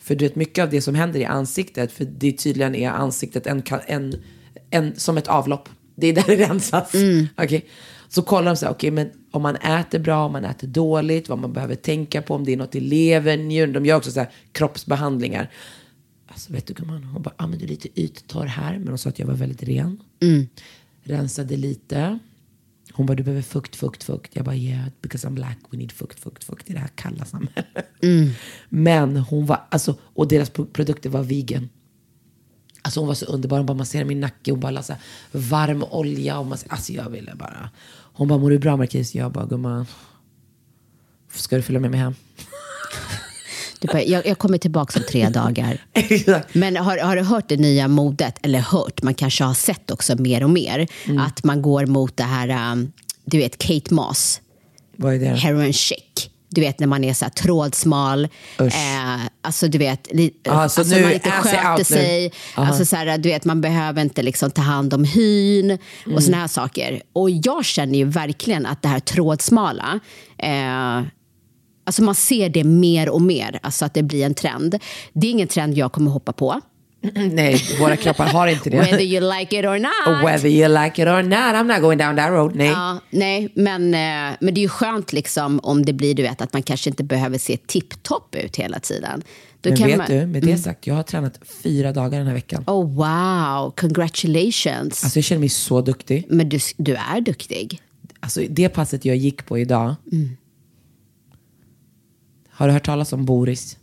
För 0.01 0.15
du 0.15 0.25
vet 0.25 0.35
mycket 0.35 0.63
av 0.63 0.69
det 0.69 0.81
som 0.81 0.95
händer 0.95 1.19
i 1.19 1.25
ansiktet, 1.25 1.91
för 1.91 2.05
det 2.05 2.31
tydligen 2.31 2.75
är 2.75 2.89
ansiktet 2.89 3.47
en, 3.47 3.63
en, 3.87 4.15
en, 4.69 4.95
som 4.95 5.17
ett 5.17 5.27
avlopp. 5.27 5.69
Det 5.95 6.07
är 6.07 6.13
där 6.13 6.23
det 6.27 6.35
rensas. 6.35 6.91
Okej. 7.37 7.65
Så 8.07 8.21
kollar 8.21 8.51
de 8.51 8.57
så 8.57 8.65
här, 8.65 8.73
okej 8.73 8.91
men 8.91 9.09
om 9.31 9.41
man 9.41 9.55
äter 9.55 9.99
bra, 9.99 10.25
om 10.25 10.31
man 10.31 10.45
äter 10.45 10.67
dåligt, 10.67 11.29
vad 11.29 11.39
man 11.39 11.53
behöver 11.53 11.75
tänka 11.75 12.21
på, 12.21 12.35
om 12.35 12.45
det 12.45 12.53
är 12.53 12.57
något 12.57 12.75
i 12.75 12.79
levern, 12.79 13.47
njuren. 13.47 13.73
De 13.73 13.85
gör 13.85 13.97
också 13.97 14.11
så 14.11 14.19
här 14.19 14.29
kroppsbehandlingar. 14.51 15.51
Alltså 16.27 16.53
vet 16.53 16.67
du 16.67 16.73
gumman, 16.73 17.03
hon 17.03 17.21
bara, 17.21 17.33
ah, 17.37 17.47
men 17.47 17.59
du 17.59 17.65
är 17.65 17.69
lite 17.69 18.01
yttorr 18.01 18.45
här. 18.45 18.77
Men 18.77 18.87
hon 18.87 18.97
sa 18.97 19.09
att 19.09 19.19
jag 19.19 19.27
var 19.27 19.33
väldigt 19.33 19.63
ren. 19.63 19.99
Rensade 21.03 21.57
lite. 21.57 22.19
Hon 22.93 23.05
bara, 23.05 23.15
du 23.15 23.23
behöver 23.23 23.41
fukt, 23.41 23.75
fukt, 23.75 24.03
fukt. 24.03 24.35
Jag 24.35 24.45
bara, 24.45 24.55
yeah, 24.55 24.85
because 25.01 25.27
I'm 25.27 25.33
black, 25.33 25.57
we 25.69 25.77
need 25.77 25.91
fukt, 25.91 26.19
fukt, 26.19 26.43
fukt 26.43 26.69
i 26.69 26.73
det 26.73 26.79
här 26.79 26.89
kalla 26.95 27.25
samhället. 27.25 27.89
Men 28.69 29.17
hon 29.17 29.45
var, 29.45 29.61
alltså, 29.69 29.95
och 30.01 30.27
deras 30.27 30.49
pro- 30.49 30.65
produkter 30.65 31.09
var 31.09 31.23
vegan. 31.23 31.69
Alltså 32.81 32.99
hon 32.99 33.07
var 33.07 33.15
så 33.15 33.25
underbar, 33.25 33.57
hon 33.57 33.65
bara 33.65 33.77
masserade 33.77 34.07
min 34.07 34.19
nacke, 34.19 34.51
hon 34.51 34.59
bara 34.59 34.71
la 34.71 34.83
så 34.83 34.93
här 34.93 35.01
varm 35.31 35.83
olja. 35.83 36.39
Och 36.39 36.45
mass- 36.45 36.65
alltså 36.67 36.93
jag 36.93 37.09
ville 37.09 37.35
bara. 37.35 37.69
Hon 38.13 38.27
bara, 38.27 38.39
mår 38.39 38.49
du 38.49 38.59
bra 38.59 38.77
Marquis? 38.77 39.15
Jag 39.15 39.31
bara, 39.31 39.45
gumman. 39.45 39.85
Ska 41.33 41.55
du 41.55 41.61
följa 41.61 41.79
med 41.79 41.91
mig 41.91 41.99
hem? 41.99 42.13
Bara, 43.87 44.03
jag, 44.03 44.25
jag 44.27 44.37
kommer 44.37 44.57
tillbaka 44.57 44.99
om 44.99 45.05
tre 45.09 45.29
dagar. 45.29 45.77
Men 46.57 46.77
har, 46.77 46.97
har 46.97 47.15
du 47.15 47.21
hört 47.21 47.49
det 47.49 47.57
nya 47.57 47.87
modet, 47.87 48.35
eller 48.41 48.59
hört, 48.59 49.01
man 49.03 49.13
kanske 49.13 49.43
har 49.43 49.53
sett 49.53 49.91
också 49.91 50.15
mer 50.21 50.43
och 50.43 50.49
mer, 50.49 50.87
Mm. 51.05 51.17
att 51.23 51.43
man 51.43 51.61
går 51.61 51.85
mot 51.85 52.17
det 52.17 52.23
här, 52.23 52.71
um, 52.71 52.91
du 53.25 53.37
vet 53.37 53.57
Kate 53.57 53.93
Moss, 53.93 54.41
Vad 54.97 55.13
är 55.13 55.19
det? 55.19 55.25
heroin 55.25 55.73
chic. 55.73 55.97
Du 56.53 56.61
vet 56.61 56.79
när 56.79 56.87
man 56.87 57.03
är 57.03 57.13
så 57.13 57.25
här 57.25 57.29
trådsmal. 57.29 58.23
Eh, 58.59 58.69
alltså 59.41 59.67
du 59.67 59.77
vet, 59.77 60.07
li, 60.13 60.31
Ah, 60.47 60.69
så 60.69 60.81
alltså 60.81 60.95
nu 60.95 61.01
man 61.01 61.11
inte 61.11 61.31
sköter 61.31 61.83
sig. 61.83 62.31
Alltså 62.55 62.85
så 62.85 62.95
här, 62.95 63.17
du 63.17 63.29
vet, 63.29 63.45
man 63.45 63.61
behöver 63.61 64.01
inte 64.01 64.23
liksom 64.23 64.51
ta 64.51 64.61
hand 64.61 64.93
om 64.93 65.03
hyn 65.03 65.65
Mm. 66.05 66.15
och 66.15 66.23
såna 66.23 66.37
här 66.37 66.47
saker. 66.47 67.01
Och 67.13 67.29
jag 67.29 67.65
känner 67.65 67.97
ju 67.99 68.05
verkligen 68.05 68.65
att 68.65 68.81
det 68.81 68.87
här 68.87 68.99
trådsmala, 68.99 69.99
eh, 70.37 71.01
alltså 71.83 72.03
man 72.03 72.15
ser 72.15 72.49
det 72.49 72.63
mer 72.63 73.09
och 73.09 73.21
mer, 73.21 73.59
alltså 73.63 73.85
att 73.85 73.93
det 73.93 74.03
blir 74.03 74.25
en 74.25 74.33
trend. 74.33 74.77
Det 75.13 75.27
är 75.27 75.31
ingen 75.31 75.47
trend 75.47 75.77
jag 75.77 75.91
kommer 75.91 76.11
hoppa 76.11 76.33
på. 76.33 76.61
Nej, 77.31 77.61
våra 77.79 77.95
kroppar 77.95 78.25
har 78.25 78.47
inte 78.47 78.69
det. 78.69 78.77
Whether 78.77 79.01
you 79.01 79.39
like 79.39 79.59
it 79.59 79.65
or 79.65 79.79
not. 79.79 80.25
Whether 80.25 80.49
you 80.49 80.83
like 80.83 81.01
it 81.01 81.07
or 81.07 81.23
not, 81.23 81.33
I'm 81.37 81.63
not 81.73 81.81
going 81.81 81.97
down 81.97 82.15
that 82.15 82.29
road. 82.29 82.55
Nej. 82.55 82.67
Ja, 82.67 82.99
nej, 83.09 83.49
men, 83.55 83.93
eh, 83.93 84.37
men 84.39 84.53
det 84.53 84.59
är 84.59 84.63
ju 84.63 84.69
skönt 84.69 85.13
liksom 85.13 85.59
om 85.63 85.85
det 85.85 85.93
blir 85.93 86.13
du 86.15 86.23
vet, 86.23 86.41
att 86.41 86.53
man 86.53 86.63
kanske 86.63 86.89
inte 86.89 87.03
behöver 87.03 87.37
se 87.37 87.57
tipptopp 87.57 88.35
ut 88.35 88.55
hela 88.55 88.79
tiden. 88.79 89.21
Då 89.61 89.69
Men 89.69 89.87
vet 89.87 89.97
man, 89.97 90.07
Mm. 90.07 90.19
du, 90.19 90.27
med 90.27 90.43
det 90.43 90.57
sagt, 90.57 90.87
jag 90.87 90.95
har 90.95 91.03
tränat 91.03 91.39
fyra 91.63 91.91
dagar 91.93 92.17
den 92.17 92.27
här 92.27 92.33
veckan. 92.33 92.63
Oh 92.67 92.85
wow, 92.95 93.71
congratulations. 94.25 95.03
Alltså 95.03 95.17
jag 95.19 95.23
känner 95.23 95.39
mig 95.39 95.49
så 95.49 95.81
duktig. 95.81 96.25
men 96.29 96.49
du, 96.49 96.59
du 96.77 96.95
är 96.95 97.21
duktig. 97.21 97.81
Alltså 98.19 98.41
det 98.49 98.69
passet 98.69 99.05
jag 99.05 99.15
gick 99.15 99.45
på 99.45 99.57
idag. 99.59 99.95
Mm. 100.11 100.37
Har 102.61 102.67
du 102.67 102.73
hört 102.73 102.85
talas 102.85 103.13
om 103.13 103.25
Boris? 103.25 103.77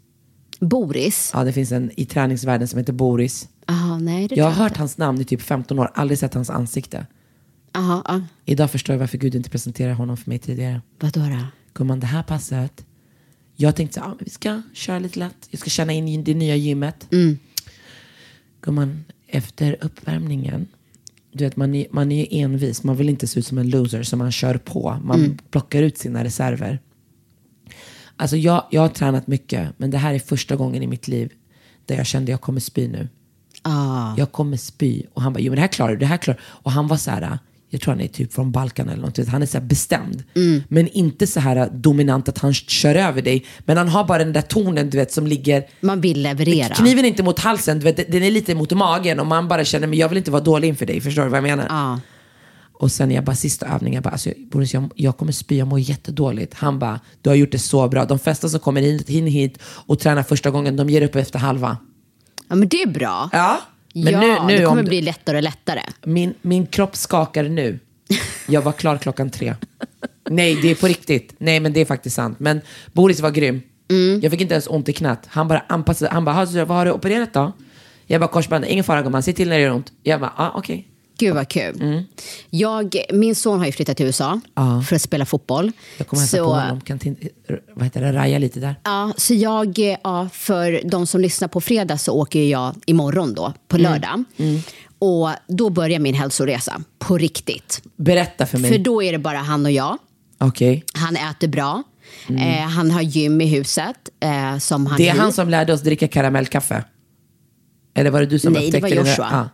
Boris? 0.60 1.30
Ja, 1.34 1.44
det 1.44 1.52
finns 1.52 1.72
en 1.72 1.90
i 1.96 2.04
träningsvärlden 2.04 2.68
som 2.68 2.78
heter 2.78 2.92
Boris. 2.92 3.48
Aha, 3.66 3.98
nej, 3.98 4.28
det 4.28 4.36
Jag 4.36 4.44
har 4.44 4.52
hört 4.52 4.76
hans 4.76 4.98
namn 4.98 5.20
i 5.20 5.24
typ 5.24 5.42
15 5.42 5.78
år, 5.78 5.90
aldrig 5.94 6.18
sett 6.18 6.34
hans 6.34 6.50
ansikte. 6.50 7.06
Aha, 7.74 8.02
ja. 8.08 8.22
Idag 8.44 8.70
förstår 8.70 8.94
jag 8.94 9.00
varför 9.00 9.18
Gud 9.18 9.34
inte 9.34 9.50
presenterade 9.50 9.94
honom 9.94 10.16
för 10.16 10.30
mig 10.30 10.38
tidigare. 10.38 10.82
Vadå 11.00 11.20
då? 11.20 11.44
Gumman, 11.74 12.00
det 12.00 12.06
här 12.06 12.22
passet. 12.22 12.84
Jag 13.56 13.76
tänkte 13.76 14.00
så 14.00 14.06
ah, 14.06 14.16
vi 14.20 14.30
ska 14.30 14.62
köra 14.72 14.98
lite 14.98 15.18
lätt. 15.18 15.48
Jag 15.50 15.60
ska 15.60 15.70
känna 15.70 15.92
in 15.92 16.24
det 16.24 16.34
nya 16.34 16.56
gymmet. 16.56 17.06
Gumman, 18.60 19.04
efter 19.26 19.76
uppvärmningen. 19.80 20.66
Du 21.32 21.44
vet, 21.44 21.56
man 21.56 21.74
är, 21.74 21.86
man 21.90 22.12
är 22.12 22.20
ju 22.20 22.40
envis. 22.40 22.84
Man 22.84 22.96
vill 22.96 23.08
inte 23.08 23.26
se 23.26 23.40
ut 23.40 23.46
som 23.46 23.58
en 23.58 23.70
loser. 23.70 24.02
Så 24.02 24.16
man 24.16 24.32
kör 24.32 24.58
på. 24.58 25.00
Man 25.04 25.20
plockar 25.50 25.82
ut 25.82 25.98
sina 25.98 26.24
reserver. 26.24 26.80
Alltså 28.18 28.36
jag, 28.36 28.64
jag 28.70 28.80
har 28.80 28.88
tränat 28.88 29.26
mycket. 29.26 29.68
Men 29.76 29.90
det 29.90 29.98
här 29.98 30.14
är 30.14 30.18
första 30.18 30.56
gången 30.56 30.82
i 30.82 30.86
mitt 30.86 31.08
liv. 31.08 31.32
Där 31.86 31.96
jag 31.96 32.06
kände 32.06 32.30
jag 32.30 32.40
kommer 32.40 32.60
spy 32.60 32.88
nu. 32.88 33.08
Ah. 33.62 34.14
Jag 34.16 34.32
kommer 34.32 34.56
spy. 34.56 35.02
Och 35.14 35.22
han 35.22 35.32
bara, 35.32 35.40
jo 35.40 35.50
men 35.50 35.56
det 35.56 35.60
här 35.60 35.68
klarar 35.68 35.90
du. 35.90 35.96
Det 35.96 36.06
här 36.06 36.16
klarar. 36.16 36.40
Och 36.44 36.72
han 36.72 36.88
var 36.88 36.96
så 36.96 37.10
här, 37.10 37.38
jag 37.70 37.80
tror 37.80 37.94
han 37.94 38.00
är 38.00 38.08
typ 38.08 38.32
från 38.32 38.52
Balkan 38.52 38.88
eller 38.88 39.02
något. 39.02 39.28
Han 39.28 39.42
är 39.42 39.46
så 39.46 39.58
här 39.58 39.64
bestämd. 39.64 40.24
Men 40.68 40.88
inte 40.88 41.26
så 41.26 41.40
här 41.40 41.68
dominant 41.72 42.28
att 42.28 42.38
han 42.38 42.54
kör 42.54 42.94
över 42.94 43.22
dig. 43.22 43.44
Men 43.58 43.76
han 43.76 43.88
har 43.88 44.04
bara 44.04 44.18
den 44.18 44.32
där 44.32 44.42
tonen 44.42 44.90
du 44.90 44.98
vet 44.98 45.12
som 45.12 45.26
ligger 45.26 45.66
Man 45.80 46.00
vill 46.00 46.22
leverera. 46.22 46.74
Kniven 46.74 47.04
är 47.04 47.08
inte 47.08 47.22
mot 47.22 47.38
halsen, 47.38 47.78
du 47.78 47.84
vet, 47.84 48.12
den 48.12 48.22
är 48.22 48.30
lite 48.30 48.54
mot 48.54 48.72
magen 48.72 49.20
och 49.20 49.26
man 49.26 49.48
bara 49.48 49.64
känner, 49.64 49.86
men 49.86 49.98
jag 49.98 50.08
vill 50.08 50.18
inte 50.18 50.30
vara 50.30 50.42
dålig 50.42 50.68
inför 50.68 50.86
dig, 50.86 51.00
förstår 51.00 51.22
du 51.22 51.28
vad 51.28 51.36
jag 51.36 51.42
menar? 51.42 51.66
Ja. 51.68 52.00
Och 52.80 52.92
sen 52.92 53.10
jag 53.10 53.24
bara, 53.24 53.36
sista 53.36 53.66
övningen, 53.66 53.94
jag 53.94 54.02
bara, 54.02 54.10
alltså, 54.10 54.30
Boris, 54.50 54.74
jag, 54.74 54.90
jag 54.94 55.16
kommer 55.16 55.32
spy, 55.32 55.56
jag 55.58 55.68
mår 55.68 55.80
jättedåligt. 55.80 56.54
Han 56.54 56.78
bara, 56.78 57.00
du 57.22 57.30
har 57.30 57.34
gjort 57.36 57.52
det 57.52 57.58
så 57.58 57.88
bra. 57.88 58.04
De 58.04 58.18
flesta 58.18 58.48
som 58.48 58.60
kommer 58.60 58.80
hit, 58.80 59.08
in 59.10 59.26
hit 59.26 59.58
och 59.62 59.98
tränar 59.98 60.22
första 60.22 60.50
gången, 60.50 60.76
de 60.76 60.90
ger 60.90 61.02
upp 61.02 61.16
efter 61.16 61.38
halva. 61.38 61.76
ja, 62.48 62.54
men 62.54 62.68
det 62.68 62.82
är 62.82 62.86
bra. 62.86 63.28
Ja, 63.32 63.60
men 63.94 64.12
ja, 64.12 64.20
nu, 64.20 64.26
nu 64.52 64.58
det 64.58 64.64
kommer 64.64 64.82
om, 64.82 64.88
bli 64.88 65.00
lättare 65.00 65.36
och 65.36 65.42
lättare. 65.42 65.80
min, 66.04 66.34
min 66.42 66.66
kropp 66.66 66.96
skakar 66.96 67.44
nu. 67.44 67.78
Jag 68.46 68.62
var 68.62 68.72
klar 68.72 68.98
klockan 68.98 69.30
tre. 69.30 69.54
Nej, 70.30 70.58
det 70.62 70.70
är 70.70 70.74
på 70.74 70.86
riktigt. 70.86 71.34
Nej, 71.38 71.60
men 71.60 71.72
det 71.72 71.80
är 71.80 71.84
faktiskt 71.84 72.16
sant. 72.16 72.40
Men 72.40 72.60
Boris 72.92 73.20
var 73.20 73.30
grym. 73.30 73.62
Jag 74.22 74.30
fick 74.32 74.40
inte 74.40 74.54
ens 74.54 74.66
ont 74.68 74.88
i 74.88 74.92
knät. 74.92 75.20
Han 75.26 75.48
bara 75.48 75.64
anpassade. 75.68 76.10
Han 76.10 76.24
bara, 76.24 76.34
"Har 76.34 76.46
du- 76.46 76.64
vad 76.64 76.76
har 76.76 76.84
du 76.84 76.92
opererat 76.92 77.32
då? 77.32 77.52
Jag 78.06 78.20
bara, 78.20 78.28
korsband. 78.28 78.64
Ingen 78.64 78.84
fara 78.84 79.02
gumman, 79.02 79.22
se 79.22 79.32
till 79.32 79.48
när 79.48 79.56
det 79.56 79.62
gör 79.62 79.72
ont. 79.72 79.92
Jag 80.02 80.20
bara, 80.20 80.32
ah, 80.36 80.50
okej. 80.54 80.88
Gud 81.18 81.34
vad 81.34 81.48
kul. 81.48 82.02
Jag, 82.50 82.96
min 83.12 83.34
son 83.34 83.58
har 83.58 83.66
ju 83.66 83.72
flyttat 83.72 83.96
till 83.96 84.06
USA 84.06 84.28
Mm. 84.30 84.40
Ja. 84.54 84.82
för 84.82 84.96
att 84.96 85.02
spela 85.02 85.26
fotboll. 85.26 85.72
Jag 85.98 86.06
kommer 86.08 86.20
hälsa 86.20 86.36
Så- 86.36 86.44
på 86.44 86.52
honom. 86.52 86.80
Kan 86.80 87.00
vad 87.74 87.84
heter 87.84 88.00
det, 88.00 88.12
raja 88.12 88.38
lite 88.38 88.60
där. 88.60 88.74
Ja, 88.84 89.12
så 89.16 89.34
jag, 89.34 89.78
eh, 89.78 89.96
ja, 90.04 90.28
för 90.32 90.80
de 90.84 91.06
som 91.06 91.20
lyssnar 91.20 91.48
på 91.48 91.60
fredag 91.60 91.98
så 91.98 92.12
åker 92.12 92.42
jag 92.42 92.74
imorgon 92.86 93.34
då, 93.34 93.52
på 93.68 93.76
Mm. 93.76 93.92
lördag. 93.92 94.24
Och 94.98 95.30
då 95.48 95.70
börjar 95.70 95.98
min 95.98 96.14
hälsoresa, 96.14 96.80
på 96.98 97.18
riktigt. 97.18 97.82
Berätta 97.96 98.46
för 98.46 98.58
mig. 98.58 98.70
För 98.70 98.78
då 98.78 99.02
är 99.02 99.12
det 99.12 99.18
bara 99.18 99.38
han 99.38 99.64
och 99.66 99.72
jag. 99.72 99.98
Okej. 100.40 100.84
Han 100.94 101.16
äter 101.16 101.48
bra. 101.48 101.82
Eh, 102.28 102.60
han 102.68 102.90
har 102.90 103.02
gym 103.02 103.40
i 103.40 103.46
huset 103.46 103.96
eh, 104.20 104.58
som 104.58 104.86
han 104.86 104.94
Mm. 104.94 104.96
Det 104.96 105.08
är 105.08 105.12
hyr. 105.12 105.20
han 105.20 105.32
som 105.32 105.48
lärde 105.48 105.72
oss 105.72 105.80
dricka 105.82 106.08
karamellkaffe? 106.08 106.84
Eller 107.94 108.10
var 108.10 108.20
det 108.20 108.26
du 108.26 108.38
som 108.38 108.52
Nej, 108.52 108.62
det 108.62 108.66
upptäckte 108.78 108.98
var 108.98 109.04
där? 109.04 109.10
Joshua. 109.10 109.50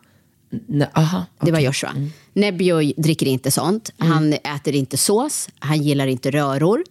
Ah. 0.54 0.60
Nej, 0.66 0.88
aha, 0.94 1.24
Det 1.40 1.52
var. 1.52 1.60
Joshua. 1.60 1.90
Nebbio 2.32 2.92
dricker 2.96 3.26
inte 3.26 3.50
sånt. 3.50 3.90
Mm. 4.00 4.12
Han 4.12 4.32
äter 4.32 4.74
inte 4.74 4.96
sås. 4.96 5.48
Han 5.58 5.82
gillar 5.82 6.06
inte 6.06 6.30
röror. 6.30 6.84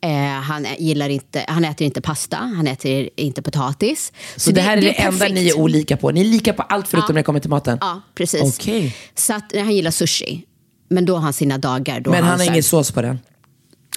Eh, 0.00 0.10
han, 0.42 0.66
gillar 0.78 1.08
inte, 1.08 1.44
han 1.48 1.64
äter 1.64 1.84
inte 1.84 2.00
pasta. 2.00 2.36
Han 2.36 2.66
äter 2.66 3.08
inte 3.16 3.42
potatis. 3.42 4.12
Så, 4.36 4.50
det, 4.50 4.60
här 4.60 4.76
är 4.76 4.80
det, 4.82 4.92
enda 4.92 5.10
perfekt. 5.10 5.34
ni 5.34 5.48
är 5.48 5.58
olika 5.58 5.96
på? 5.96 6.10
Ni 6.10 6.20
är 6.20 6.24
lika 6.24 6.52
på 6.52 6.62
allt 6.62 6.88
förutom 6.88 7.14
när 7.14 7.20
det 7.20 7.24
kommer 7.24 7.40
till 7.40 7.50
maten? 7.50 7.78
Ja, 7.80 8.00
precis. 8.14 8.58
Okej. 8.58 8.96
Så 9.14 9.34
att, 9.34 9.44
nej, 9.52 9.62
han 9.62 9.74
gillar 9.74 9.90
sushi. 9.90 10.44
Men 10.90 11.04
då 11.04 11.14
har 11.14 11.20
han 11.20 11.32
sina 11.32 11.58
dagar. 11.58 12.00
Då 12.00 12.10
Men 12.10 12.24
han 12.24 12.38
så 12.38 12.44
har 12.44 12.50
ingen 12.50 12.62
sås 12.62 12.90
på 12.90 13.02
den? 13.02 13.18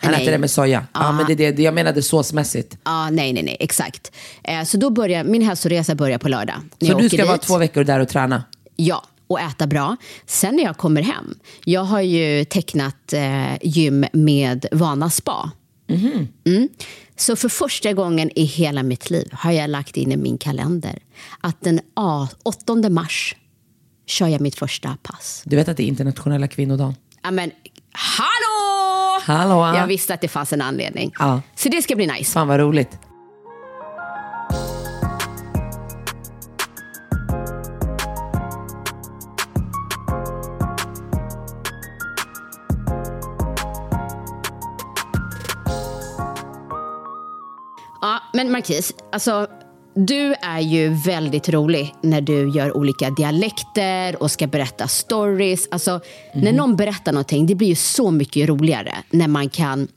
Han 0.01 0.11
Nej. 0.11 0.21
äter 0.21 0.31
det 0.31 0.37
med 0.37 0.51
soja? 0.51 0.85
Ja, 0.93 0.99
Ja. 1.03 1.11
men 1.11 1.37
det 1.37 1.51
det 1.51 1.63
jag 1.63 1.73
menade 1.73 2.01
såsmässigt. 2.01 2.77
Ja, 2.83 3.09
nej, 3.09 3.33
nej, 3.33 3.43
nej, 3.43 3.57
exakt. 3.59 4.11
Eh, 4.43 4.63
så 4.63 4.77
då 4.77 4.89
börjar, 4.89 5.23
min 5.23 5.41
hälsoresa 5.41 5.95
börjar 5.95 6.17
på 6.17 6.29
lördag. 6.29 6.55
Så 6.81 6.97
du 6.97 7.09
ska 7.09 7.25
vara 7.25 7.37
dit. 7.37 7.41
två 7.41 7.57
veckor 7.57 7.83
där 7.83 7.99
och 7.99 8.09
träna? 8.09 8.43
Ja, 8.83 9.03
och 9.27 9.39
äta 9.39 9.67
bra. 9.67 9.97
Sen 10.25 10.55
när 10.55 10.63
jag 10.63 10.77
kommer 10.77 11.01
hem, 11.01 11.35
jag 11.65 11.83
har 11.83 12.01
ju 12.01 12.45
tecknat 12.45 13.13
eh, 13.13 13.57
gym 13.61 14.05
med 14.13 14.65
Vana 14.71 15.09
Spa. 15.09 15.51
Mhm. 15.87 16.27
Mm. 16.45 16.69
Så 17.15 17.35
för 17.35 17.49
första 17.49 17.93
gången 17.93 18.31
i 18.35 18.43
hela 18.43 18.83
mitt 18.83 19.09
liv 19.09 19.29
har 19.33 19.51
jag 19.51 19.69
lagt 19.69 19.97
in 19.97 20.11
i 20.11 20.17
min 20.17 20.37
kalender 20.37 20.99
att 21.41 21.61
den 21.61 21.79
ah, 21.93 22.27
8 22.43 22.89
mars 22.89 23.35
kör 24.05 24.27
jag 24.27 24.41
mitt 24.41 24.55
första 24.55 24.97
pass. 25.03 25.41
Du 25.45 25.55
vet 25.55 25.67
att 25.67 25.77
det 25.77 25.83
är 25.83 25.87
internationella 25.87 26.47
kvinnodagen? 26.47 26.95
Ja, 27.23 27.31
men 27.31 27.51
hallå! 27.91 29.21
Hallå! 29.25 29.77
Jag 29.77 29.87
visste 29.87 30.13
att 30.13 30.21
det 30.21 30.27
fanns 30.27 30.53
en 30.53 30.61
anledning. 30.61 31.11
Ja. 31.19 31.41
Så 31.55 31.69
det 31.69 31.81
ska 31.81 31.95
bli 31.95 32.07
nice. 32.07 32.31
Fan 32.31 32.47
vad 32.47 32.59
roligt. 32.59 32.99
Men 48.43 48.51
Marquis, 48.51 48.93
alltså 49.11 49.47
du 49.95 50.33
är 50.41 50.59
ju 50.59 50.89
väldigt 51.05 51.49
rolig 51.49 51.93
när 52.03 52.21
du 52.21 52.49
gör 52.49 52.77
olika 52.77 53.09
dialekter 53.09 54.23
och 54.23 54.31
ska 54.31 54.47
berätta 54.47 54.87
stories. 54.87 55.67
Alltså, 55.71 55.91
Mhm. 55.91 56.43
När 56.43 56.53
någon 56.53 56.75
berättar 56.75 57.11
någonting, 57.11 57.45
det 57.45 57.55
blir 57.55 57.67
ju 57.67 57.75
så 57.75 58.11
mycket 58.11 58.49
roligare 58.49 58.95
när 59.09 59.27
man 59.27 59.49
kan 59.49 59.87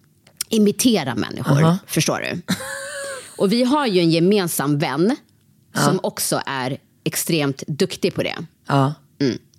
imitera 0.48 1.14
människor. 1.14 1.76
Förstår 1.86 2.18
du? 2.20 2.42
Och 3.38 3.52
vi 3.52 3.64
har 3.64 3.86
ju 3.86 4.00
en 4.00 4.10
gemensam 4.10 4.78
vän 4.78 5.16
som 5.74 6.00
också 6.02 6.40
är 6.46 6.78
extremt 7.04 7.62
duktig 7.66 8.14
på 8.14 8.22
det. 8.22 8.36
Ja. 8.68 8.94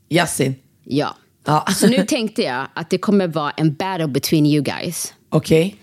Yasin? 0.10 0.56
Ja. 0.84 1.16
Ja. 1.46 1.66
Så 1.76 1.88
nu 1.88 2.06
tänkte 2.08 2.42
jag 2.42 2.68
att 2.74 2.90
det 2.90 2.98
kommer 2.98 3.28
vara 3.28 3.52
en 3.52 3.74
battle 3.74 4.08
between 4.08 4.46
you 4.46 4.64
guys 4.64 5.14
Okej. 5.30 5.76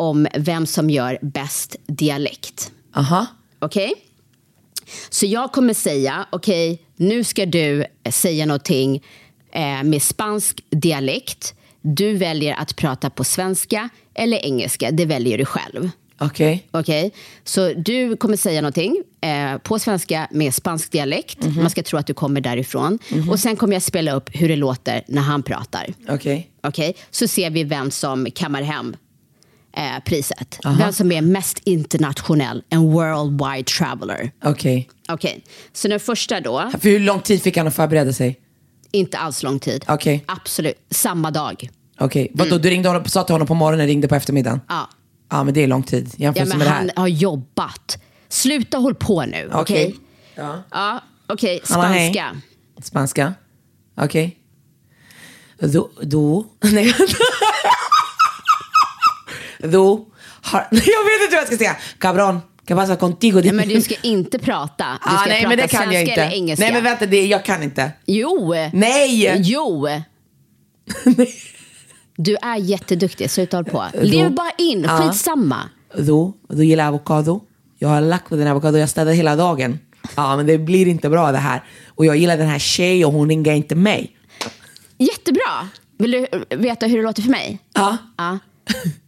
Om 0.00 0.26
vem 0.34 0.66
som 0.66 0.90
gör 0.90 1.18
bäst 1.22 1.76
dialekt. 1.86 2.72
Aha. 2.94 3.26
Okej? 3.58 3.92
Så 5.10 5.26
jag 5.26 5.52
kommer 5.52 5.74
säga, 5.74 6.26
okej, 6.32 6.82
nu 6.96 7.24
ska 7.24 7.46
du 7.46 7.84
säga 8.10 8.46
någonting 8.46 9.02
eh, 9.52 9.82
med 9.82 10.02
spansk 10.02 10.64
dialekt. 10.70 11.54
Du 11.80 12.16
väljer 12.16 12.54
att 12.54 12.76
prata 12.76 13.10
på 13.10 13.24
svenska 13.24 13.88
eller 14.14 14.44
engelska. 14.44 14.90
Det 14.90 15.04
väljer 15.04 15.38
du 15.38 15.44
själv. 15.44 15.90
Okej. 16.18 16.66
Okej, 16.70 17.12
så 17.44 17.72
du 17.72 18.16
kommer 18.16 18.36
säga 18.36 18.60
någonting 18.60 19.02
eh, 19.20 19.58
på 19.58 19.78
svenska 19.78 20.28
med 20.30 20.54
spansk 20.54 20.92
dialekt. 20.92 21.44
Mhm. 21.44 21.60
Man 21.60 21.70
ska 21.70 21.82
tro 21.82 21.98
att 21.98 22.06
du 22.06 22.14
kommer 22.14 22.40
därifrån. 22.40 22.98
Och 23.30 23.40
sen 23.40 23.56
kommer 23.56 23.72
jag 23.72 23.82
spela 23.82 24.12
upp 24.12 24.30
hur 24.32 24.48
det 24.48 24.56
låter 24.56 25.04
när 25.08 25.22
han 25.22 25.42
pratar. 25.42 25.94
Okej. 26.08 26.50
Okej, 26.62 26.96
så 27.10 27.28
ser 27.28 27.50
vi 27.50 27.64
vem 27.64 27.90
som 27.90 28.30
kammar 28.30 28.62
hem 28.62 28.96
eh, 29.76 30.04
priset. 30.04 30.58
Vem 30.78 30.92
som 30.92 31.12
är 31.12 31.20
mest 31.22 31.58
internationell, 31.64 32.62
en 32.70 32.92
worldwide 32.92 33.64
traveler. 33.64 34.30
Okej. 34.44 34.88
Okej, 35.08 35.44
så 35.72 35.88
den 35.88 36.00
första 36.00 36.40
då, 36.40 36.70
För 36.80 36.88
hur 36.88 37.00
lång 37.00 37.20
tid 37.20 37.42
fick 37.42 37.56
han 37.56 37.66
att 37.66 37.74
förbereda 37.74 38.12
sig? 38.12 38.40
inte 38.92 39.18
alls 39.18 39.42
lång 39.42 39.58
tid. 39.58 39.84
Okej. 39.88 40.24
Absolut, 40.28 40.74
samma 40.90 41.30
dag. 41.30 41.70
Okej. 41.98 42.30
Vadå, 42.34 42.58
du 42.58 42.70
ringde 42.70 42.88
honom, 42.88 43.04
sa 43.04 43.22
till 43.24 43.34
honom 43.34 43.46
på 43.48 43.54
morgonen, 43.54 43.86
ringde 43.86 44.08
på 44.08 44.14
eftermiddagen? 44.14 44.60
Ja. 44.68 44.88
Ja, 45.30 45.44
men 45.44 45.54
det 45.54 45.60
är 45.62 45.66
lång 45.66 45.82
tid. 45.82 46.10
Ja, 46.16 46.24
Jämfört 46.24 46.48
men 46.48 46.58
med 46.58 46.66
det 46.66 46.70
här. 46.70 46.78
han 46.78 46.90
har 46.96 47.08
jobbat. 47.08 47.98
Sluta 48.28 48.78
håll 48.78 48.94
på 48.94 49.24
nu, 49.24 49.50
okej? 49.52 49.60
Okej. 49.60 49.96
Ja. 50.34 50.62
Ja, 50.70 51.00
okej, 51.26 51.60
Hallå, 51.68 51.82
hej. 51.82 52.12
spanska. 52.12 52.36
Spanska? 52.82 53.34
Okej. 54.00 54.36
Du, 56.02 56.44
nej. 56.72 56.94
Du 59.62 59.78
har, 60.42 60.68
jag 60.70 60.80
vet 60.80 61.22
inte 61.22 61.30
hur 61.30 61.36
jag 61.36 61.46
ska 61.46 61.56
säga. 61.56 61.76
Cabron, 61.98 62.40
que 62.66 62.74
pasa 62.74 62.96
contigo? 62.96 63.40
Ja, 63.44 63.52
men 63.52 63.68
du 63.68 63.80
ska 63.80 63.94
inte 64.02 64.38
prata. 64.38 64.98
Du 65.04 65.10
ska 65.10 65.16
ah, 65.16 65.24
nej, 65.26 65.40
prata 65.40 65.48
men 65.48 65.58
det 65.58 65.68
kan 65.68 65.82
svenska 65.82 65.92
jag 65.94 66.02
inte. 66.08 66.22
eller 66.22 66.32
engelska. 66.34 66.64
Nej, 66.64 66.72
men 66.72 66.84
vänta, 66.84 67.06
det, 67.06 67.26
jag 67.26 67.44
kan 67.44 67.62
inte. 67.62 67.92
Jo! 68.06 68.54
Nej! 68.72 69.40
Jo! 69.44 69.88
Du 72.22 72.36
är 72.42 72.56
jätteduktig, 72.56 73.30
sluta 73.30 73.56
håll 73.56 73.64
på. 73.64 73.84
Lev 74.00 74.34
bara 74.34 74.50
in, 74.58 74.82
Ja. 74.88 74.98
skitsamma. 74.98 75.68
Du, 75.96 76.32
du 76.48 76.64
gillar 76.64 76.88
avokado. 76.88 77.40
Jag 77.78 77.88
har 77.88 78.00
lagt 78.00 78.28
på 78.28 78.36
den 78.36 78.46
avokado, 78.48 78.78
jag 78.78 78.88
städade 78.88 79.16
hela 79.16 79.36
dagen. 79.36 79.78
Ja, 80.16 80.36
men 80.36 80.46
det 80.46 80.58
blir 80.58 80.88
inte 80.88 81.08
bra 81.10 81.32
det 81.32 81.38
här. 81.38 81.64
Och 81.88 82.06
jag 82.06 82.16
gillar 82.16 82.36
den 82.36 82.48
här 82.48 82.58
tjejen 82.58 83.06
och 83.06 83.12
hon 83.12 83.28
ringer 83.28 83.52
inte 83.52 83.74
mig. 83.74 84.16
Jättebra. 84.98 85.68
Vill 85.98 86.10
du 86.10 86.26
veta 86.56 86.86
hur 86.86 86.96
det 86.96 87.02
låter 87.02 87.22
för 87.22 87.30
mig? 87.30 87.58
Ja. 87.74 87.96
Ja. 88.16 88.38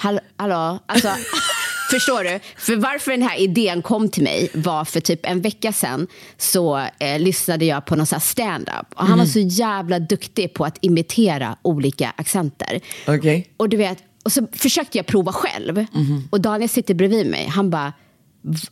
Hall 0.00 0.20
hallå? 0.36 0.78
Alltså, 0.86 1.08
förstår 1.90 2.24
du? 2.24 2.40
För 2.56 2.76
varför 2.76 3.10
den 3.10 3.22
här 3.22 3.38
idén 3.38 3.82
kom 3.82 4.08
till 4.08 4.22
mig 4.22 4.50
var 4.54 4.84
för 4.84 5.00
typ 5.00 5.20
en 5.26 5.40
vecka 5.40 5.72
sedan 5.72 6.06
så 6.38 6.78
eh, 6.98 7.18
lyssnade 7.18 7.64
jag 7.64 7.84
på 7.86 7.96
någon 7.96 8.06
stand-up. 8.06 8.86
Och 8.94 9.06
han 9.06 9.18
var 9.18 9.26
så 9.26 9.38
jävla 9.38 9.98
duktig 9.98 10.54
på 10.54 10.64
att 10.64 10.78
imitera 10.80 11.56
olika 11.62 12.12
accenter. 12.16 12.80
Okej. 13.06 13.48
Och 13.56 13.68
du 13.68 13.76
vet, 13.76 13.98
och 14.24 14.32
så 14.32 14.46
försökte 14.52 14.98
jag 14.98 15.06
prova 15.06 15.32
själv. 15.32 15.86
Och 16.30 16.40
Daniel 16.40 16.68
sitter 16.68 16.94
bredvid 16.94 17.26
mig. 17.26 17.46
Han 17.46 17.70
bara, 17.70 17.92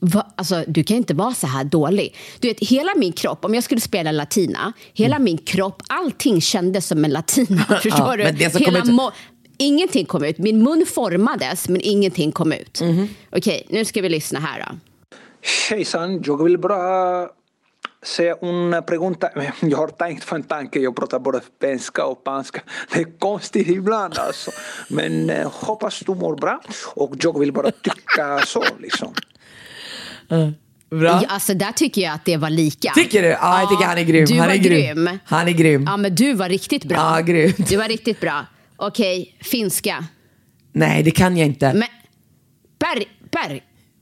Va, 0.00 0.26
alltså, 0.36 0.64
du 0.66 0.84
kan 0.84 0.96
inte 0.96 1.14
vara 1.14 1.34
så 1.34 1.46
här 1.46 1.64
dålig. 1.64 2.16
Du 2.40 2.48
vet, 2.48 2.60
hela 2.60 2.90
min 2.96 3.12
kropp, 3.12 3.44
om 3.44 3.54
jag 3.54 3.64
skulle 3.64 3.80
spela 3.80 4.12
latina, 4.12 4.72
hela 4.94 5.18
min 5.18 5.38
kropp, 5.38 5.82
allting 5.88 6.40
kändes 6.40 6.86
som 6.86 7.04
en 7.04 7.10
latina. 7.10 7.64
Förstår 7.82 8.18
Ja, 8.20 8.32
du? 8.32 8.58
hela 8.58 8.78
ut- 8.78 8.84
ingenting 9.58 10.06
kom 10.06 10.24
ut. 10.24 10.38
Min 10.38 10.62
mun 10.62 10.86
formades, 10.86 11.68
men 11.68 11.80
ingenting 11.84 12.32
kom 12.32 12.52
ut. 12.52 12.80
Mhm. 12.80 13.08
Okej, 13.32 13.66
nu 13.70 13.84
ska 13.84 14.02
vi 14.02 14.08
lyssna 14.08 14.40
här 14.40 14.66
då. 14.68 14.76
Hejsan, 15.70 16.22
jag 16.26 16.44
vill 16.44 16.58
bara 16.58 17.28
säga 18.02 18.36
en 18.42 18.82
pregunta. 18.86 19.28
Jag 19.60 19.78
har 19.78 19.88
tänkt 19.88 20.26
på 20.26 20.34
en 20.34 20.42
tanke, 20.42 20.80
jag 20.80 20.96
pratar 20.96 21.18
både 21.18 21.40
svenska 21.60 22.04
och 22.04 22.18
spanska. 22.20 22.60
Det 22.92 23.00
är 23.00 23.18
konstigt 23.18 23.68
ibland 23.68 24.18
alltså. 24.18 24.50
Men 24.88 25.30
eh, 25.30 25.50
hoppas 25.52 26.00
du 26.06 26.14
mår 26.14 26.36
bra 26.36 26.60
och 26.94 27.14
jag 27.20 27.38
vill 27.38 27.52
bara 27.52 27.70
tycka 27.70 28.40
så 28.46 28.64
liksom. 28.80 29.14
Bra. 30.90 31.10
Ja, 31.10 31.22
alltså, 31.28 31.54
där 31.54 31.72
tycker 31.72 32.02
jag 32.02 32.14
att 32.14 32.24
det 32.24 32.36
var 32.36 32.50
lika. 32.50 32.92
Tycker 32.92 33.22
du? 33.22 33.28
Ja, 33.28 33.60
jag 33.60 33.68
tycker 33.70 33.84
han 33.84 33.98
är 33.98 34.02
grym. 34.02 34.24
Du 34.24 34.34
han 34.38 34.48
var 34.48 34.54
är 34.54 34.58
grym. 34.58 35.18
Han 35.24 35.48
är 35.48 35.52
grym. 35.52 35.84
Ja, 35.86 35.96
men 35.96 36.14
du 36.14 36.34
var 36.34 36.48
riktigt 36.48 36.84
bra. 36.84 36.96
Ja, 36.96 37.20
grymt. 37.20 37.68
Du 37.68 37.76
var 37.76 37.88
riktigt 37.88 38.20
bra. 38.20 38.46
Okej, 38.80 39.36
finska. 39.40 40.04
Nej, 40.72 41.02
det 41.02 41.10
kan 41.10 41.36
jag 41.36 41.46
inte. 41.46 41.66
Men, 41.72 41.88
Per, 42.78 43.04
Per. 43.30 43.60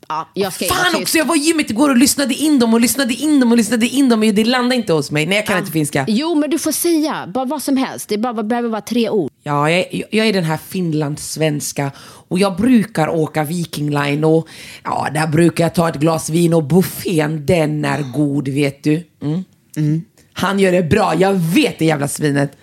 Ja, 0.08 0.28
jag 0.34 0.52
ska 0.52 0.64
Fan 0.64 0.84
tyst. 0.90 1.02
också, 1.02 1.18
jag 1.18 1.24
var 1.24 1.36
i 1.36 1.38
gymmet 1.38 1.70
igår 1.70 1.90
och 1.90 1.96
lyssnade 1.96 2.34
in 2.34 2.58
dem 2.58 2.74
och 2.74 2.80
lyssnade 2.80 3.14
in 3.14 3.40
dem 3.40 3.50
och 3.52 3.56
lyssnade 3.56 3.86
in 3.86 4.08
dem. 4.08 4.20
Men 4.20 4.34
det 4.34 4.44
landade 4.44 4.74
inte 4.76 4.92
hos 4.92 5.10
mig. 5.10 5.26
Nej, 5.26 5.36
jag 5.36 5.46
kan 5.46 5.58
inte 5.58 5.72
finska. 5.72 6.04
Jo, 6.08 6.34
men 6.34 6.50
du 6.50 6.58
får 6.58 6.72
säga 6.72 7.26
bara 7.34 7.44
vad 7.44 7.62
som 7.62 7.76
helst. 7.76 8.08
Det 8.08 8.18
bara, 8.18 8.42
behöver 8.42 8.68
vara 8.68 8.80
tre 8.80 9.10
ord. 9.10 9.30
Ja, 9.42 9.70
jag, 9.70 9.78
är- 9.94 10.04
jag 10.10 10.26
är 10.26 10.32
den 10.32 10.44
här 10.44 10.56
finlandssvenska 10.56 11.92
och 12.28 12.38
jag 12.38 12.56
brukar 12.56 13.08
åka 13.08 13.44
Viking 13.44 13.90
Line 13.90 14.24
och 14.24 14.48
ja, 14.84 15.08
där 15.14 15.26
brukar 15.26 15.64
jag 15.64 15.74
ta 15.74 15.88
ett 15.88 15.96
glas 16.00 16.30
vin 16.30 16.54
och 16.54 16.64
buffén, 16.64 17.46
den 17.46 17.84
är 17.84 18.02
god, 18.12 18.48
vet 18.48 18.82
du. 18.84 19.04
Mm. 19.22 20.04
Han 20.32 20.58
gör 20.58 20.72
det 20.72 20.82
bra, 20.82 21.14
jag 21.18 21.32
vet 21.34 21.78
det 21.78 21.84
jävla 21.84 22.08
svinet. 22.08 22.56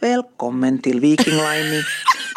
Välkommen 0.00 0.78
till 0.82 1.00
Viking 1.00 1.34
Line. 1.34 1.82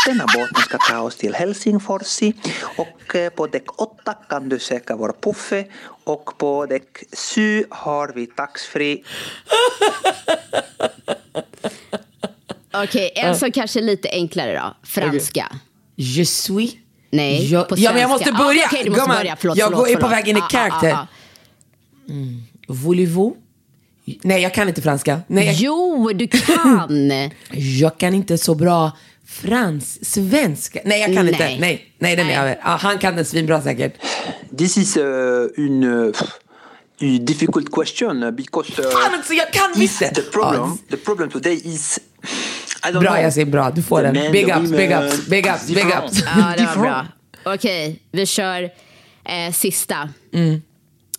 Denna 0.06 0.26
båten 0.36 0.62
ska 0.64 0.78
ta 0.78 1.00
oss 1.00 1.16
till 1.16 1.34
Helsingforsi 1.36 2.34
och 2.78 3.16
eh, 3.16 3.30
på 3.30 3.48
däck 3.48 3.82
8 3.82 4.14
kan 4.30 4.50
du 4.50 4.60
söka 4.60 4.96
vår 4.96 5.14
puffe 5.22 5.66
och 6.04 6.38
på 6.38 6.66
däck 6.66 6.98
7 7.36 7.66
har 7.70 8.12
vi 8.16 8.26
taxfree. 8.28 8.98
Okej, 12.74 13.12
en 13.16 13.36
som 13.36 13.52
kanske 13.52 13.80
är 13.80 13.84
lite 13.84 14.10
enklare 14.10 14.54
då. 14.60 14.88
Franska. 14.88 15.46
Je 15.96 16.26
suis. 16.26 16.76
Nej, 17.12 17.52
jag, 17.52 17.68
på 17.70 17.76
ja, 17.78 17.92
men 17.92 18.02
jag 18.02 18.10
måste 18.10 18.26
svenska. 18.26 18.44
börja. 18.44 18.66
Ah, 18.66 18.84
du 18.84 18.90
måste 18.90 19.02
Gumman, 19.02 19.18
börja. 19.18 19.36
Förlåt, 19.36 19.58
jag 19.58 19.66
förlåt, 19.68 19.80
går- 19.86 19.90
är 19.92 19.96
på 19.96 20.00
förlåt. 20.02 20.12
väg 20.18 20.28
in 20.28 20.38
i 20.38 20.40
Ah, 20.40 20.44
ah, 20.46 20.50
character. 20.50 20.92
ah, 20.92 20.98
ah. 20.98 21.08
Mm. 22.10 22.44
Voulez-vous? 22.68 23.34
Nej, 24.24 24.42
jag 24.42 24.54
kan 24.54 24.68
inte 24.68 24.82
franska. 24.82 25.22
Nej, 25.28 25.46
jag, 25.46 25.56
Jo, 25.56 26.12
du 26.14 26.28
kan. 26.28 27.12
jag 27.80 27.98
kan 27.98 28.14
inte 28.14 28.38
så 28.38 28.56
bra 28.56 28.92
frans, 29.26 30.12
svenska. 30.14 30.80
Nej, 30.86 31.02
jag 31.02 31.16
kan 31.16 31.28
inte. 31.28 31.44
Nej. 31.44 31.60
Nej, 31.60 31.94
nej 32.00 32.16
den 32.16 32.26
är 32.26 32.30
Nej. 32.30 32.40
över. 32.40 32.60
Ja, 32.64 32.78
han 32.82 32.98
kan 32.98 33.16
den 33.16 33.26
svinbra 33.26 33.62
säkert. 33.62 33.94
This 34.58 34.78
is 34.78 34.98
uh, 34.98 35.04
une, 35.58 35.86
uh, 35.86 36.14
a 37.02 37.20
difficult 37.20 37.72
question 37.72 38.24
uh, 38.24 38.32
because 38.32 38.82
uh, 38.82 38.90
Fan 38.90 39.20
också, 39.20 39.34
jag 39.34 39.52
kan 39.54 39.74
det. 40.00 40.16
the 40.16 40.22
problem 40.22 40.78
the 40.90 40.98
problem 40.98 41.30
today 41.30 41.62
is 41.64 42.00
I 42.84 42.92
don't 42.92 43.00
Bra 43.00 43.12
know. 43.12 43.24
Yasin, 43.24 43.52
bra. 43.52 43.72
Du 43.72 43.84
får 43.84 44.02
The 44.02 44.12
den. 44.12 44.32
Big 44.32 44.50
ups, 44.50 44.70
big 44.72 44.92
ups, 44.92 45.28
big 45.28 45.48
ups, 45.48 45.68
big 45.68 45.86
ups. 45.86 46.24
Ja, 46.26 46.54
det 46.58 46.66
var 46.66 46.82
bra. 46.84 47.08
Okej, 47.44 48.00
vi 48.12 48.26
kör 48.26 48.64
eh, 49.26 49.54
sista. 49.54 50.10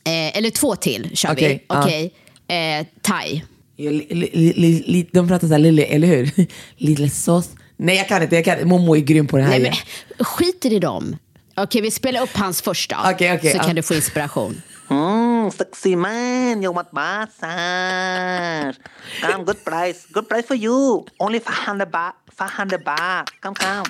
Eh, 0.04 0.36
eller 0.36 0.50
två 0.50 0.76
till 0.76 1.16
kör 1.16 1.32
Okej, 1.32 1.66
vi. 1.68 1.76
Okej. 1.76 2.14
Eh, 2.50 2.86
thai. 3.02 3.44
Ja, 3.76 3.90
li, 3.90 4.08
li, 4.56 4.84
li, 4.86 5.08
de 5.12 5.28
pratar 5.28 5.48
såhär, 5.48 5.58
lille, 5.58 5.84
eller 5.84 6.08
hur? 6.08 6.30
Lille 6.76 7.10
sås. 7.10 7.48
Nej, 7.76 7.96
jag 7.96 8.08
kan 8.08 8.22
inte. 8.22 8.34
Jag 8.34 8.44
kan, 8.44 8.68
Momo 8.68 8.96
är 8.96 9.00
grym 9.00 9.26
på 9.26 9.36
det 9.36 9.42
här. 9.42 9.50
Nej, 9.50 9.60
men, 9.60 10.26
skiter 10.26 10.72
i 10.72 10.78
dem. 10.78 11.16
Okej, 11.56 11.82
vi 11.82 11.90
spelar 11.90 12.22
upp 12.22 12.36
hans 12.36 12.62
första. 12.62 12.96
Okej, 13.10 13.34
okej, 13.34 13.50
så 13.50 13.56
ja. 13.56 13.62
kan 13.62 13.76
du 13.76 13.82
få 13.82 13.94
inspiration. 13.94 14.62
Mm, 14.90 15.50
sexy 15.50 15.96
man, 15.96 16.62
yo 16.62 16.72
mat 16.72 16.92
massage. 16.92 18.76
Come, 19.20 19.44
good 19.44 19.64
price, 19.64 20.06
good 20.12 20.28
price 20.28 20.46
for 20.46 20.56
you. 20.56 21.04
Only 21.18 21.40
500 21.40 21.86
baht, 21.86 22.14
500 22.38 22.78
baht. 22.78 23.30
Come, 23.40 23.54
come. 23.54 23.84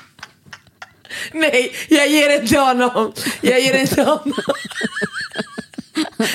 Nej, 1.32 1.72
jag 1.88 2.08
ger 2.08 2.40
inte 2.40 2.58
honom. 2.58 3.12
Jag 3.40 3.61
ger 3.61 3.80
inte 3.80 4.02
honom. 4.02 4.32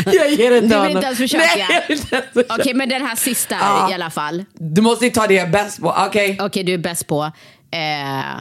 Jag 0.05 0.31
ger 0.31 0.51
inte 0.51 0.75
Du 0.75 0.81
vill 0.81 0.91
inte 0.91 1.05
ens 1.05 1.17
försöka? 1.17 1.43
Nej. 1.55 2.45
Okej, 2.49 2.73
men 2.73 2.89
den 2.89 3.05
här 3.05 3.15
sista 3.15 3.55
Ja. 3.59 3.91
i 3.91 3.93
alla 3.93 4.09
fall. 4.09 4.45
Du 4.53 4.81
måste 4.81 5.05
ju 5.05 5.11
ta 5.11 5.27
det 5.27 5.33
jag 5.33 5.47
är 5.47 5.51
bäst 5.51 5.81
på. 5.81 5.95
Okej. 6.07 6.37
Okej, 6.41 6.63
du 6.63 6.73
är 6.73 6.77
bäst 6.77 7.07
på 7.07 7.31
eh, 7.71 8.35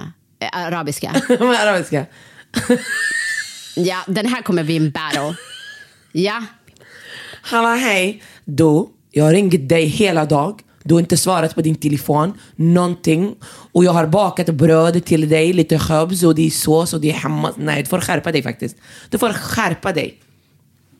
arabiska. 0.53 1.11
Okay. 1.29 1.57
Arabiska. 1.57 2.07
Ja, 3.77 3.97
den 4.07 4.27
här 4.27 4.43
kommer 4.43 4.65
bli 4.65 4.77
en 4.77 4.91
battle. 4.91 5.35
Ja, 6.13 6.43
Hallå, 7.43 7.69
hej. 7.69 8.23
Du, 8.45 8.87
jag 9.11 9.25
har 9.25 9.33
ringt 9.33 9.69
dig 9.69 9.85
hela 9.85 10.25
dag. 10.25 10.61
Du 10.83 10.95
har 10.95 11.01
inte 11.01 11.17
svarat 11.17 11.55
på 11.55 11.63
din 11.63 11.75
telefon, 11.75 12.33
någonting. 12.57 13.35
Och 13.73 13.85
jag 13.85 13.93
har 13.93 14.07
bakat 14.07 14.47
bröd 14.47 15.05
till 15.05 15.29
dig, 15.29 15.53
lite 15.53 15.79
khubz 15.79 16.23
och 16.25 16.35
det 16.35 16.47
är 16.47 16.51
sås 16.51 16.95
och 16.95 17.01
det 17.01 17.11
är 17.11 17.15
hemma. 17.15 17.53
Nej, 17.57 17.83
du 17.83 17.89
får 17.89 18.01
skärpa 18.01 18.33
dig 18.33 18.43
faktiskt. 18.43 18.77
Du 19.11 19.19
får 19.19 19.33
skärpa 19.33 19.93
dig. 19.93 20.19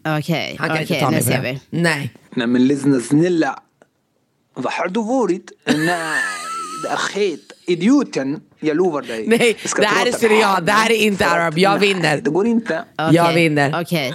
Okej. 0.07 0.51
Inte 0.63 0.83
Okej, 0.83 1.01
ta 1.01 1.11
nu 1.11 1.23
ser 1.23 1.43
vi. 1.43 1.61
Nej. 1.71 2.13
Nej 2.31 2.47
men 2.47 2.67
lyssna 2.67 3.01
snälla. 3.01 3.59
Vad 4.55 4.73
har 4.73 4.89
du 4.89 5.03
varit? 5.03 5.53
Nej, 5.67 6.21
det 6.83 6.89
är 6.89 6.97
skit. 6.97 7.53
Idioten, 7.67 8.41
jag 8.61 8.77
lovar 8.77 9.03
dig. 9.03 9.25
Nej, 9.27 9.57
det 9.77 9.87
här 9.87 10.07
är 10.07 10.13
syrian, 10.13 10.65
det 10.65 10.73
här 10.73 10.91
är 10.93 10.97
inte 11.03 11.27
arab. 11.27 11.59
Jag 11.59 11.81
nej, 11.81 11.89
vinner. 11.95 12.21
Det 12.21 12.31
går 12.31 12.47
inte. 12.47 12.85
Okej, 12.99 13.15
Jag 13.15 13.33
vinner. 13.33 13.81
Okej. 13.83 14.15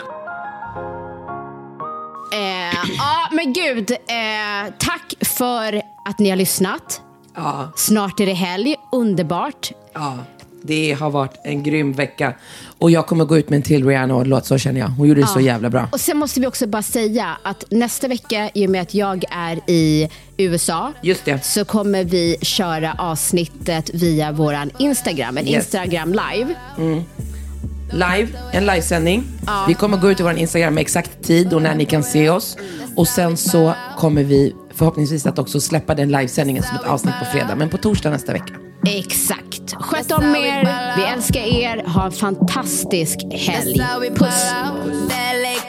Eh, 2.34 2.80
ja, 2.98 3.30
men 3.32 3.54
gud. 3.54 3.92
Eh, 3.92 4.74
tack 4.78 5.14
för 5.22 5.82
att 6.06 6.20
ni 6.20 6.30
har 6.30 6.38
lyssnat. 6.38 7.02
Ja, 7.36 7.72
Snart 7.76 8.20
är 8.20 8.26
det 8.26 8.34
helg. 8.34 8.76
Underbart. 8.92 9.72
ja. 9.94 10.18
Det 10.62 10.94
har 11.00 11.10
varit 11.10 11.34
en 11.44 11.64
grym 11.64 11.94
vecka. 11.94 12.34
Och 12.80 12.92
jag 12.92 13.08
kommer 13.08 13.26
gå 13.26 13.38
ut 13.38 13.50
med 13.50 13.58
en 13.58 13.64
till 13.64 13.88
Rihanna-låt, 13.88 14.46
så 14.46 14.58
känner 14.58 14.80
jag. 14.80 14.88
Hon 14.88 15.08
gjorde 15.08 15.22
det 15.22 15.28
så 15.28 15.40
jävla 15.40 15.70
bra. 15.70 15.88
Och 15.92 16.00
sen 16.00 16.18
måste 16.18 16.40
vi 16.40 16.48
också 16.48 16.68
bara 16.68 16.82
säga 16.84 17.38
att 17.44 17.64
nästa 17.72 18.08
vecka, 18.08 18.50
i 18.54 18.68
och 18.68 18.70
med 18.72 18.82
att 18.82 18.94
jag 18.94 19.24
är 19.32 19.60
i 19.68 20.10
USA, 20.38 20.94
Just 21.02 21.26
det. 21.26 21.46
så 21.46 21.66
kommer 21.66 22.04
vi 22.04 22.38
köra 22.42 22.96
avsnittet 22.98 23.90
via 23.94 24.32
våran 24.32 24.72
Instagram, 24.80 25.38
en 25.38 25.48
Yes. 25.48 25.56
Instagram 25.56 26.10
live. 26.10 26.56
Live, 27.92 28.28
en 28.52 28.66
livesändning. 28.66 29.24
Vi 29.68 29.74
kommer 29.74 29.98
gå 29.98 30.12
ut 30.12 30.20
i 30.20 30.24
vår 30.24 30.38
Instagram 30.38 30.74
med 30.74 30.82
exakt 30.82 31.24
tid 31.24 31.54
och 31.54 31.62
när 31.62 31.76
ni 31.76 31.86
kan 31.86 32.04
se 32.04 32.30
oss. 32.30 32.58
Och 32.96 33.08
sen 33.08 33.38
så 33.38 33.74
kommer 33.98 34.24
vi 34.24 34.56
förhoppningsvis 34.74 35.26
att 35.26 35.40
också 35.40 35.62
släppa 35.62 35.96
den 35.96 36.12
livesändningen 36.12 36.64
som 36.64 36.76
ett 36.76 36.86
avsnitt 36.88 37.14
på 37.20 37.26
fredag. 37.26 37.56
Men 37.56 37.70
på 37.70 37.78
torsdag 37.78 38.10
nästa 38.10 38.34
vecka. 38.34 38.54
Exakt. 38.86 39.76
Sköt 39.80 40.12
om 40.12 40.24
er. 40.36 40.96
Vi 40.96 41.04
älskar 41.04 41.42
er. 41.42 41.84
Ha 41.88 42.06
en 42.06 42.12
fantastisk 42.12 43.20
helg. 43.32 43.82
Puss. 44.16 44.54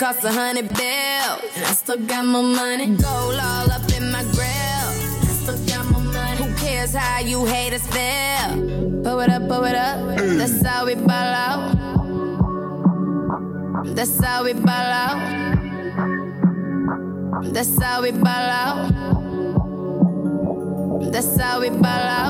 Cost 0.00 0.24
a 0.24 0.28
hundred 0.28 0.68
bills. 0.68 1.70
I 1.70 1.74
still 1.74 1.98
got 1.98 2.24
my 2.24 2.40
money. 2.42 2.86
Gold 2.86 3.38
all 3.38 3.70
up 3.70 3.90
in 3.98 4.11
my 4.11 4.22
grill. 4.32 4.88
I 5.22 5.26
still 5.42 5.58
got 5.66 5.84
my 5.90 5.98
money. 5.98 6.36
Who 6.38 6.46
cares 6.56 6.94
how 6.94 7.20
you 7.20 7.44
haters 7.44 7.82
feel? 7.82 8.56
Blow 9.02 9.20
it 9.20 9.28
up, 9.28 9.46
blow 9.46 9.64
it 9.64 9.74
up. 9.74 10.16
That's 10.38 10.66
how 10.66 10.86
we 10.86 10.94
ball 10.94 11.34
out. 11.46 11.76
That's 13.94 14.24
how 14.24 14.44
we 14.44 14.54
ball 14.54 14.92
out. 15.04 15.20
That's 17.52 17.82
how 17.82 18.02
we 18.02 18.12
ball 18.12 18.50
out. 18.64 18.90
That's 21.12 21.36
how 21.40 21.61
we 21.61 21.68
ball 21.68 22.06
out. 22.18 22.30